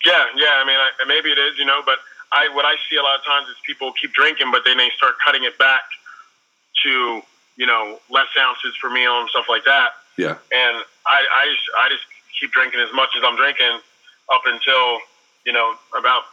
Yeah, 0.05 0.25
yeah. 0.35 0.53
I 0.55 0.65
mean, 0.65 0.77
I, 0.77 0.89
maybe 1.07 1.31
it 1.31 1.37
is, 1.37 1.57
you 1.59 1.65
know, 1.65 1.81
but 1.85 1.99
I 2.31 2.49
what 2.55 2.65
I 2.65 2.75
see 2.89 2.95
a 2.95 3.03
lot 3.03 3.19
of 3.19 3.25
times 3.25 3.47
is 3.49 3.55
people 3.65 3.93
keep 3.93 4.13
drinking, 4.13 4.49
but 4.51 4.63
then 4.65 4.77
they 4.77 4.89
start 4.97 5.15
cutting 5.23 5.43
it 5.43 5.57
back 5.59 5.83
to 6.83 7.21
you 7.55 7.67
know 7.67 7.99
less 8.09 8.27
ounces 8.39 8.73
per 8.81 8.89
meal 8.89 9.19
and 9.19 9.29
stuff 9.29 9.45
like 9.47 9.63
that. 9.65 9.91
Yeah. 10.17 10.37
And 10.51 10.83
I 11.05 11.21
I 11.37 11.45
just, 11.51 11.69
I 11.79 11.89
just 11.89 12.03
keep 12.39 12.51
drinking 12.51 12.79
as 12.79 12.93
much 12.93 13.09
as 13.15 13.23
I'm 13.23 13.35
drinking 13.35 13.79
up 14.33 14.41
until 14.45 14.99
you 15.45 15.53
know 15.53 15.75
about 15.97 16.23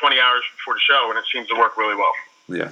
20 0.00 0.20
hours 0.20 0.42
before 0.56 0.74
the 0.74 0.80
show, 0.80 1.10
and 1.10 1.18
it 1.18 1.24
seems 1.32 1.48
to 1.48 1.54
work 1.54 1.76
really 1.76 1.96
well. 1.96 2.12
Yeah. 2.48 2.70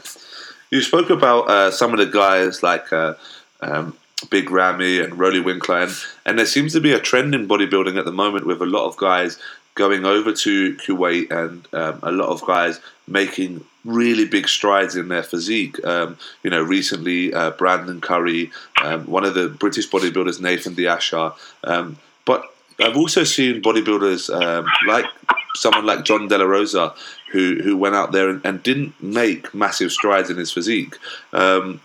You 0.71 0.83
spoke 0.83 1.11
about 1.11 1.49
uh, 1.49 1.71
some 1.71 1.93
of 1.93 1.99
the 1.99 2.07
guys 2.07 2.63
like 2.63 2.93
uh, 2.93 3.15
um, 3.61 3.97
Big 4.31 4.51
Ramy 4.51 5.01
and 5.01 5.15
Roelly 5.15 5.43
Winklaar, 5.43 6.05
and, 6.25 6.39
there 6.39 6.47
seems 6.47 6.73
to 6.73 6.81
be 6.81 6.93
a 6.93 7.01
trend 7.01 7.35
in 7.35 7.49
bodybuilding 7.49 7.99
at 7.99 8.05
the 8.05 8.13
moment 8.13 8.47
with 8.47 8.61
a 8.61 8.67
lot 8.67 8.87
of 8.87 8.97
guys 8.97 9.39
going 9.75 10.05
over 10.05 10.33
to 10.33 10.77
Kuwait 10.77 11.31
and 11.31 11.67
um, 11.73 11.99
a 12.03 12.13
lot 12.13 12.29
of 12.29 12.47
guys 12.47 12.81
making 13.09 13.65
really 13.85 14.25
big 14.25 14.49
strides 14.49 14.97
in 14.97 15.09
their 15.09 15.23
physique. 15.23 15.85
Um, 15.85 16.17
you 16.43 16.51
know, 16.51 16.63
recently 16.63 17.35
uh, 17.35 17.51
Brandon 17.51 18.01
Curry, 18.01 18.51
um, 18.83 19.07
one 19.07 19.25
of 19.25 19.35
the 19.35 19.49
British 19.49 19.89
bodybuilders, 19.91 20.41
Nathan 20.41 20.75
De 20.75 20.85
Asha 20.85 21.35
Um, 21.65 21.99
but 22.25 22.54
I've 22.81 22.97
also 22.97 23.25
seen 23.25 23.63
bodybuilders 23.63 24.31
um, 24.35 24.67
like 24.87 25.07
someone 25.55 25.87
like 25.87 26.05
John 26.05 26.29
De 26.29 26.39
La 26.39 26.45
Rosa, 26.45 26.95
who 27.31 27.61
who 27.63 27.77
went 27.77 27.95
out 27.95 28.13
there 28.13 28.29
and, 28.29 28.45
and 28.45 28.63
didn't 28.63 29.01
make 29.03 29.55
massive 29.55 29.93
strides 29.93 30.31
in 30.31 30.37
his 30.37 30.53
physique. 30.53 30.97
Um, 31.33 31.81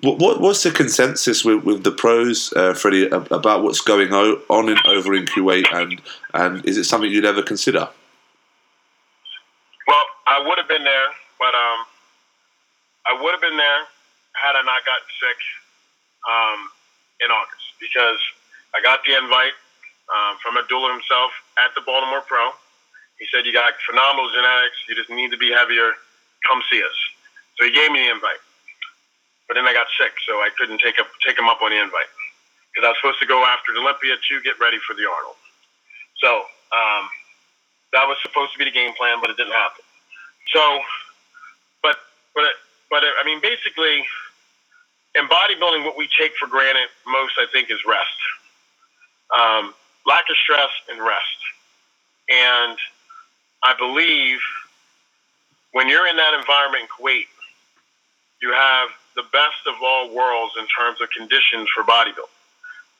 what, 0.00 0.18
what 0.18 0.40
what's 0.40 0.62
the 0.62 0.70
consensus 0.70 1.44
with, 1.44 1.64
with 1.64 1.84
the 1.84 1.90
pros, 1.90 2.52
uh, 2.54 2.74
Freddie, 2.74 3.06
about 3.08 3.62
what's 3.62 3.80
going 3.80 4.12
on 4.12 4.68
in, 4.68 4.78
over 4.86 5.14
in 5.14 5.24
Kuwait, 5.24 5.72
and 5.72 6.00
and 6.34 6.64
is 6.64 6.76
it 6.76 6.84
something 6.84 7.10
you'd 7.10 7.24
ever 7.24 7.42
consider? 7.42 7.88
Well, 9.86 10.04
I 10.26 10.46
would 10.46 10.58
have 10.58 10.68
been 10.68 10.84
there, 10.84 11.08
but 11.38 11.54
um, 11.54 11.86
I 13.06 13.22
would 13.22 13.32
have 13.32 13.40
been 13.40 13.56
there 13.56 13.80
had 14.36 14.54
I 14.54 14.62
not 14.62 14.84
gotten 14.84 15.08
sick 15.18 15.40
um, 16.28 16.70
in 17.20 17.30
August 17.32 17.66
because 17.80 18.20
I 18.74 18.82
got 18.82 19.00
the 19.04 19.16
invite 19.16 19.56
um, 20.08 20.40
from 20.40 20.56
Abdullah 20.56 20.92
himself 20.92 21.32
at 21.60 21.74
the 21.76 21.82
Baltimore 21.84 22.24
Pro. 22.24 22.52
He 23.18 23.26
said, 23.32 23.44
You 23.44 23.52
got 23.52 23.74
phenomenal 23.84 24.30
genetics. 24.32 24.78
You 24.88 24.94
just 24.94 25.10
need 25.10 25.30
to 25.30 25.40
be 25.40 25.52
heavier. 25.52 25.92
Come 26.46 26.62
see 26.70 26.80
us. 26.80 26.98
So 27.58 27.66
he 27.66 27.72
gave 27.74 27.90
me 27.90 28.06
the 28.06 28.10
invite. 28.14 28.42
But 29.48 29.54
then 29.56 29.66
I 29.66 29.72
got 29.72 29.88
sick, 29.98 30.12
so 30.28 30.44
I 30.44 30.50
couldn't 30.56 30.78
take, 30.84 31.00
up, 31.00 31.08
take 31.24 31.38
him 31.38 31.48
up 31.48 31.60
on 31.64 31.72
the 31.72 31.80
invite. 31.80 32.12
Because 32.70 32.84
I 32.84 32.88
was 32.92 32.98
supposed 33.00 33.20
to 33.24 33.26
go 33.26 33.42
after 33.48 33.72
the 33.72 33.80
Olympia 33.80 34.14
to 34.14 34.34
get 34.44 34.60
ready 34.60 34.78
for 34.84 34.92
the 34.94 35.08
Arnold. 35.08 35.40
So 36.20 36.44
um, 36.70 37.08
that 37.96 38.04
was 38.06 38.20
supposed 38.22 38.52
to 38.52 38.58
be 38.60 38.68
the 38.68 38.76
game 38.76 38.92
plan, 38.94 39.18
but 39.20 39.30
it 39.30 39.36
didn't 39.40 39.56
happen. 39.56 39.82
So, 40.52 40.62
but, 41.82 41.96
but, 42.36 42.44
but 42.92 43.02
I 43.02 43.24
mean, 43.24 43.40
basically, 43.40 44.04
in 45.16 45.26
bodybuilding, 45.26 45.84
what 45.84 45.96
we 45.96 46.08
take 46.12 46.36
for 46.36 46.46
granted 46.46 46.92
most, 47.08 47.34
I 47.40 47.46
think, 47.50 47.70
is 47.72 47.80
rest. 47.88 48.20
Um, 49.32 49.74
lack 50.08 50.24
of 50.30 50.36
stress 50.42 50.70
and 50.90 50.98
rest. 51.00 51.40
And 52.30 52.78
I 53.62 53.74
believe 53.78 54.38
when 55.72 55.88
you're 55.88 56.08
in 56.08 56.16
that 56.16 56.34
environment 56.34 56.84
in 56.84 56.88
Kuwait, 56.88 57.28
you 58.40 58.52
have 58.52 58.88
the 59.14 59.24
best 59.32 59.60
of 59.66 59.74
all 59.82 60.14
worlds 60.14 60.54
in 60.58 60.66
terms 60.66 61.00
of 61.02 61.10
conditions 61.10 61.68
for 61.74 61.84
bodybuilding. 61.84 62.32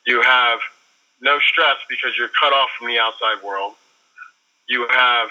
You 0.07 0.21
have 0.23 0.59
no 1.21 1.39
stress 1.41 1.77
because 1.89 2.13
you're 2.19 2.31
cut 2.41 2.53
off 2.53 2.69
from 2.79 2.89
the 2.89 2.99
outside 2.99 3.43
world. 3.43 3.75
You 4.69 4.87
have 4.91 5.29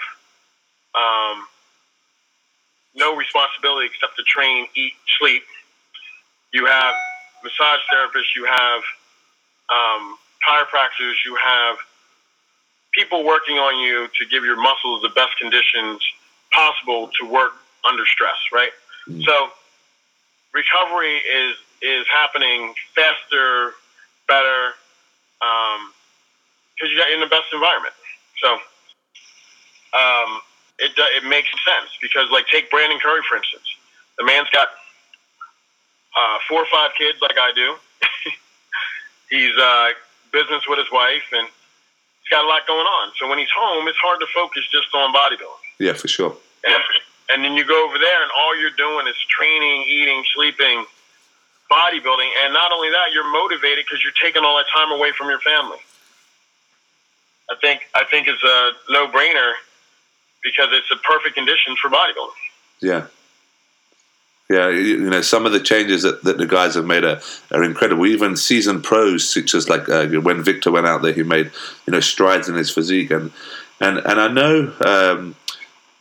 um, 0.94 1.46
no 2.94 3.14
responsibility 3.14 3.86
except 3.86 4.16
to 4.16 4.22
train, 4.24 4.66
eat, 4.74 4.92
sleep. 5.20 5.42
You 6.52 6.66
have 6.66 6.94
massage 7.44 7.80
therapists. 7.92 8.34
You 8.34 8.46
have 8.46 8.82
um, 9.70 10.18
chiropractors, 10.46 11.14
you 11.24 11.36
have 11.42 11.76
people 12.92 13.24
working 13.24 13.58
on 13.58 13.78
you 13.78 14.08
to 14.18 14.26
give 14.26 14.44
your 14.44 14.60
muscles 14.60 15.02
the 15.02 15.10
best 15.10 15.36
conditions 15.38 16.00
possible 16.52 17.10
to 17.20 17.26
work 17.26 17.52
under 17.88 18.04
stress, 18.06 18.36
right? 18.52 18.70
Mm-hmm. 19.08 19.22
So 19.22 19.50
recovery 20.52 21.16
is 21.16 21.56
is 21.80 22.04
happening 22.10 22.74
faster, 22.94 23.74
better, 24.26 24.74
because 25.38 26.90
um, 26.90 26.90
you're 26.90 27.14
in 27.14 27.20
the 27.20 27.30
best 27.30 27.46
environment. 27.52 27.94
So 28.42 28.54
um, 29.94 30.40
it 30.78 30.92
it 30.96 31.24
makes 31.24 31.48
sense 31.64 31.90
because, 32.02 32.30
like, 32.30 32.46
take 32.48 32.70
Brandon 32.70 32.98
Curry 32.98 33.22
for 33.28 33.36
instance. 33.36 33.64
The 34.18 34.24
man's 34.24 34.48
got 34.50 34.68
uh, 36.18 36.38
four 36.48 36.62
or 36.62 36.66
five 36.72 36.90
kids, 36.98 37.18
like 37.22 37.38
I 37.38 37.52
do. 37.54 37.76
He's 39.30 39.56
uh, 39.56 39.90
business 40.32 40.62
with 40.68 40.78
his 40.78 40.90
wife, 40.92 41.24
and 41.32 41.46
he's 41.46 42.30
got 42.30 42.44
a 42.44 42.48
lot 42.48 42.66
going 42.66 42.86
on. 42.86 43.12
So 43.18 43.28
when 43.28 43.38
he's 43.38 43.52
home, 43.54 43.88
it's 43.88 43.98
hard 43.98 44.20
to 44.20 44.26
focus 44.34 44.64
just 44.70 44.88
on 44.94 45.12
bodybuilding. 45.12 45.68
Yeah, 45.78 45.92
for 45.94 46.08
sure. 46.08 46.36
And, 46.64 46.82
and 47.30 47.44
then 47.44 47.54
you 47.54 47.64
go 47.64 47.84
over 47.86 47.98
there, 47.98 48.22
and 48.22 48.30
all 48.36 48.58
you're 48.58 48.76
doing 48.76 49.06
is 49.06 49.16
training, 49.28 49.84
eating, 49.88 50.24
sleeping, 50.34 50.84
bodybuilding, 51.70 52.30
and 52.44 52.52
not 52.52 52.72
only 52.72 52.90
that, 52.90 53.12
you're 53.12 53.30
motivated 53.30 53.84
because 53.84 54.02
you're 54.02 54.16
taking 54.22 54.44
all 54.44 54.56
that 54.56 54.66
time 54.74 54.90
away 54.90 55.12
from 55.12 55.28
your 55.28 55.40
family. 55.40 55.78
I 57.50 57.56
think 57.60 57.88
I 57.94 58.04
think 58.10 58.28
it's 58.28 58.42
a 58.42 58.72
no 58.90 59.08
brainer 59.08 59.52
because 60.42 60.68
it's 60.72 60.90
a 60.92 60.96
perfect 60.96 61.34
condition 61.34 61.76
for 61.80 61.90
bodybuilding. 61.90 62.42
Yeah. 62.80 63.06
Yeah, 64.50 64.70
you 64.70 65.10
know, 65.10 65.20
some 65.20 65.44
of 65.44 65.52
the 65.52 65.60
changes 65.60 66.04
that, 66.04 66.24
that 66.24 66.38
the 66.38 66.46
guys 66.46 66.74
have 66.74 66.86
made 66.86 67.04
are, 67.04 67.20
are 67.52 67.62
incredible. 67.62 68.06
Even 68.06 68.34
seasoned 68.34 68.82
pros, 68.82 69.28
such 69.28 69.54
as 69.54 69.68
like 69.68 69.88
uh, 69.90 70.06
when 70.06 70.42
Victor 70.42 70.70
went 70.70 70.86
out 70.86 71.02
there, 71.02 71.12
he 71.12 71.22
made 71.22 71.50
you 71.86 71.92
know 71.92 72.00
strides 72.00 72.48
in 72.48 72.54
his 72.54 72.70
physique, 72.70 73.10
and 73.10 73.30
and 73.78 73.98
and 73.98 74.18
I 74.18 74.28
know 74.28 74.72
um, 74.80 75.36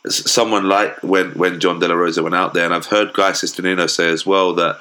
someone 0.08 0.70
like 0.70 1.04
when 1.04 1.32
when 1.32 1.60
John 1.60 1.80
De 1.80 1.90
La 1.90 1.96
Rosa 1.96 2.24
went 2.24 2.36
out 2.36 2.54
there, 2.54 2.64
and 2.64 2.74
I've 2.74 2.86
heard 2.86 3.12
Guy 3.12 3.32
Cisternino 3.32 3.90
say 3.90 4.10
as 4.10 4.26
well 4.26 4.54
that. 4.54 4.80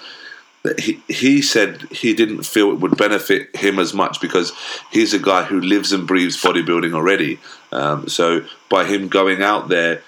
that 0.63 0.79
He, 0.79 1.01
he 1.09 1.43
said 1.43 1.83
he 1.91 2.15
didn't 2.15 2.43
feel 2.45 2.71
it 2.71 2.81
would 2.81 2.97
benefit 2.97 3.55
him 3.57 3.79
as 3.79 3.93
much 3.95 4.21
because 4.21 4.53
he's 4.91 5.15
a 5.15 5.19
guy 5.19 5.43
who 5.45 5.61
lives 5.61 5.93
and 5.93 6.07
breathes 6.07 6.37
bodybuilding 6.37 6.93
already. 6.95 7.39
Um, 7.73 8.09
so 8.09 8.45
by 8.69 8.85
him 8.85 9.09
going 9.09 9.43
out 9.43 9.69
there, 9.69 10.03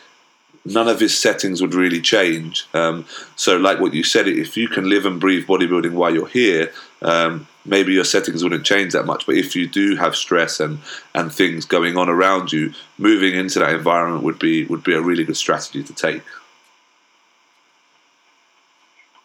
none 0.64 0.88
of 0.88 1.00
his 1.00 1.18
settings 1.18 1.60
would 1.60 1.74
really 1.74 2.00
change. 2.00 2.66
Um, 2.74 3.06
so, 3.36 3.56
like 3.56 3.80
what 3.80 3.94
you 3.94 4.04
said, 4.04 4.28
if 4.28 4.56
you 4.56 4.68
can 4.68 4.88
live 4.88 5.06
and 5.06 5.20
breathe 5.20 5.46
bodybuilding 5.46 5.92
while 5.92 6.12
you're 6.12 6.28
here, 6.28 6.72
um, 7.02 7.46
maybe 7.64 7.92
your 7.92 8.04
settings 8.04 8.42
wouldn't 8.42 8.64
change 8.64 8.92
that 8.92 9.06
much. 9.06 9.26
But 9.26 9.36
if 9.36 9.54
you 9.54 9.66
do 9.66 9.96
have 9.96 10.16
stress 10.16 10.60
and 10.60 10.78
and 11.14 11.32
things 11.32 11.64
going 11.64 11.96
on 11.96 12.08
around 12.08 12.52
you, 12.52 12.72
moving 12.98 13.34
into 13.34 13.58
that 13.60 13.74
environment 13.74 14.24
would 14.24 14.38
be 14.38 14.64
would 14.66 14.84
be 14.84 14.94
a 14.94 15.00
really 15.00 15.24
good 15.24 15.36
strategy 15.36 15.82
to 15.82 15.94
take. 15.94 16.22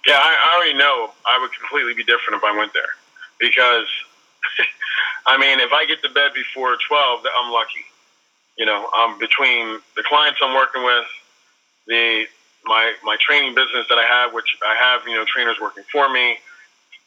Yeah, 0.06 0.20
I, 0.20 0.56
already 0.56 0.78
know 0.78 1.12
I 1.26 1.40
would 1.40 1.52
completely 1.58 1.94
be 1.94 2.04
different 2.04 2.38
if 2.38 2.44
I 2.44 2.58
went 2.58 2.74
there 2.74 2.94
because. 3.40 3.88
I 5.26 5.38
mean, 5.38 5.62
if 5.62 5.72
I 5.72 5.86
get 5.86 6.04
to 6.04 6.10
bed 6.10 6.32
before 6.36 6.76
12, 6.86 7.26
I'm 7.40 7.52
lucky. 7.54 7.86
You 8.58 8.66
know, 8.66 8.90
um, 8.92 9.18
between 9.20 9.80
the 9.96 10.04
clients 10.04 10.40
I'm 10.44 10.54
working 10.54 10.84
with, 10.84 11.06
the 11.88 12.26
my 12.66 12.94
my 13.04 13.18
training 13.20 13.56
business 13.56 13.86
that 13.90 13.98
I 13.98 14.06
have, 14.06 14.34
which 14.34 14.58
I 14.64 14.76
have 14.76 15.08
you 15.08 15.16
know 15.16 15.26
trainers 15.26 15.58
working 15.62 15.84
for 15.92 16.10
me, 16.10 16.38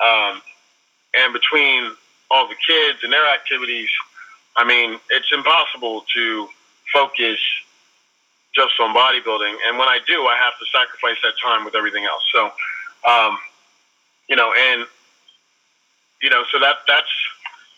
um, 0.01 0.43
and 1.19 1.33
between 1.33 1.91
all 2.31 2.49
the 2.49 2.57
kids 2.67 2.99
and 3.03 3.13
their 3.13 3.27
activities, 3.33 3.89
I 4.57 4.65
mean 4.65 4.99
it's 5.11 5.29
impossible 5.33 6.05
to 6.15 6.49
focus 6.93 7.39
just 8.55 8.73
on 8.81 8.95
bodybuilding. 8.95 9.55
And 9.69 9.79
when 9.79 9.89
I 9.89 9.99
do, 10.07 10.23
I 10.27 10.37
have 10.37 10.55
to 10.59 10.67
sacrifice 10.73 11.21
that 11.23 11.35
time 11.43 11.65
with 11.65 11.75
everything 11.75 12.05
else. 12.05 12.23
So, 12.33 12.47
um, 13.09 13.37
you 14.29 14.37
know, 14.37 14.53
and 14.73 14.87
you 16.23 16.31
know, 16.31 16.45
so 16.53 16.59
that 16.59 16.77
that's 16.87 17.13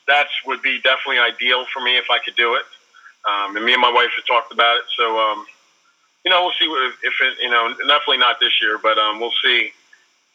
that's 0.06 0.30
would 0.46 0.62
be 0.62 0.80
definitely 0.80 1.18
ideal 1.18 1.64
for 1.72 1.80
me 1.82 1.96
if 1.96 2.06
I 2.11 2.18
could 2.18 2.37
do 2.37 2.54
it. 2.54 2.64
Um, 3.28 3.56
and 3.56 3.64
me 3.64 3.72
and 3.72 3.82
my 3.82 3.92
wife 3.92 4.11
have 4.16 4.26
talked 4.26 4.52
about 4.52 4.76
it. 4.78 4.84
So. 4.96 5.18
Um, 5.18 5.46
you 6.28 6.34
know, 6.34 6.42
we'll 6.42 6.52
see 6.52 6.90
if 7.02 7.14
it, 7.22 7.38
you 7.42 7.48
know, 7.48 7.72
definitely 7.88 8.18
not 8.18 8.38
this 8.38 8.52
year, 8.60 8.76
but 8.76 8.98
um, 8.98 9.18
we'll 9.18 9.32
see. 9.42 9.72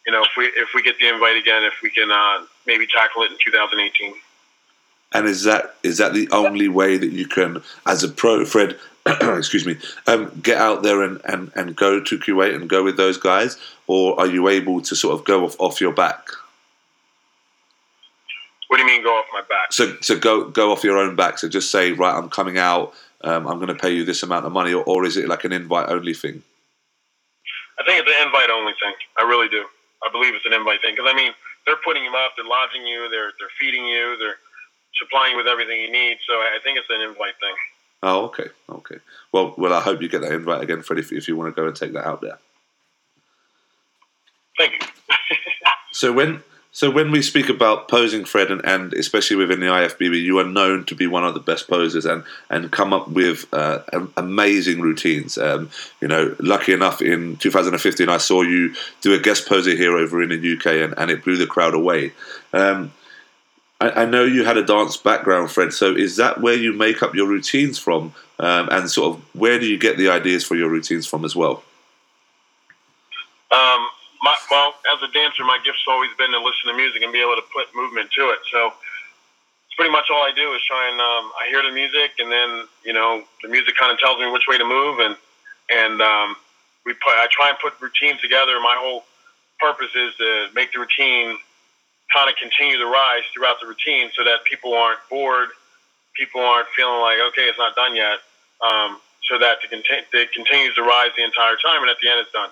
You 0.08 0.12
know, 0.12 0.23
if 0.23 0.32
we 0.36 0.45
if 0.45 0.69
we 0.73 0.82
get 0.82 0.97
the 0.97 1.08
invite 1.08 1.38
again, 1.38 1.63
if 1.63 1.75
we 1.84 1.91
can 1.91 2.10
uh, 2.10 2.45
maybe 2.65 2.88
tackle 2.88 3.21
it 3.21 3.32
in 3.32 3.38
2018. 3.45 4.15
And 5.13 5.27
is 5.27 5.43
that 5.43 5.75
is 5.84 5.99
that 5.99 6.13
the 6.13 6.27
only 6.32 6.67
way 6.67 6.97
that 6.97 7.12
you 7.12 7.27
can, 7.27 7.62
as 7.86 8.03
a 8.03 8.10
pro, 8.10 8.43
Fred? 8.43 8.79
excuse 9.06 9.67
me, 9.67 9.77
um, 10.08 10.32
get 10.41 10.58
out 10.58 10.82
there 10.82 11.03
and, 11.03 11.19
and, 11.25 11.51
and 11.56 11.75
go 11.75 12.01
to 12.01 12.17
Kuwait 12.17 12.56
and 12.56 12.69
go 12.69 12.84
with 12.84 12.95
those 12.95 13.17
guys, 13.17 13.58
or 13.86 14.17
are 14.17 14.27
you 14.27 14.47
able 14.47 14.82
to 14.82 14.95
sort 14.95 15.13
of 15.13 15.25
go 15.25 15.43
off, 15.43 15.60
off 15.60 15.82
your 15.82 15.91
back? 15.91 16.29
What 18.69 18.77
do 18.77 18.84
you 18.84 18.88
mean 18.88 19.03
go 19.03 19.10
off 19.10 19.25
my 19.32 19.41
back? 19.41 19.71
So 19.71 19.95
so 20.01 20.17
go 20.17 20.49
go 20.49 20.71
off 20.71 20.84
your 20.84 20.97
own 20.97 21.15
back. 21.15 21.38
So 21.38 21.47
just 21.47 21.69
say 21.69 21.91
right, 21.91 22.17
I'm 22.17 22.29
coming 22.29 22.58
out 22.58 22.93
um, 23.24 23.48
I'm 23.48 23.58
going 23.58 23.68
to 23.68 23.76
pay 23.76 23.92
you 23.92 24.04
this 24.04 24.24
amount 24.24 24.46
of 24.46 24.52
money, 24.52 24.74
or, 24.74 24.84
or 24.84 25.06
is 25.06 25.18
it 25.18 25.28
like 25.28 25.44
an 25.44 25.54
invite 25.54 25.90
only 25.90 26.14
thing? 26.14 26.44
I 27.80 27.84
think 27.86 28.00
it's 28.00 28.16
an 28.16 28.28
invite 28.28 28.50
only 28.50 28.74
thing. 28.82 28.94
I 29.18 29.24
really 29.24 29.50
do. 29.50 29.66
I 30.04 30.12
believe 30.12 30.36
it's 30.36 30.46
an 30.46 30.54
invite 30.54 30.82
thing 30.82 30.96
because 30.96 31.10
I 31.10 31.16
mean 31.16 31.32
they're 31.66 31.80
putting 31.84 32.04
you 32.04 32.12
up, 32.12 32.34
they're 32.36 32.46
lodging 32.46 32.86
you, 32.86 33.10
they're 33.10 33.32
they're 33.40 33.56
feeding 33.60 33.86
you, 33.86 34.18
they're 34.20 34.36
supplying 35.00 35.32
you 35.32 35.38
with 35.38 35.48
everything 35.48 35.80
you 35.80 35.92
need. 35.92 36.18
So 36.28 36.34
I 36.36 36.60
think 36.64 36.78
it's 36.78 36.90
an 36.90 37.02
invite 37.02 37.36
thing. 37.40 37.56
Oh, 38.04 38.26
okay, 38.26 38.50
okay. 38.70 38.98
Well, 39.32 39.56
well, 39.58 39.74
I 39.74 39.80
hope 39.80 40.02
you 40.02 40.10
get 40.10 40.22
that 40.22 40.34
invite 40.34 40.62
again, 40.62 40.82
Fred, 40.82 41.00
if, 41.00 41.14
if 41.14 41.30
you 41.30 41.38
want 41.38 41.56
to 41.56 41.60
go 41.60 41.68
and 41.68 41.76
take 41.76 41.94
that 41.94 42.06
out 42.06 42.20
there. 42.20 42.38
Thank 44.58 44.74
you. 44.74 44.88
so 45.94 46.12
when 46.12 46.44
so 46.76 46.90
when 46.90 47.12
we 47.12 47.22
speak 47.22 47.50
about 47.50 47.88
posing, 47.88 48.26
Fred, 48.26 48.50
and, 48.50 48.66
and, 48.66 48.94
especially 48.94 49.36
within 49.36 49.60
the 49.60 49.68
IFBB, 49.68 50.20
you 50.20 50.40
are 50.40 50.44
known 50.44 50.86
to 50.86 50.96
be 50.96 51.06
one 51.06 51.24
of 51.24 51.36
the 51.36 51.40
best 51.40 51.68
posers 51.68 52.04
and, 52.04 52.24
and 52.50 52.72
come 52.72 52.92
up 52.92 53.08
with 53.08 53.46
uh, 53.54 53.82
amazing 54.18 54.82
routines. 54.82 55.38
Um, 55.38 55.70
you 56.02 56.08
know, 56.08 56.36
lucky 56.40 56.74
enough, 56.74 57.00
in 57.00 57.38
2015, 57.38 58.10
I 58.10 58.18
saw 58.18 58.42
you 58.42 58.74
do 59.02 59.14
a 59.14 59.20
guest 59.20 59.48
poser 59.48 59.76
here 59.76 59.96
over 59.96 60.24
in 60.24 60.30
the 60.30 60.54
UK, 60.56 60.66
and, 60.66 60.96
and 60.98 61.12
it 61.12 61.24
blew 61.24 61.38
the 61.38 61.46
crowd 61.46 61.76
away. 61.76 62.12
Um, 62.54 62.92
I, 63.80 63.92
I, 63.92 64.06
know 64.06 64.24
you 64.24 64.44
had 64.44 64.58
a 64.58 64.66
dance 64.66 64.98
background, 64.98 65.52
Fred. 65.52 65.74
So 65.74 65.96
is 65.96 66.16
that 66.16 66.42
where 66.42 66.56
you 66.56 66.74
make 66.74 67.04
up 67.04 67.14
your 67.14 67.28
routines 67.28 67.78
from, 67.78 68.16
um, 68.40 68.70
and 68.72 68.90
sort 68.90 69.16
of 69.16 69.24
where 69.36 69.60
do 69.60 69.68
you 69.68 69.78
get 69.78 69.98
the 69.98 70.10
ideas 70.10 70.44
for 70.44 70.56
your 70.56 70.70
routines 70.70 71.06
from 71.06 71.24
as 71.24 71.36
well? 71.36 71.64
Um, 73.52 73.88
my, 74.24 74.34
well, 74.50 74.74
as 74.96 75.04
a 75.04 75.12
dancer, 75.12 75.44
my 75.44 75.60
gift's 75.68 75.84
always 75.86 76.10
been 76.18 76.32
to 76.32 76.40
listen 76.40 76.72
to 76.72 76.74
music 76.74 77.04
and 77.04 77.12
be 77.12 77.20
able 77.20 77.36
to 77.36 77.44
put 77.52 77.68
movement 77.76 78.10
to 78.16 78.32
it. 78.32 78.40
So 78.48 78.72
it's 79.68 79.76
pretty 79.76 79.92
much 79.92 80.08
all 80.08 80.24
I 80.24 80.32
do 80.32 80.56
is 80.56 80.64
try 80.64 80.88
and 80.88 80.96
um, 80.96 81.26
I 81.36 81.52
hear 81.52 81.62
the 81.62 81.76
music, 81.76 82.16
and 82.24 82.32
then 82.32 82.64
you 82.88 82.94
know 82.96 83.28
the 83.44 83.50
music 83.52 83.76
kind 83.76 83.92
of 83.92 84.00
tells 84.00 84.18
me 84.24 84.32
which 84.32 84.48
way 84.48 84.58
to 84.58 84.64
move, 84.64 85.04
and 85.04 85.18
and 85.68 86.02
um, 86.02 86.40
we 86.88 86.94
put 86.94 87.20
I 87.20 87.28
try 87.36 87.50
and 87.50 87.60
put 87.60 87.76
routines 87.84 88.22
together. 88.24 88.56
My 88.64 88.80
whole 88.80 89.04
purpose 89.60 89.92
is 89.92 90.16
to 90.16 90.48
make 90.56 90.72
the 90.72 90.80
routine 90.80 91.36
kind 92.16 92.32
of 92.32 92.40
continue 92.40 92.80
to 92.80 92.88
rise 92.88 93.28
throughout 93.36 93.60
the 93.60 93.68
routine, 93.68 94.08
so 94.16 94.24
that 94.24 94.48
people 94.48 94.72
aren't 94.74 95.04
bored, 95.10 95.50
people 96.16 96.40
aren't 96.40 96.72
feeling 96.80 97.02
like 97.04 97.20
okay, 97.36 97.52
it's 97.52 97.60
not 97.60 97.76
done 97.76 97.92
yet. 97.92 98.24
Um, 98.64 99.04
so 99.28 99.36
that 99.36 99.60
to 99.60 99.68
conti- 99.68 100.08
it 100.16 100.32
continues 100.32 100.76
to 100.76 100.84
rise 100.84 101.12
the 101.18 101.28
entire 101.28 101.60
time, 101.60 101.84
and 101.84 101.92
at 101.92 102.00
the 102.00 102.08
end, 102.08 102.24
it's 102.24 102.32
done. 102.32 102.52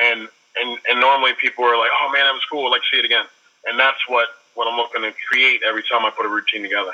And 0.00 0.28
and 0.56 0.78
and 0.88 1.00
normally 1.00 1.32
people 1.40 1.64
are 1.64 1.78
like, 1.78 1.90
"Oh 1.92 2.10
man, 2.12 2.24
that 2.24 2.32
was 2.32 2.44
cool. 2.50 2.66
I'd 2.66 2.70
like 2.70 2.82
to 2.82 2.88
see 2.92 2.98
it 2.98 3.04
again." 3.04 3.26
And 3.66 3.78
that's 3.78 4.00
what 4.08 4.28
what 4.54 4.66
I'm 4.66 4.76
looking 4.76 5.02
to 5.02 5.12
create 5.28 5.62
every 5.66 5.82
time 5.82 6.04
I 6.04 6.10
put 6.10 6.26
a 6.26 6.28
routine 6.28 6.62
together. 6.62 6.92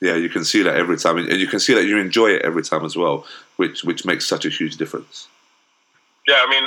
Yeah, 0.00 0.16
you 0.16 0.28
can 0.28 0.44
see 0.44 0.62
that 0.62 0.76
every 0.76 0.96
time, 0.96 1.18
and 1.18 1.28
you 1.28 1.46
can 1.46 1.60
see 1.60 1.74
that 1.74 1.84
you 1.84 1.98
enjoy 1.98 2.30
it 2.30 2.42
every 2.42 2.62
time 2.62 2.84
as 2.84 2.96
well, 2.96 3.26
which 3.56 3.84
which 3.84 4.04
makes 4.04 4.26
such 4.26 4.44
a 4.44 4.50
huge 4.50 4.76
difference. 4.76 5.28
Yeah, 6.26 6.40
I 6.40 6.48
mean, 6.48 6.64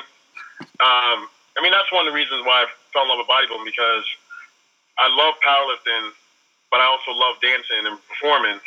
um, 0.80 1.30
I 1.58 1.62
mean 1.62 1.72
that's 1.72 1.92
one 1.92 2.06
of 2.06 2.14
the 2.14 2.16
reasons 2.16 2.46
why 2.46 2.64
I 2.64 2.66
fell 2.92 3.04
in 3.04 3.10
love 3.10 3.18
with 3.20 3.28
bodybuilding 3.28 3.66
because 3.66 4.06
I 5.00 5.10
love 5.10 5.34
powerlifting, 5.46 6.12
but 6.70 6.80
I 6.80 6.86
also 6.86 7.12
love 7.12 7.36
dancing 7.42 7.86
and 7.86 7.98
performing. 8.08 8.60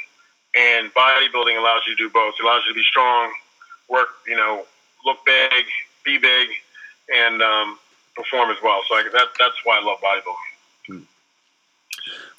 And 0.57 0.93
bodybuilding 0.95 1.59
allows 1.59 1.83
you 1.87 1.95
to 1.95 2.09
do 2.09 2.11
both. 2.11 2.35
It 2.39 2.45
allows 2.45 2.63
you 2.67 2.73
to 2.73 2.79
be 2.79 2.85
strong, 2.89 3.31
work, 3.89 4.09
you 4.27 4.37
know, 4.37 4.65
look 5.05 5.19
big, 5.27 5.67
be 6.07 6.16
big, 6.16 6.49
and 7.14 7.42
um, 7.42 7.79
perform 8.14 8.51
as 8.51 8.57
well. 8.62 8.81
So 8.88 8.95
I, 8.95 9.03
that, 9.12 9.29
that's 9.38 9.57
why 9.64 9.79
I 9.79 9.85
love 9.85 9.99
bodybuilding. 10.01 11.03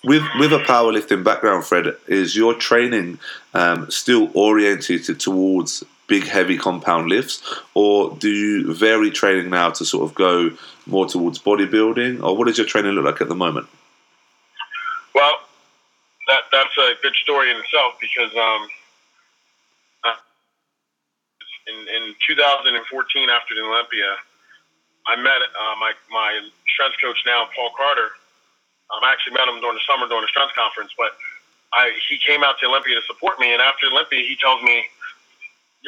With 0.04 0.24
with 0.40 0.54
a 0.54 0.60
powerlifting 0.60 1.24
background, 1.24 1.66
Fred, 1.66 1.88
is 2.08 2.36
your 2.36 2.54
training 2.54 3.20
um, 3.54 3.90
still 3.92 4.30
orientated 4.34 5.20
towards 5.20 5.84
big, 6.08 6.24
heavy 6.24 6.58
compound 6.58 7.10
lifts, 7.10 7.44
or 7.74 8.16
do 8.16 8.30
you 8.30 8.74
vary 8.74 9.12
training 9.12 9.50
now 9.50 9.72
to 9.72 9.84
sort 9.84 10.10
of 10.10 10.16
go 10.16 10.52
more 10.86 11.08
towards 11.08 11.40
bodybuilding, 11.40 12.24
or 12.24 12.38
what 12.38 12.48
does 12.48 12.58
your 12.58 12.68
training 12.68 12.92
look 12.92 13.06
like 13.06 13.22
at 13.22 13.28
the 13.28 13.36
moment? 13.36 13.68
Well, 15.14 15.34
that 16.28 16.44
that's 16.52 16.78
a 16.78 16.94
good 17.02 17.16
story 17.16 17.52
in 17.52 17.58
itself 17.58 17.96
because 18.00 18.34
um, 18.36 18.68
in, 21.68 21.78
in 21.92 22.16
2014 22.28 22.74
after 23.30 23.56
the 23.56 23.62
Olympia, 23.62 24.16
I 25.08 25.16
met 25.16 25.40
uh, 25.40 25.76
my 25.80 25.96
my 26.12 26.32
strength 26.68 27.00
coach 27.00 27.20
now, 27.26 27.48
Paul 27.56 27.72
Carter. 27.76 28.12
Um, 28.92 29.04
I 29.04 29.12
actually 29.12 29.36
met 29.36 29.48
him 29.48 29.60
during 29.60 29.76
the 29.76 29.86
summer 29.88 30.08
during 30.08 30.24
the 30.24 30.32
strength 30.32 30.56
conference, 30.56 30.92
but 30.96 31.16
I 31.72 31.96
he 32.12 32.20
came 32.20 32.44
out 32.44 32.60
to 32.60 32.68
Olympia 32.68 33.00
to 33.00 33.06
support 33.08 33.40
me. 33.40 33.52
And 33.56 33.64
after 33.64 33.88
Olympia, 33.88 34.20
he 34.24 34.36
tells 34.36 34.60
me, 34.64 34.84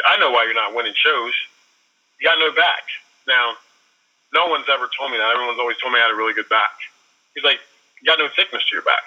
"I 0.08 0.16
know 0.20 0.32
why 0.32 0.44
you're 0.48 0.56
not 0.56 0.76
winning 0.76 0.96
shows. 0.96 1.36
You 2.20 2.28
got 2.28 2.40
no 2.40 2.52
back." 2.52 2.88
Now, 3.28 3.56
no 4.34 4.48
one's 4.48 4.68
ever 4.72 4.90
told 4.96 5.12
me 5.12 5.18
that. 5.20 5.32
Everyone's 5.36 5.60
always 5.60 5.78
told 5.84 5.94
me 5.94 6.00
I 6.00 6.08
had 6.08 6.12
a 6.12 6.20
really 6.20 6.34
good 6.34 6.50
back. 6.50 6.76
He's 7.36 7.44
like, 7.44 7.60
"You 8.00 8.08
got 8.08 8.20
no 8.20 8.28
thickness 8.36 8.64
to 8.68 8.72
your 8.76 8.88
back. 8.88 9.04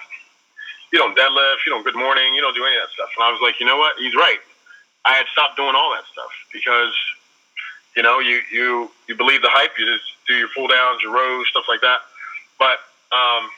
You 0.93 0.99
don't 1.01 1.17
deadlift. 1.17 1.65
You 1.65 1.73
don't 1.73 1.83
good 1.83 1.97
morning. 1.97 2.37
You 2.37 2.41
don't 2.41 2.53
do 2.53 2.65
any 2.65 2.77
of 2.77 2.85
that 2.85 2.93
stuff." 2.93 3.09
And 3.17 3.25
I 3.25 3.33
was 3.33 3.41
like, 3.41 3.59
"You 3.59 3.65
know 3.65 3.77
what? 3.77 3.97
He's 3.97 4.13
right." 4.13 4.41
I 5.05 5.13
had 5.13 5.25
stopped 5.31 5.57
doing 5.57 5.75
all 5.75 5.91
that 5.91 6.05
stuff 6.11 6.31
because, 6.51 6.95
you 7.95 8.03
know, 8.03 8.19
you 8.19 8.41
you 8.51 8.89
you 9.07 9.15
believe 9.15 9.41
the 9.41 9.51
hype. 9.51 9.77
You 9.77 9.85
just 9.85 10.05
do 10.27 10.35
your 10.35 10.49
pull 10.55 10.67
downs, 10.67 11.01
your 11.03 11.13
rows, 11.13 11.47
stuff 11.49 11.65
like 11.67 11.81
that. 11.81 11.99
But 12.57 12.79
um, 13.11 13.49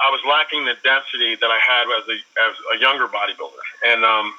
I 0.00 0.10
was 0.10 0.20
lacking 0.28 0.64
the 0.64 0.76
density 0.82 1.34
that 1.36 1.50
I 1.50 1.58
had 1.58 1.86
as 1.98 2.04
a 2.08 2.16
as 2.48 2.54
a 2.76 2.80
younger 2.80 3.06
bodybuilder, 3.06 3.64
and 3.86 4.04
um, 4.04 4.34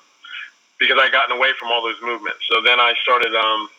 because 0.80 0.98
I 1.00 1.10
gotten 1.10 1.36
away 1.36 1.52
from 1.60 1.72
all 1.72 1.84
those 1.84 2.00
movements. 2.02 2.40
So 2.50 2.62
then 2.62 2.80
I 2.80 2.94
started 3.04 3.36
um, 3.36 3.70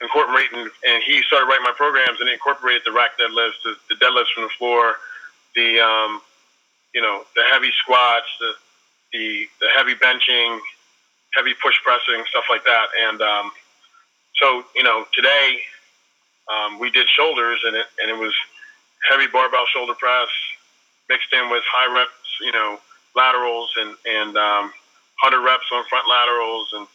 incorporating, 0.00 0.68
and 0.86 1.02
he 1.04 1.22
started 1.22 1.46
writing 1.46 1.64
my 1.64 1.76
programs 1.76 2.20
and 2.20 2.28
incorporated 2.28 2.82
the 2.84 2.92
rack 2.92 3.18
deadlifts, 3.18 3.60
the, 3.64 3.76
the 3.88 3.96
deadlifts 3.96 4.32
from 4.34 4.44
the 4.44 4.54
floor, 4.56 4.96
the 5.54 5.80
um, 5.80 6.20
you 6.94 7.00
know 7.00 7.24
the 7.36 7.42
heavy 7.50 7.72
squats, 7.82 8.28
the 8.40 8.52
the 9.12 9.48
the 9.60 9.68
heavy 9.76 9.94
benching, 9.94 10.60
heavy 11.36 11.54
push 11.62 11.74
pressing, 11.84 12.24
stuff 12.28 12.44
like 12.48 12.64
that. 12.64 12.86
And 13.08 13.20
um, 13.22 13.50
so 14.36 14.64
you 14.74 14.82
know 14.82 15.06
today 15.14 15.58
um, 16.52 16.78
we 16.78 16.90
did 16.90 17.08
shoulders, 17.08 17.60
and 17.64 17.76
it 17.76 17.86
and 18.02 18.10
it 18.10 18.18
was 18.18 18.34
heavy 19.10 19.26
barbell 19.26 19.66
shoulder 19.72 19.94
press 19.94 20.28
mixed 21.08 21.32
in 21.32 21.50
with 21.50 21.62
high 21.68 21.92
reps, 21.92 22.40
you 22.40 22.52
know, 22.52 22.78
laterals 23.14 23.70
and 23.76 23.96
and 24.06 24.36
um, 24.36 24.72
100 25.22 25.40
reps 25.44 25.68
on 25.72 25.84
front 25.86 26.08
laterals 26.08 26.72
and 26.74 26.86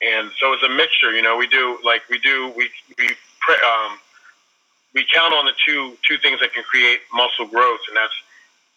and 0.00 0.30
so 0.38 0.52
it's 0.52 0.62
a 0.62 0.68
mixture. 0.68 1.12
You 1.12 1.22
know, 1.22 1.36
we 1.36 1.46
do 1.46 1.78
like 1.84 2.02
we 2.08 2.18
do 2.18 2.52
we 2.56 2.70
we 2.98 3.10
pre, 3.40 3.54
um, 3.66 3.98
we 4.94 5.04
count 5.12 5.34
on 5.34 5.44
the 5.44 5.54
two 5.66 5.96
two 6.06 6.18
things 6.18 6.40
that 6.40 6.52
can 6.54 6.62
create 6.62 7.00
muscle 7.12 7.46
growth, 7.46 7.80
and 7.88 7.96
that's 7.96 8.14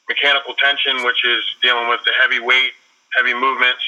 mechanical 0.10 0.56
tension, 0.56 1.06
which 1.06 1.24
is 1.24 1.44
dealing 1.62 1.90
with 1.90 2.02
the 2.06 2.12
heavy 2.20 2.40
weight, 2.40 2.74
heavy 3.16 3.34
movements, 3.34 3.84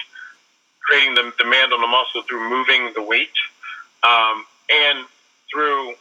creating 0.83 1.15
the 1.15 1.31
demand 1.37 1.73
on 1.73 1.81
the 1.81 1.87
muscle 1.87 2.23
through 2.23 2.49
moving 2.49 2.91
the 2.95 3.01
weight, 3.01 3.33
um, 4.03 4.45
and 4.71 5.05
through 5.51 5.93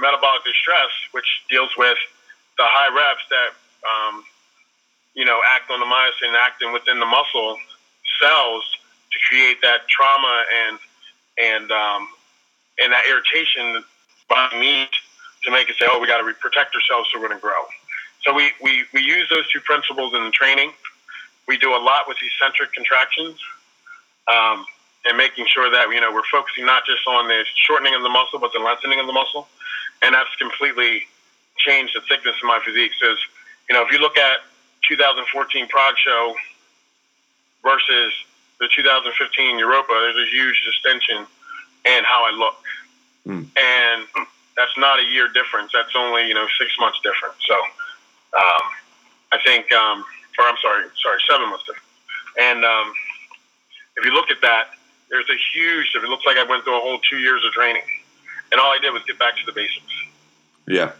metabolic 0.00 0.44
distress, 0.44 0.90
which 1.12 1.26
deals 1.50 1.70
with 1.76 1.98
the 2.56 2.64
high 2.66 2.94
reps 2.94 3.24
that 3.30 3.50
um, 3.86 4.24
you 5.14 5.24
know 5.24 5.40
act 5.54 5.70
on 5.70 5.80
the 5.80 5.86
myosin, 5.86 6.34
acting 6.38 6.72
within 6.72 7.00
the 7.00 7.06
muscle 7.06 7.56
cells 8.22 8.64
to 9.12 9.18
create 9.28 9.60
that 9.62 9.88
trauma 9.88 10.44
and 10.66 10.78
and 11.38 11.72
um, 11.72 12.08
and 12.82 12.92
that 12.92 13.04
irritation 13.08 13.82
by 14.28 14.48
me 14.58 14.88
to 15.44 15.50
make 15.50 15.68
it 15.70 15.76
say, 15.78 15.86
oh, 15.88 15.98
we 15.98 16.06
got 16.06 16.18
to 16.18 16.34
protect 16.34 16.74
ourselves, 16.74 17.08
so 17.12 17.20
we're 17.20 17.28
going 17.28 17.38
to 17.38 17.42
grow. 17.42 17.62
So 18.24 18.34
we, 18.34 18.50
we, 18.62 18.84
we 18.92 19.00
use 19.00 19.28
those 19.30 19.50
two 19.52 19.60
principles 19.60 20.12
in 20.14 20.24
the 20.24 20.30
training. 20.30 20.72
We 21.46 21.56
do 21.56 21.70
a 21.70 21.78
lot 21.80 22.08
with 22.08 22.18
eccentric 22.20 22.72
contractions 22.74 23.38
um, 24.32 24.64
and 25.04 25.16
making 25.16 25.46
sure 25.46 25.70
that 25.70 25.88
you 25.90 26.00
know 26.00 26.12
we're 26.12 26.26
focusing 26.30 26.66
not 26.66 26.84
just 26.86 27.06
on 27.06 27.28
the 27.28 27.44
shortening 27.66 27.94
of 27.94 28.02
the 28.02 28.08
muscle, 28.08 28.38
but 28.38 28.52
the 28.52 28.60
lengthening 28.60 29.00
of 29.00 29.06
the 29.06 29.12
muscle, 29.12 29.48
and 30.02 30.14
that's 30.14 30.34
completely 30.36 31.02
changed 31.58 31.94
the 31.94 32.00
thickness 32.08 32.36
of 32.42 32.46
my 32.46 32.60
physique. 32.64 32.92
So, 33.00 33.14
you 33.68 33.74
know, 33.74 33.84
if 33.84 33.92
you 33.92 33.98
look 33.98 34.16
at 34.16 34.38
2014 34.88 35.68
Prague 35.68 35.94
show 35.98 36.34
versus 37.62 38.12
the 38.60 38.68
2015 38.74 39.58
Europa, 39.58 39.88
there's 39.90 40.16
a 40.16 40.30
huge 40.30 40.62
distinction 40.64 41.26
in 41.84 42.04
how 42.04 42.24
I 42.26 42.32
look. 42.36 42.62
Mm. 43.26 43.46
And 43.56 44.26
that's 44.56 44.76
not 44.78 44.98
a 44.98 45.04
year 45.04 45.28
difference. 45.28 45.72
That's 45.72 45.94
only, 45.96 46.26
you 46.26 46.34
know, 46.34 46.46
six 46.58 46.72
months 46.80 46.98
difference. 47.02 47.36
So 47.46 47.54
um, 47.54 48.64
I 49.32 49.38
think, 49.44 49.70
um, 49.72 50.04
or 50.38 50.44
I'm 50.46 50.56
sorry, 50.62 50.84
sorry, 51.02 51.18
seven 51.28 51.50
months 51.50 51.64
difference. 51.66 51.86
And 52.40 52.64
um, 52.64 52.92
if 53.98 54.04
you 54.04 54.12
look 54.12 54.30
at 54.30 54.40
that, 54.42 54.70
there's 55.10 55.28
a 55.30 55.36
huge, 55.52 55.90
it 55.94 56.02
looks 56.08 56.24
like 56.26 56.36
I 56.36 56.44
went 56.44 56.64
through 56.64 56.76
a 56.76 56.80
whole 56.80 56.98
two 57.10 57.18
years 57.18 57.44
of 57.44 57.52
training. 57.52 57.82
And 58.52 58.60
all 58.60 58.72
I 58.72 58.78
did 58.80 58.92
was 58.92 59.02
get 59.04 59.18
back 59.18 59.36
to 59.36 59.46
the 59.46 59.52
basics. 59.52 59.92
Yeah. 60.66 60.92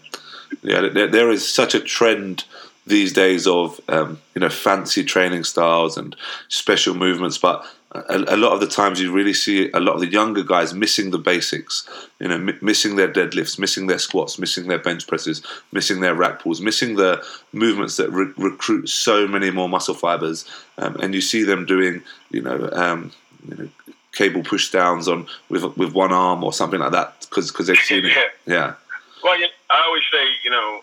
Yeah, 0.62 0.88
there, 0.88 1.06
there 1.06 1.30
is 1.30 1.46
such 1.46 1.74
a 1.74 1.80
trend 1.80 2.44
these 2.88 3.12
days 3.12 3.46
of 3.46 3.80
um, 3.88 4.20
you 4.34 4.40
know 4.40 4.48
fancy 4.48 5.04
training 5.04 5.44
styles 5.44 5.96
and 5.96 6.16
special 6.48 6.94
movements, 6.94 7.38
but 7.38 7.64
a, 7.92 8.16
a, 8.28 8.36
lot 8.36 8.52
of 8.52 8.60
the 8.60 8.66
times 8.66 9.00
you 9.00 9.12
really 9.12 9.32
see 9.32 9.70
a 9.72 9.80
lot 9.80 9.94
of 9.94 10.00
the 10.00 10.06
younger 10.06 10.42
guys 10.42 10.74
missing 10.74 11.10
the 11.10 11.18
basics. 11.18 11.88
You 12.18 12.28
know, 12.28 12.34
m- 12.34 12.58
missing 12.60 12.96
their 12.96 13.10
deadlifts, 13.10 13.58
missing 13.58 13.86
their 13.86 13.98
squats, 13.98 14.38
missing 14.38 14.68
their 14.68 14.78
bench 14.78 15.06
presses, 15.06 15.42
missing 15.72 16.00
their 16.00 16.14
rack 16.14 16.40
pulls, 16.40 16.60
missing 16.60 16.96
the 16.96 17.24
movements 17.52 17.96
that 17.96 18.10
re- 18.10 18.32
recruit 18.36 18.88
so 18.88 19.26
many 19.26 19.50
more 19.50 19.68
muscle 19.68 19.94
fibers, 19.94 20.44
um, 20.78 20.96
and 20.96 21.14
you 21.14 21.20
see 21.20 21.44
them 21.44 21.66
doing 21.66 22.02
you 22.30 22.42
know. 22.42 22.68
Um, 22.72 23.12
you 23.48 23.56
know 23.56 23.68
cable 24.12 24.42
push 24.42 24.72
downs 24.72 25.06
on 25.06 25.28
with 25.48 25.62
with 25.76 25.92
one 25.92 26.12
arm 26.12 26.42
or 26.42 26.52
something 26.52 26.80
like 26.80 26.90
that 26.90 27.14
because 27.20 27.52
because 27.52 27.68
they've 27.68 27.76
seen 27.78 28.04
it. 28.04 28.16
Yeah. 28.46 28.74
Well, 29.22 29.36
I 29.70 29.82
always 29.86 30.04
say, 30.10 30.24
you 30.42 30.50
know, 30.50 30.80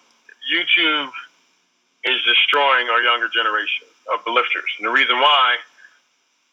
YouTube 0.53 1.09
is 2.05 2.21
destroying 2.23 2.87
our 2.89 3.01
younger 3.01 3.27
generation 3.29 3.89
of 4.13 4.21
lifters. 4.29 4.69
And 4.77 4.87
the 4.87 4.93
reason 4.93 5.17
why 5.19 5.57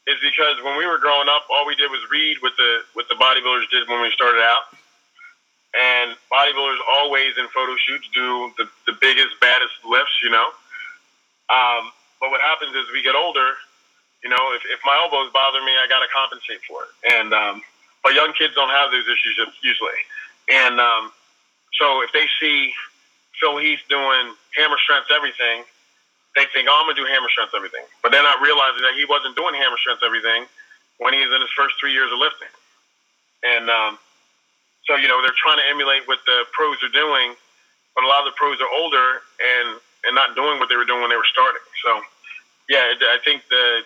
is 0.08 0.16
because 0.24 0.56
when 0.64 0.76
we 0.76 0.86
were 0.86 0.98
growing 0.98 1.28
up, 1.28 1.46
all 1.52 1.66
we 1.66 1.76
did 1.76 1.90
was 1.90 2.00
read 2.10 2.38
what 2.40 2.56
the 2.56 2.82
what 2.94 3.06
the 3.08 3.14
bodybuilders 3.14 3.68
did 3.70 3.86
when 3.88 4.00
we 4.00 4.10
started 4.10 4.40
out. 4.40 4.72
And 5.72 6.16
bodybuilders 6.32 6.80
always 7.00 7.36
in 7.38 7.48
photo 7.48 7.76
shoots 7.76 8.08
do 8.12 8.52
the, 8.58 8.68
the 8.86 8.92
biggest, 9.00 9.40
baddest 9.40 9.72
lifts, 9.88 10.12
you 10.22 10.28
know. 10.28 10.52
Um, 11.48 11.92
but 12.20 12.30
what 12.30 12.40
happens 12.40 12.74
is 12.76 12.84
we 12.92 13.02
get 13.02 13.14
older, 13.14 13.56
you 14.22 14.28
know, 14.28 14.52
if, 14.52 14.62
if 14.68 14.80
my 14.84 14.94
elbows 15.00 15.32
bother 15.32 15.64
me, 15.64 15.72
I 15.72 15.88
got 15.88 16.00
to 16.00 16.10
compensate 16.12 16.60
for 16.68 16.84
it. 16.84 16.92
And 17.16 17.32
um, 17.32 17.62
but 18.02 18.14
young 18.14 18.32
kids 18.32 18.54
don't 18.54 18.70
have 18.70 18.90
those 18.90 19.04
issues 19.04 19.38
usually. 19.62 20.00
And 20.50 20.80
um, 20.80 21.12
so 21.78 22.02
if 22.02 22.12
they 22.12 22.26
see 22.40 22.72
Phil 23.42 23.58
Heath 23.58 23.82
doing 23.90 24.38
hammer 24.54 24.78
strength 24.78 25.10
everything, 25.10 25.66
they 26.38 26.46
think, 26.54 26.70
oh, 26.70 26.78
I'm 26.78 26.86
going 26.86 26.94
to 26.94 27.02
do 27.02 27.08
hammer 27.10 27.26
strength 27.34 27.52
everything. 27.58 27.82
But 28.00 28.14
they're 28.14 28.22
not 28.22 28.38
realizing 28.38 28.86
that 28.86 28.94
he 28.94 29.02
wasn't 29.04 29.34
doing 29.34 29.58
hammer 29.58 29.76
strength 29.82 30.06
everything 30.06 30.46
when 31.02 31.10
he 31.12 31.26
was 31.26 31.34
in 31.34 31.42
his 31.42 31.50
first 31.58 31.74
three 31.82 31.90
years 31.90 32.14
of 32.14 32.22
lifting. 32.22 32.54
And 33.42 33.66
um, 33.66 33.98
so, 34.86 34.94
you 34.94 35.10
know, 35.10 35.18
they're 35.18 35.34
trying 35.34 35.58
to 35.58 35.66
emulate 35.66 36.06
what 36.06 36.22
the 36.24 36.46
pros 36.54 36.78
are 36.86 36.94
doing, 36.94 37.34
but 37.98 38.06
a 38.06 38.08
lot 38.08 38.22
of 38.22 38.30
the 38.30 38.36
pros 38.38 38.62
are 38.62 38.70
older 38.78 39.26
and, 39.42 39.82
and 40.06 40.14
not 40.14 40.38
doing 40.38 40.62
what 40.62 40.70
they 40.70 40.78
were 40.78 40.86
doing 40.86 41.02
when 41.02 41.10
they 41.10 41.18
were 41.18 41.32
starting. 41.34 41.66
So, 41.82 42.00
yeah, 42.70 42.94
I 43.10 43.18
think 43.26 43.42
the 43.50 43.82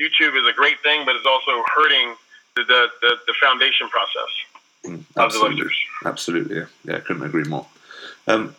YouTube 0.00 0.32
is 0.40 0.48
a 0.48 0.56
great 0.56 0.80
thing, 0.80 1.04
but 1.04 1.14
it's 1.14 1.28
also 1.28 1.62
hurting 1.76 2.16
the, 2.56 2.64
the, 2.64 2.80
the, 3.04 3.10
the 3.28 3.34
foundation 3.36 3.92
process 3.92 4.32
mm, 4.88 5.04
of 5.20 5.32
the 5.32 5.38
lifters. 5.38 5.76
Absolutely, 6.04 6.56
yeah. 6.56 6.66
yeah, 6.84 6.96
I 6.96 7.00
couldn't 7.00 7.22
agree 7.22 7.44
more. 7.44 7.66
Um, 8.26 8.56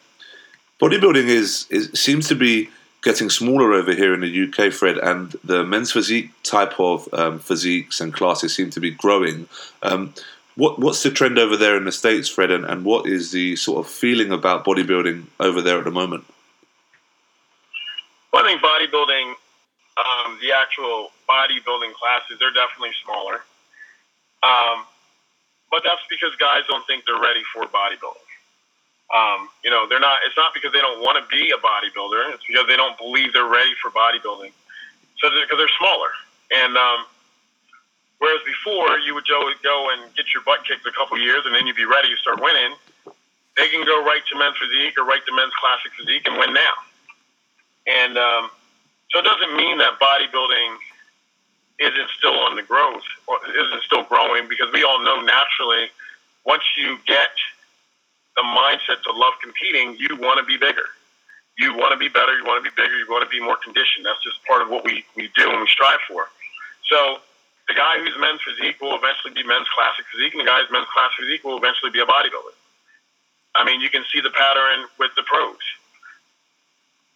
bodybuilding 0.84 1.28
is, 1.28 1.66
is 1.70 1.90
seems 1.94 2.28
to 2.28 2.36
be 2.36 2.70
getting 3.04 3.30
smaller 3.30 3.74
over 3.74 3.94
here 3.94 4.14
in 4.14 4.20
the 4.20 4.44
UK, 4.48 4.72
Fred, 4.72 4.98
and 4.98 5.32
the 5.44 5.64
men's 5.64 5.94
physique 5.94 6.30
type 6.44 6.78
of 6.78 7.08
um, 7.14 7.40
physiques 7.40 8.02
and 8.02 8.14
classes 8.14 8.54
seem 8.54 8.70
to 8.70 8.82
be 8.82 8.92
growing. 8.92 9.48
Um, 9.82 10.14
what, 10.56 10.80
what's 10.80 11.02
the 11.04 11.10
trend 11.10 11.40
over 11.40 11.56
there 11.56 11.78
in 11.78 11.86
the 11.86 11.92
States, 11.92 12.28
Fred, 12.28 12.52
and, 12.52 12.66
and 12.66 12.84
what 12.84 13.08
is 13.08 13.32
the 13.32 13.56
sort 13.56 13.86
of 13.86 13.92
feeling 13.92 14.32
about 14.32 14.66
bodybuilding 14.66 15.26
over 15.40 15.62
there 15.62 15.78
at 15.78 15.86
the 15.86 15.92
moment? 15.92 16.26
Well, 18.32 18.44
I 18.44 18.48
think 18.48 18.62
bodybuilding, 18.62 19.34
um, 19.98 20.38
the 20.42 20.52
actual 20.52 21.12
bodybuilding 21.30 21.94
classes, 21.94 22.40
they're 22.40 22.52
definitely 22.52 22.92
smaller. 23.04 23.42
Um, 24.44 24.86
but 25.72 25.82
that's 25.86 26.04
because 26.10 26.36
guys 26.40 26.64
don't 26.68 26.86
think 26.88 27.06
they're 27.06 27.22
ready 27.22 27.42
for 27.54 27.64
bodybuilding. 27.66 28.23
Um, 29.12 29.50
you 29.64 29.70
know, 29.70 29.86
they're 29.88 30.00
not. 30.00 30.20
It's 30.26 30.38
not 30.38 30.54
because 30.54 30.72
they 30.72 30.82
don't 30.82 31.02
want 31.02 31.18
to 31.18 31.26
be 31.30 31.52
a 31.52 31.60
bodybuilder. 31.60 32.34
It's 32.34 32.46
because 32.48 32.68
they 32.68 32.78
don't 32.78 32.98
believe 32.98 33.34
they're 33.34 33.50
ready 33.50 33.74
for 33.82 33.92
bodybuilding. 33.92 34.52
So 35.20 35.30
because 35.30 35.58
they're 35.58 35.78
smaller, 35.78 36.10
and 36.52 36.78
um, 36.78 37.06
whereas 38.18 38.42
before 38.46 38.98
you 39.00 39.14
would 39.14 39.28
go 39.28 39.52
go 39.62 39.92
and 39.94 40.14
get 40.16 40.34
your 40.34 40.42
butt 40.44 40.66
kicked 40.66 40.86
a 40.88 40.92
couple 40.92 41.18
years, 41.20 41.46
and 41.46 41.54
then 41.54 41.68
you'd 41.68 41.76
be 41.76 41.86
ready 41.86 42.10
to 42.10 42.18
start 42.18 42.42
winning. 42.42 42.74
They 43.56 43.70
can 43.70 43.86
go 43.86 44.04
right 44.04 44.22
to 44.32 44.40
men's 44.40 44.58
physique 44.58 44.98
or 44.98 45.06
right 45.06 45.22
to 45.26 45.36
men's 45.36 45.54
classic 45.62 45.92
physique 45.94 46.26
and 46.26 46.40
win 46.40 46.54
now. 46.54 46.74
And 47.86 48.18
um, 48.18 48.50
so 49.12 49.20
it 49.20 49.26
doesn't 49.26 49.56
mean 49.56 49.78
that 49.78 50.00
bodybuilding 50.00 50.78
isn't 51.80 52.10
still 52.18 52.40
on 52.40 52.56
the 52.56 52.64
growth 52.64 53.04
or 53.28 53.38
isn't 53.46 53.84
still 53.84 54.04
growing 54.04 54.48
because 54.48 54.72
we 54.74 54.84
all 54.84 55.04
know 55.04 55.22
naturally 55.22 55.90
once 56.46 56.64
you 56.78 56.98
get 57.06 57.30
the 58.36 58.42
mindset 58.42 59.02
to 59.04 59.12
love 59.12 59.34
competing, 59.42 59.96
you 60.00 60.16
want 60.18 60.40
to 60.40 60.46
be 60.46 60.58
bigger. 60.58 60.90
You 61.58 61.78
want 61.78 61.94
to 61.94 62.00
be 62.02 62.10
better. 62.10 62.34
You 62.34 62.46
want 62.46 62.64
to 62.64 62.66
be 62.66 62.74
bigger. 62.74 62.98
You 62.98 63.06
want 63.10 63.22
to 63.22 63.30
be 63.30 63.40
more 63.40 63.58
conditioned. 63.62 64.06
That's 64.06 64.22
just 64.26 64.42
part 64.46 64.62
of 64.62 64.70
what 64.70 64.84
we, 64.84 65.06
we 65.16 65.30
do 65.38 65.50
and 65.50 65.62
we 65.62 65.68
strive 65.70 66.02
for. 66.10 66.26
So 66.90 67.22
the 67.68 67.78
guy 67.78 68.02
who's 68.02 68.18
men's 68.18 68.42
physique 68.42 68.82
will 68.82 68.98
eventually 68.98 69.38
be 69.38 69.46
men's 69.46 69.70
classic 69.70 70.06
physique, 70.10 70.34
and 70.34 70.42
the 70.42 70.50
guy 70.50 70.60
who's 70.60 70.72
men's 70.74 70.90
classic 70.90 71.16
physique 71.22 71.44
will 71.46 71.58
eventually 71.58 71.94
be 71.94 72.02
a 72.02 72.10
bodybuilder. 72.10 72.58
I 73.56 73.64
mean, 73.64 73.82
you 73.82 73.90
can 73.90 74.04
see 74.12 74.20
the 74.20 74.34
pattern 74.34 74.90
with 74.98 75.14
the 75.16 75.24
pros. 75.24 75.62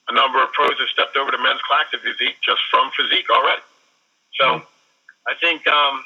A 0.08 0.14
number 0.14 0.42
of 0.42 0.54
pros 0.54 0.78
have 0.80 0.88
stepped 0.94 1.18
over 1.18 1.32
to 1.32 1.38
men's 1.42 1.60
classic 1.68 2.00
physique 2.00 2.38
just 2.46 2.62
from 2.70 2.92
physique 2.96 3.28
already. 3.34 3.66
So 4.40 4.62
I 5.28 5.34
think 5.42 5.68
um, 5.68 6.06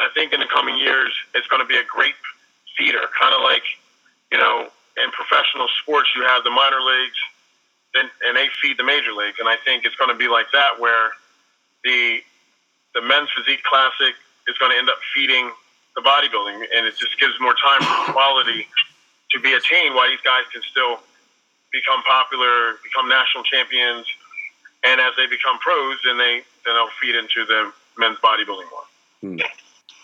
I 0.00 0.08
think 0.12 0.34
in 0.34 0.40
the 0.40 0.50
coming 0.52 0.76
years 0.76 1.14
it's 1.34 1.46
going 1.46 1.62
to 1.62 1.68
be 1.68 1.76
a 1.76 1.86
great 1.88 2.14
feeder, 2.76 3.02
kind 3.20 3.34
of 3.34 3.42
like, 3.42 3.62
you 4.30 4.38
know, 4.38 4.68
in 4.96 5.10
professional 5.12 5.68
sports, 5.82 6.08
you 6.16 6.22
have 6.22 6.44
the 6.44 6.50
minor 6.50 6.80
leagues, 6.80 7.20
and, 7.94 8.08
and 8.26 8.36
they 8.36 8.48
feed 8.60 8.78
the 8.78 8.84
major 8.84 9.12
leagues. 9.12 9.36
And 9.38 9.48
I 9.48 9.56
think 9.64 9.84
it's 9.84 9.96
going 9.96 10.10
to 10.10 10.16
be 10.16 10.28
like 10.28 10.46
that, 10.52 10.80
where 10.80 11.10
the 11.84 12.20
the 12.94 13.02
men's 13.02 13.28
physique 13.36 13.62
classic 13.62 14.16
is 14.48 14.56
going 14.56 14.72
to 14.72 14.78
end 14.78 14.88
up 14.88 14.96
feeding 15.14 15.50
the 15.94 16.00
bodybuilding, 16.00 16.64
and 16.74 16.86
it 16.86 16.96
just 16.96 17.18
gives 17.20 17.34
more 17.40 17.54
time 17.60 17.82
for 17.84 18.12
quality 18.12 18.66
to 19.32 19.40
be 19.40 19.52
attained. 19.52 19.94
While 19.94 20.08
these 20.08 20.20
guys 20.24 20.44
can 20.52 20.62
still 20.62 21.00
become 21.72 22.02
popular, 22.04 22.80
become 22.82 23.08
national 23.08 23.44
champions, 23.44 24.06
and 24.84 25.00
as 25.00 25.12
they 25.16 25.26
become 25.26 25.58
pros, 25.58 25.98
then 26.04 26.16
they 26.16 26.42
then 26.64 26.74
they'll 26.74 26.96
feed 27.00 27.14
into 27.14 27.44
the 27.44 27.72
men's 27.98 28.18
bodybuilding 28.18 28.68
more. 28.70 28.86
Hmm. 29.20 29.36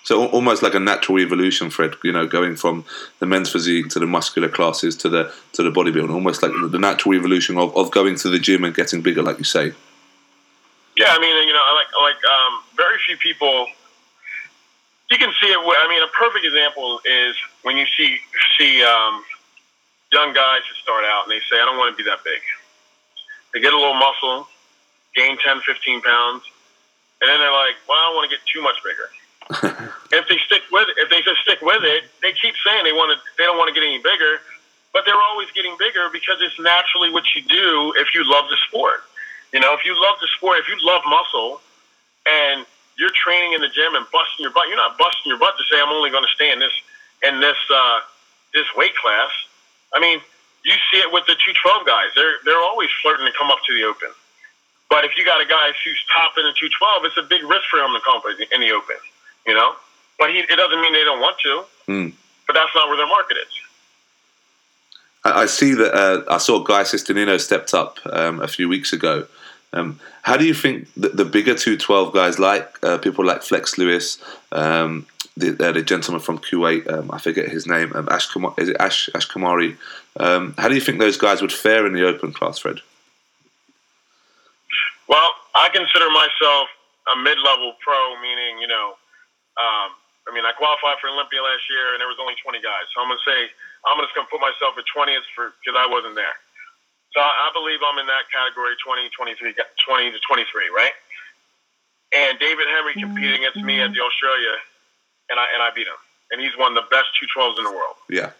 So 0.04 0.26
almost 0.28 0.62
like 0.62 0.74
a 0.74 0.80
natural 0.80 1.20
evolution, 1.20 1.70
Fred. 1.70 1.94
You 2.02 2.12
know, 2.12 2.26
going 2.26 2.56
from 2.56 2.84
the 3.20 3.26
men's 3.26 3.50
physique 3.50 3.88
to 3.90 3.98
the 3.98 4.06
muscular 4.06 4.48
classes 4.48 4.96
to 4.96 5.08
the 5.08 5.32
to 5.52 5.62
the 5.62 5.70
bodybuilding, 5.70 6.12
almost 6.12 6.42
like 6.42 6.52
the 6.70 6.78
natural 6.78 7.14
evolution 7.14 7.56
of, 7.56 7.74
of 7.76 7.90
going 7.92 8.16
to 8.16 8.28
the 8.28 8.38
gym 8.38 8.64
and 8.64 8.74
getting 8.74 9.00
bigger, 9.00 9.22
like 9.22 9.38
you 9.38 9.44
say. 9.44 9.72
Yeah, 10.96 11.08
I 11.10 11.20
mean, 11.20 11.34
you 11.46 11.54
know, 11.54 11.62
like 11.74 11.86
like 12.02 12.20
um, 12.24 12.62
very 12.76 12.98
few 13.06 13.16
people. 13.16 13.68
You 15.10 15.18
can 15.18 15.32
see 15.40 15.46
it. 15.46 15.58
I 15.58 15.88
mean, 15.88 16.02
a 16.02 16.10
perfect 16.18 16.44
example 16.44 17.00
is 17.04 17.36
when 17.62 17.76
you 17.76 17.86
see 17.96 18.18
see 18.58 18.82
um, 18.82 19.22
young 20.12 20.32
guys 20.32 20.62
who 20.66 20.74
start 20.82 21.04
out 21.04 21.24
and 21.24 21.32
they 21.32 21.40
say, 21.48 21.60
"I 21.60 21.64
don't 21.64 21.78
want 21.78 21.96
to 21.96 22.02
be 22.02 22.08
that 22.10 22.24
big." 22.24 22.42
They 23.54 23.60
get 23.60 23.72
a 23.72 23.76
little 23.76 23.94
muscle, 23.94 24.48
gain 25.14 25.36
10, 25.36 25.60
15 25.60 26.00
pounds, 26.00 26.42
and 27.20 27.28
then 27.28 27.38
they're 27.38 27.52
like, 27.52 27.76
"Well, 27.86 27.98
I 27.98 28.08
don't 28.08 28.16
want 28.16 28.30
to 28.30 28.36
get 28.36 28.44
too 28.52 28.62
much 28.62 28.82
bigger." 28.82 29.08
If 30.12 30.24
they 30.28 30.38
stick 30.46 30.62
with 30.70 30.88
it, 30.88 30.96
if 30.98 31.10
they 31.10 31.20
just 31.22 31.40
stick 31.42 31.60
with 31.62 31.82
it, 31.84 32.04
they 32.22 32.32
keep 32.32 32.54
saying 32.64 32.84
they 32.84 32.92
want 32.92 33.12
to, 33.12 33.18
they 33.36 33.44
don't 33.44 33.56
want 33.56 33.68
to 33.68 33.74
get 33.74 33.84
any 33.84 33.98
bigger, 33.98 34.40
but 34.92 35.04
they're 35.04 35.20
always 35.32 35.50
getting 35.52 35.76
bigger 35.78 36.08
because 36.12 36.36
it's 36.40 36.58
naturally 36.60 37.10
what 37.10 37.24
you 37.34 37.42
do 37.42 37.94
if 37.96 38.14
you 38.14 38.24
love 38.28 38.48
the 38.48 38.56
sport. 38.68 39.04
You 39.52 39.60
know, 39.60 39.74
if 39.74 39.84
you 39.84 39.92
love 39.96 40.16
the 40.20 40.28
sport, 40.36 40.60
if 40.60 40.68
you 40.68 40.76
love 40.80 41.02
muscle, 41.04 41.60
and 42.24 42.64
you're 42.98 43.12
training 43.12 43.52
in 43.52 43.60
the 43.60 43.68
gym 43.68 43.94
and 43.94 44.04
busting 44.12 44.44
your 44.44 44.52
butt, 44.52 44.68
you're 44.68 44.80
not 44.80 44.96
busting 44.96 45.28
your 45.28 45.38
butt 45.38 45.56
to 45.58 45.64
say 45.68 45.80
I'm 45.80 45.92
only 45.92 46.10
going 46.10 46.24
to 46.24 46.34
stay 46.34 46.52
in 46.52 46.58
this 46.60 46.72
in 47.26 47.40
this 47.40 47.58
uh, 47.72 48.00
this 48.54 48.68
weight 48.76 48.94
class. 48.96 49.30
I 49.92 50.00
mean, 50.00 50.20
you 50.64 50.72
see 50.92 51.00
it 51.00 51.12
with 51.12 51.26
the 51.26 51.36
212 51.36 51.84
guys. 51.84 52.12
They're 52.14 52.40
they're 52.44 52.62
always 52.62 52.88
flirting 53.02 53.26
to 53.26 53.34
come 53.36 53.50
up 53.50 53.60
to 53.66 53.72
the 53.74 53.84
open. 53.84 54.12
But 54.88 55.04
if 55.04 55.16
you 55.16 55.24
got 55.24 55.40
a 55.40 55.48
guy 55.48 55.72
who's 55.72 56.00
top 56.12 56.36
in 56.36 56.44
the 56.44 56.52
212, 56.52 57.08
it's 57.08 57.16
a 57.16 57.24
big 57.24 57.42
risk 57.48 57.64
for 57.72 57.80
him 57.80 57.96
to 57.96 58.02
come 58.04 58.20
in 58.28 58.60
the 58.60 58.72
open 58.76 59.00
you 59.46 59.54
know. 59.54 59.72
But 60.18 60.30
he, 60.30 60.38
it 60.38 60.56
doesn't 60.56 60.80
mean 60.80 60.92
they 60.92 61.04
don't 61.04 61.20
want 61.20 61.36
to. 61.40 61.64
Mm. 61.88 62.12
But 62.46 62.54
that's 62.54 62.70
not 62.74 62.88
where 62.88 62.96
their 62.96 63.06
market 63.06 63.36
is. 63.38 63.52
I, 65.24 65.42
I 65.42 65.46
see 65.46 65.74
that 65.74 65.94
uh, 65.94 66.24
I 66.28 66.38
saw 66.38 66.62
Guy 66.62 66.82
Cisternino 66.82 67.40
stepped 67.40 67.74
up 67.74 67.98
um, 68.06 68.40
a 68.40 68.48
few 68.48 68.68
weeks 68.68 68.92
ago. 68.92 69.26
Um, 69.74 70.00
how 70.22 70.36
do 70.36 70.44
you 70.44 70.54
think 70.54 70.86
the 70.96 71.24
bigger 71.24 71.54
212 71.54 72.12
guys, 72.12 72.38
like 72.38 72.78
uh, 72.82 72.98
people 72.98 73.24
like 73.24 73.42
Flex 73.42 73.78
Lewis, 73.78 74.22
um, 74.52 75.06
the, 75.36 75.56
uh, 75.66 75.72
the, 75.72 75.82
gentleman 75.82 76.20
from 76.20 76.38
Kuwait, 76.38 76.86
um, 76.92 77.10
I 77.10 77.18
forget 77.18 77.48
his 77.48 77.66
name, 77.66 77.90
um, 77.94 78.06
Ash, 78.10 78.26
Kumar, 78.26 78.52
is 78.58 78.68
it 78.68 78.76
Ash, 78.78 79.08
Ash 79.14 79.26
Kumari? 79.26 79.78
Um, 80.20 80.54
how 80.58 80.68
do 80.68 80.74
you 80.74 80.80
think 80.80 80.98
those 80.98 81.16
guys 81.16 81.40
would 81.40 81.52
fare 81.52 81.86
in 81.86 81.94
the 81.94 82.06
open 82.06 82.34
class, 82.34 82.58
Fred? 82.58 82.80
Well, 85.08 85.30
I 85.54 85.70
consider 85.70 86.10
myself 86.10 86.68
a 87.14 87.18
mid-level 87.22 87.74
pro, 87.80 88.20
meaning 88.20 88.58
you 88.60 88.68
know 88.68 88.94
um, 89.62 89.94
I 90.26 90.30
mean, 90.34 90.42
I 90.46 90.54
qualified 90.54 90.98
for 90.98 91.10
Olympia 91.10 91.42
last 91.42 91.66
year, 91.70 91.94
and 91.94 91.98
there 92.02 92.10
was 92.10 92.18
only 92.18 92.34
20 92.38 92.58
guys. 92.62 92.86
So 92.94 93.02
I'm 93.02 93.10
to 93.10 93.22
say 93.22 93.50
I'm 93.86 93.98
just 93.98 94.14
to 94.14 94.26
put 94.30 94.38
myself 94.38 94.78
at 94.78 94.86
20th 94.86 95.26
for 95.34 95.54
because 95.62 95.78
I 95.78 95.86
wasn't 95.86 96.14
there. 96.14 96.34
So 97.14 97.20
I, 97.20 97.30
I 97.30 97.48
believe 97.52 97.82
I'm 97.82 97.98
in 97.98 98.06
that 98.06 98.30
category, 98.30 98.74
20, 98.78 99.10
23, 99.10 99.54
20 99.54 100.12
to 100.14 100.20
23, 100.22 100.70
right? 100.70 100.96
And 102.12 102.38
David 102.38 102.68
Henry 102.68 102.94
competed 102.94 103.40
against 103.40 103.60
me 103.62 103.80
at 103.80 103.90
the 103.92 104.02
Australia, 104.02 104.54
and 105.30 105.40
I 105.40 105.46
and 105.54 105.62
I 105.62 105.70
beat 105.74 105.86
him. 105.86 105.98
And 106.30 106.40
he's 106.40 106.56
one 106.56 106.76
of 106.76 106.82
the 106.82 106.88
best 106.90 107.08
212s 107.18 107.58
in 107.58 107.64
the 107.64 107.72
world. 107.72 107.96
Yeah. 108.08 108.30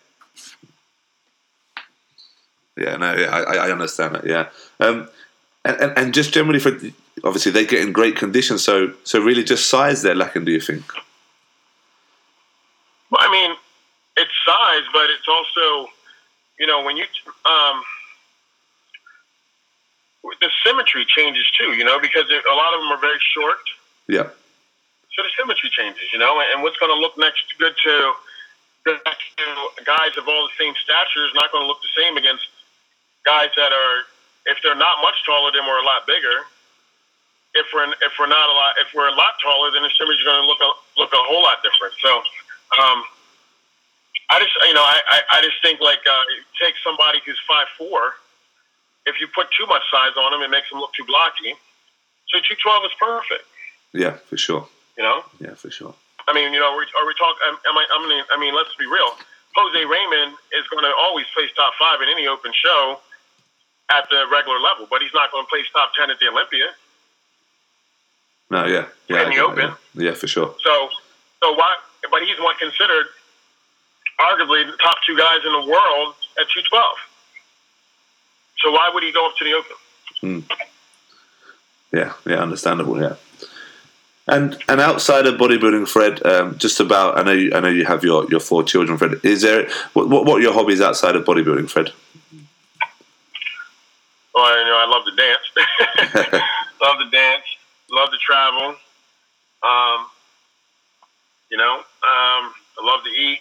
Yeah, 2.77 2.97
no, 2.97 3.15
yeah, 3.15 3.29
I, 3.29 3.69
I 3.69 3.71
understand 3.71 4.15
that. 4.15 4.27
Yeah, 4.27 4.49
um, 4.81 5.09
and, 5.65 5.77
and 5.79 5.99
and 5.99 6.15
just 6.15 6.33
generally 6.33 6.59
for 6.59 6.73
obviously 7.23 7.53
they 7.53 7.67
get 7.67 7.83
in 7.83 7.93
great 7.93 8.17
condition. 8.17 8.59
So 8.59 8.95
so 9.05 9.21
really, 9.21 9.45
just 9.45 9.69
size 9.69 10.01
they're 10.01 10.15
lacking. 10.15 10.47
Do 10.47 10.53
you 10.53 10.61
think? 10.61 10.83
Well, 13.13 13.21
I 13.21 13.31
mean, 13.31 13.53
it's 14.17 14.33
size, 14.45 14.89
but 14.93 15.11
it's 15.13 15.29
also, 15.29 15.93
you 16.59 16.67
know, 16.67 16.83
when 16.83 16.97
you 16.97 17.05
um, 17.45 17.83
the 20.41 20.51
symmetry 20.65 21.05
changes 21.05 21.45
too. 21.59 21.77
You 21.77 21.85
know, 21.85 22.01
because 22.01 22.25
a 22.31 22.57
lot 22.57 22.73
of 22.73 22.81
them 22.81 22.91
are 22.93 23.01
very 23.01 23.21
short. 23.37 23.61
Yeah. 24.09 24.33
So 25.13 25.21
the 25.21 25.33
symmetry 25.37 25.69
changes, 25.69 26.09
you 26.13 26.19
know, 26.19 26.41
and 26.41 26.65
what's 26.65 26.81
going 26.81 26.89
to 26.89 26.97
look 26.97 27.19
next 27.21 27.45
good 27.61 27.77
to, 27.85 27.95
good 28.85 28.97
to 28.97 29.85
guys 29.85 30.17
of 30.17 30.25
all 30.25 30.49
the 30.49 30.57
same 30.57 30.73
stature 30.81 31.29
is 31.29 31.37
not 31.37 31.53
going 31.53 31.61
to 31.65 31.69
look 31.69 31.85
the 31.85 31.93
same 31.93 32.17
against 32.17 32.49
guys 33.29 33.53
that 33.61 33.77
are, 33.77 34.09
if 34.49 34.57
they're 34.65 34.79
not 34.79 35.05
much 35.05 35.21
taller 35.29 35.53
than 35.53 35.69
we're 35.69 35.85
a 35.85 35.85
lot 35.85 36.09
bigger, 36.09 36.49
if 37.53 37.69
we're 37.77 37.85
if 38.01 38.17
we're 38.17 38.33
not 38.33 38.49
a 38.49 38.57
lot 38.57 38.73
if 38.81 38.89
we're 38.97 39.13
a 39.13 39.15
lot 39.15 39.37
taller, 39.45 39.69
then 39.71 39.85
the 39.85 39.93
shimmer's 39.93 40.17
going 40.25 40.41
to 40.41 40.49
look 40.49 40.65
a, 40.65 40.73
look 40.97 41.13
a 41.13 41.21
whole 41.29 41.45
lot 41.45 41.61
different. 41.61 41.93
So, 42.01 42.25
um, 42.81 43.05
I 44.31 44.41
just 44.41 44.53
you 44.65 44.75
know 44.75 44.83
I, 44.83 44.99
I, 45.11 45.19
I 45.39 45.43
just 45.43 45.61
think 45.63 45.81
like 45.81 46.01
uh, 46.09 46.25
take 46.61 46.75
somebody 46.85 47.21
who's 47.25 47.39
five 47.49 47.67
four. 47.77 48.15
If 49.05 49.21
you 49.21 49.27
put 49.35 49.49
too 49.59 49.67
much 49.67 49.83
size 49.91 50.15
on 50.17 50.31
them, 50.31 50.43
it 50.43 50.51
makes 50.51 50.71
them 50.71 50.79
look 50.79 50.95
too 50.95 51.05
blocky. 51.05 51.59
So 52.31 52.39
two 52.41 52.57
twelve 52.63 52.85
is 52.85 52.95
perfect. 52.99 53.45
Yeah, 53.93 54.17
for 54.29 54.37
sure. 54.37 54.69
You 54.97 55.03
know. 55.03 55.25
Yeah, 55.41 55.55
for 55.55 55.71
sure. 55.71 55.95
I 56.29 56.33
mean, 56.33 56.53
you 56.53 56.61
know, 56.61 56.71
are 56.73 56.79
we, 56.79 56.87
are 56.87 57.07
we 57.07 57.15
talking? 57.19 57.43
Am 57.51 57.77
I? 57.77 57.85
I 57.85 58.09
mean, 58.09 58.25
I 58.31 58.37
mean, 58.39 58.55
let's 58.55 58.75
be 58.77 58.87
real. 58.87 59.11
Jose 59.57 59.85
Raymond 59.85 60.33
is 60.57 60.65
going 60.71 60.85
to 60.85 60.93
always 60.97 61.27
place 61.35 61.51
top 61.57 61.75
five 61.79 62.01
in 62.01 62.09
any 62.09 62.27
open 62.27 62.53
show 62.55 63.01
at 63.91 64.09
the 64.09 64.25
regular 64.33 64.59
level, 64.61 64.87
but 64.89 65.03
he's 65.03 65.13
not 65.13 65.31
going 65.33 65.45
to 65.45 65.51
place 65.51 65.67
top 65.73 65.93
ten 65.99 66.11
at 66.11 66.19
the 66.21 66.29
Olympia. 66.29 66.73
No, 68.51 68.67
yeah, 68.67 68.87
yeah, 69.09 69.25
in 69.25 69.31
the 69.31 69.45
open. 69.45 69.73
Yeah. 69.95 70.09
yeah, 70.11 70.15
for 70.15 70.29
sure. 70.29 70.55
So, 70.63 70.89
so 71.43 71.53
why? 71.53 71.77
But 72.11 72.23
he's 72.23 72.39
one 72.39 72.55
considered 72.57 73.07
arguably 74.21 74.67
the 74.67 74.77
top 74.83 74.97
two 75.07 75.17
guys 75.17 75.41
in 75.45 75.53
the 75.53 75.67
world 75.71 76.15
at 76.41 76.47
two 76.55 76.63
twelve. 76.69 76.97
So 78.59 78.71
why 78.71 78.91
would 78.93 79.03
he 79.03 79.13
go 79.13 79.27
up 79.27 79.37
to 79.37 79.45
the 79.45 79.53
open? 79.53 79.77
Mm. 80.23 80.45
Yeah, 81.93 82.13
yeah, 82.27 82.43
understandable. 82.43 83.01
Yeah. 83.01 83.17
And 84.29 84.57
and 84.69 84.81
outside 84.81 85.27
of 85.27 85.35
bodybuilding, 85.35 85.89
Fred, 85.89 86.25
um, 86.25 86.57
just 86.59 86.79
about 86.79 87.19
I 87.19 87.23
know 87.23 87.33
you, 87.33 87.53
I 87.55 87.61
know 87.61 87.69
you 87.69 87.85
have 87.85 88.05
your, 88.05 88.29
your 88.31 88.41
four 88.41 88.63
children, 88.63 88.97
Fred. 88.99 89.15
Is 89.25 89.43
there 89.43 89.69
what, 89.95 90.09
what 90.09 90.27
what 90.27 90.39
are 90.39 90.43
your 90.43 90.53
hobbies 90.53 90.81
outside 90.81 91.17
of 91.17 91.25
bodybuilding, 91.25 91.69
Fred? 91.69 91.91
Well, 94.35 94.59
you 94.59 94.65
know, 94.65 94.79
I 94.79 94.87
love 94.89 95.05
to 95.05 95.15
dance. 95.17 96.43
love 96.83 96.99
to 96.99 97.11
dance 97.11 97.45
love 97.93 98.11
to 98.11 98.19
travel. 98.19 98.75
Um, 99.63 100.07
you 101.51 101.59
know, 101.59 101.83
um, 102.03 102.53
I 102.79 102.81
love 102.83 103.05
to 103.05 103.11
eat. 103.11 103.39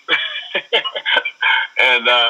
and 1.80 2.08
uh, 2.08 2.30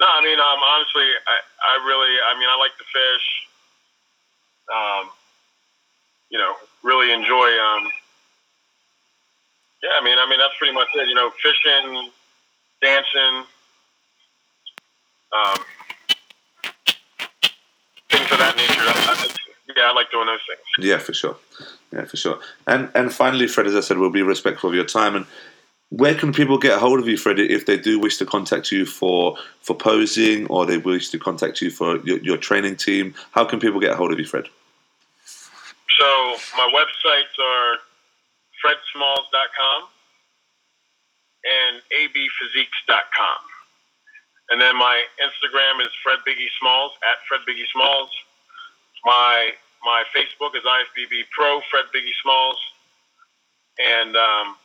no, 0.00 0.06
I 0.06 0.20
mean, 0.22 0.38
um, 0.38 0.60
honestly, 0.62 1.04
I, 1.04 1.36
I 1.62 1.86
really, 1.86 2.14
I 2.22 2.38
mean, 2.38 2.48
I 2.48 2.56
like 2.56 2.76
to 2.78 2.84
fish. 2.84 3.26
Um, 4.70 5.10
you 6.30 6.38
know, 6.38 6.54
really 6.82 7.12
enjoy. 7.12 7.48
Um, 7.58 7.90
yeah, 9.82 9.90
I 10.00 10.04
mean, 10.04 10.18
I 10.18 10.28
mean, 10.28 10.38
that's 10.38 10.56
pretty 10.58 10.74
much 10.74 10.88
it. 10.94 11.08
You 11.08 11.14
know, 11.14 11.30
fishing, 11.42 12.10
dancing, 12.80 13.44
um, 15.32 15.58
things 18.08 18.30
of 18.30 18.38
that 18.38 18.56
nature 18.56 19.29
yeah, 19.76 19.90
I 19.90 19.92
like 19.92 20.10
doing 20.10 20.26
those 20.26 20.40
things. 20.46 20.86
Yeah, 20.86 20.98
for 20.98 21.12
sure. 21.12 21.36
Yeah, 21.92 22.04
for 22.04 22.16
sure. 22.16 22.38
And 22.66 22.90
and 22.94 23.12
finally, 23.12 23.46
Fred, 23.48 23.66
as 23.66 23.74
I 23.74 23.80
said, 23.80 23.98
we'll 23.98 24.10
be 24.10 24.22
respectful 24.22 24.70
of 24.70 24.74
your 24.74 24.84
time. 24.84 25.16
And 25.16 25.26
where 25.90 26.14
can 26.14 26.32
people 26.32 26.56
get 26.58 26.76
a 26.76 26.78
hold 26.78 27.00
of 27.00 27.08
you, 27.08 27.16
Fred, 27.16 27.38
if 27.38 27.66
they 27.66 27.76
do 27.76 27.98
wish 27.98 28.16
to 28.18 28.26
contact 28.26 28.70
you 28.70 28.86
for 28.86 29.36
for 29.60 29.74
posing 29.74 30.46
or 30.46 30.66
they 30.66 30.78
wish 30.78 31.10
to 31.10 31.18
contact 31.18 31.60
you 31.60 31.70
for 31.70 31.98
your, 32.06 32.18
your 32.18 32.36
training 32.36 32.76
team? 32.76 33.14
How 33.32 33.44
can 33.44 33.58
people 33.58 33.80
get 33.80 33.92
a 33.92 33.96
hold 33.96 34.12
of 34.12 34.18
you, 34.18 34.26
Fred? 34.26 34.46
So 35.98 36.36
my 36.56 36.70
websites 36.72 37.36
are 37.42 37.76
fredsmalls.com 38.64 39.88
and 41.44 41.82
abphysiques.com. 41.90 43.38
And 44.50 44.60
then 44.60 44.76
my 44.76 45.02
Instagram 45.22 45.80
is 45.80 45.88
Fred 46.02 46.18
Biggie 46.26 46.50
Smalls 46.58 46.92
at 47.02 47.18
Fred 47.28 47.40
Biggie 47.48 47.68
Smalls. 47.72 48.10
My 49.04 49.50
my 49.84 50.04
Facebook 50.14 50.54
is 50.56 50.62
IFBB 50.62 51.24
Pro 51.30 51.60
Fred 51.70 51.86
Biggie 51.94 52.14
Smalls, 52.22 52.58
and 53.78 54.16
um, 54.16 54.56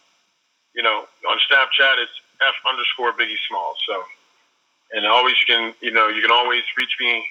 you 0.76 0.84
know 0.84 1.06
on 1.30 1.38
Snapchat 1.50 2.02
it's 2.02 2.12
F 2.42 2.56
underscore 2.70 3.14
Biggie 3.14 3.40
Smalls. 3.48 3.78
So, 3.88 4.04
and 4.92 5.06
always 5.06 5.36
you 5.48 5.56
can 5.56 5.74
you 5.82 5.92
know 5.92 6.08
you 6.08 6.22
can 6.22 6.32
always 6.32 6.64
reach 6.78 6.96
me, 7.00 7.26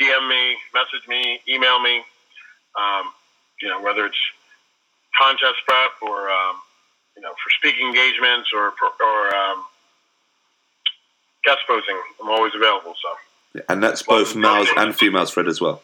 DM 0.00 0.28
me, 0.28 0.56
message 0.74 1.06
me, 1.08 1.40
email 1.48 1.80
me. 1.80 2.02
Um, 2.78 3.12
you 3.60 3.68
know 3.68 3.80
whether 3.80 4.06
it's 4.06 4.18
contest 5.18 5.56
prep 5.66 5.92
or 6.02 6.30
um, 6.30 6.56
you 7.16 7.22
know, 7.22 7.32
for 7.42 7.50
speaking 7.58 7.86
engagements 7.88 8.50
or 8.54 8.66
or 8.66 9.34
um, 9.34 9.64
guest 11.44 11.60
posing, 11.66 11.98
I'm 12.22 12.28
always 12.28 12.52
available. 12.54 12.94
So. 13.02 13.62
And 13.68 13.82
that's 13.82 14.02
both 14.02 14.36
males 14.36 14.68
and 14.76 14.94
females, 14.94 15.30
Fred, 15.30 15.46
as 15.46 15.60
well. 15.60 15.80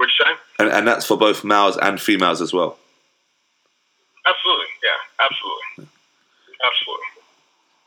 What'd? 0.00 0.38
And, 0.58 0.70
and 0.70 0.88
that's 0.88 1.04
for 1.04 1.18
both 1.18 1.44
males 1.44 1.76
and 1.76 2.00
females 2.00 2.40
as 2.40 2.54
well. 2.54 2.78
Absolutely, 4.26 4.66
yeah, 4.82 5.26
absolutely, 5.26 5.94
absolutely. 6.64 7.06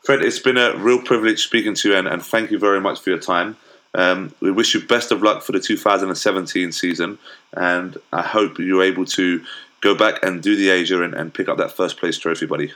Fred, 0.04 0.22
it's 0.22 0.38
been 0.38 0.56
a 0.56 0.76
real 0.76 1.02
privilege 1.02 1.42
speaking 1.42 1.74
to 1.74 1.90
you, 1.90 1.96
and, 1.96 2.06
and 2.06 2.22
thank 2.22 2.52
you 2.52 2.58
very 2.58 2.80
much 2.80 3.00
for 3.00 3.10
your 3.10 3.18
time. 3.18 3.56
Um, 3.94 4.32
we 4.40 4.52
wish 4.52 4.74
you 4.74 4.80
best 4.86 5.10
of 5.10 5.22
luck 5.22 5.42
for 5.42 5.52
the 5.52 5.60
2017 5.60 6.70
season, 6.70 7.18
and 7.52 7.96
I 8.12 8.22
hope 8.22 8.58
you're 8.58 8.82
able 8.82 9.06
to 9.06 9.44
go 9.80 9.96
back 9.96 10.22
and 10.22 10.42
do 10.42 10.54
the 10.54 10.70
Asia 10.70 11.02
and, 11.02 11.14
and 11.14 11.34
pick 11.34 11.48
up 11.48 11.58
that 11.58 11.72
first 11.72 11.96
place 11.96 12.16
trophy, 12.18 12.46
buddy. 12.46 12.72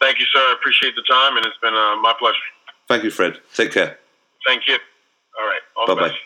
Thank 0.00 0.18
you, 0.18 0.26
sir. 0.32 0.40
I 0.40 0.54
appreciate 0.58 0.94
the 0.94 1.04
time, 1.10 1.36
and 1.36 1.44
it's 1.44 1.58
been 1.60 1.74
uh, 1.74 1.96
my 1.96 2.14
pleasure. 2.18 2.38
Thank 2.88 3.04
you, 3.04 3.10
Fred. 3.10 3.38
Take 3.54 3.72
care. 3.72 3.98
Thank 4.46 4.66
you. 4.66 4.78
All 5.38 5.46
right. 5.46 5.60
All 5.76 5.86
bye 5.86 6.08
bye. 6.08 6.16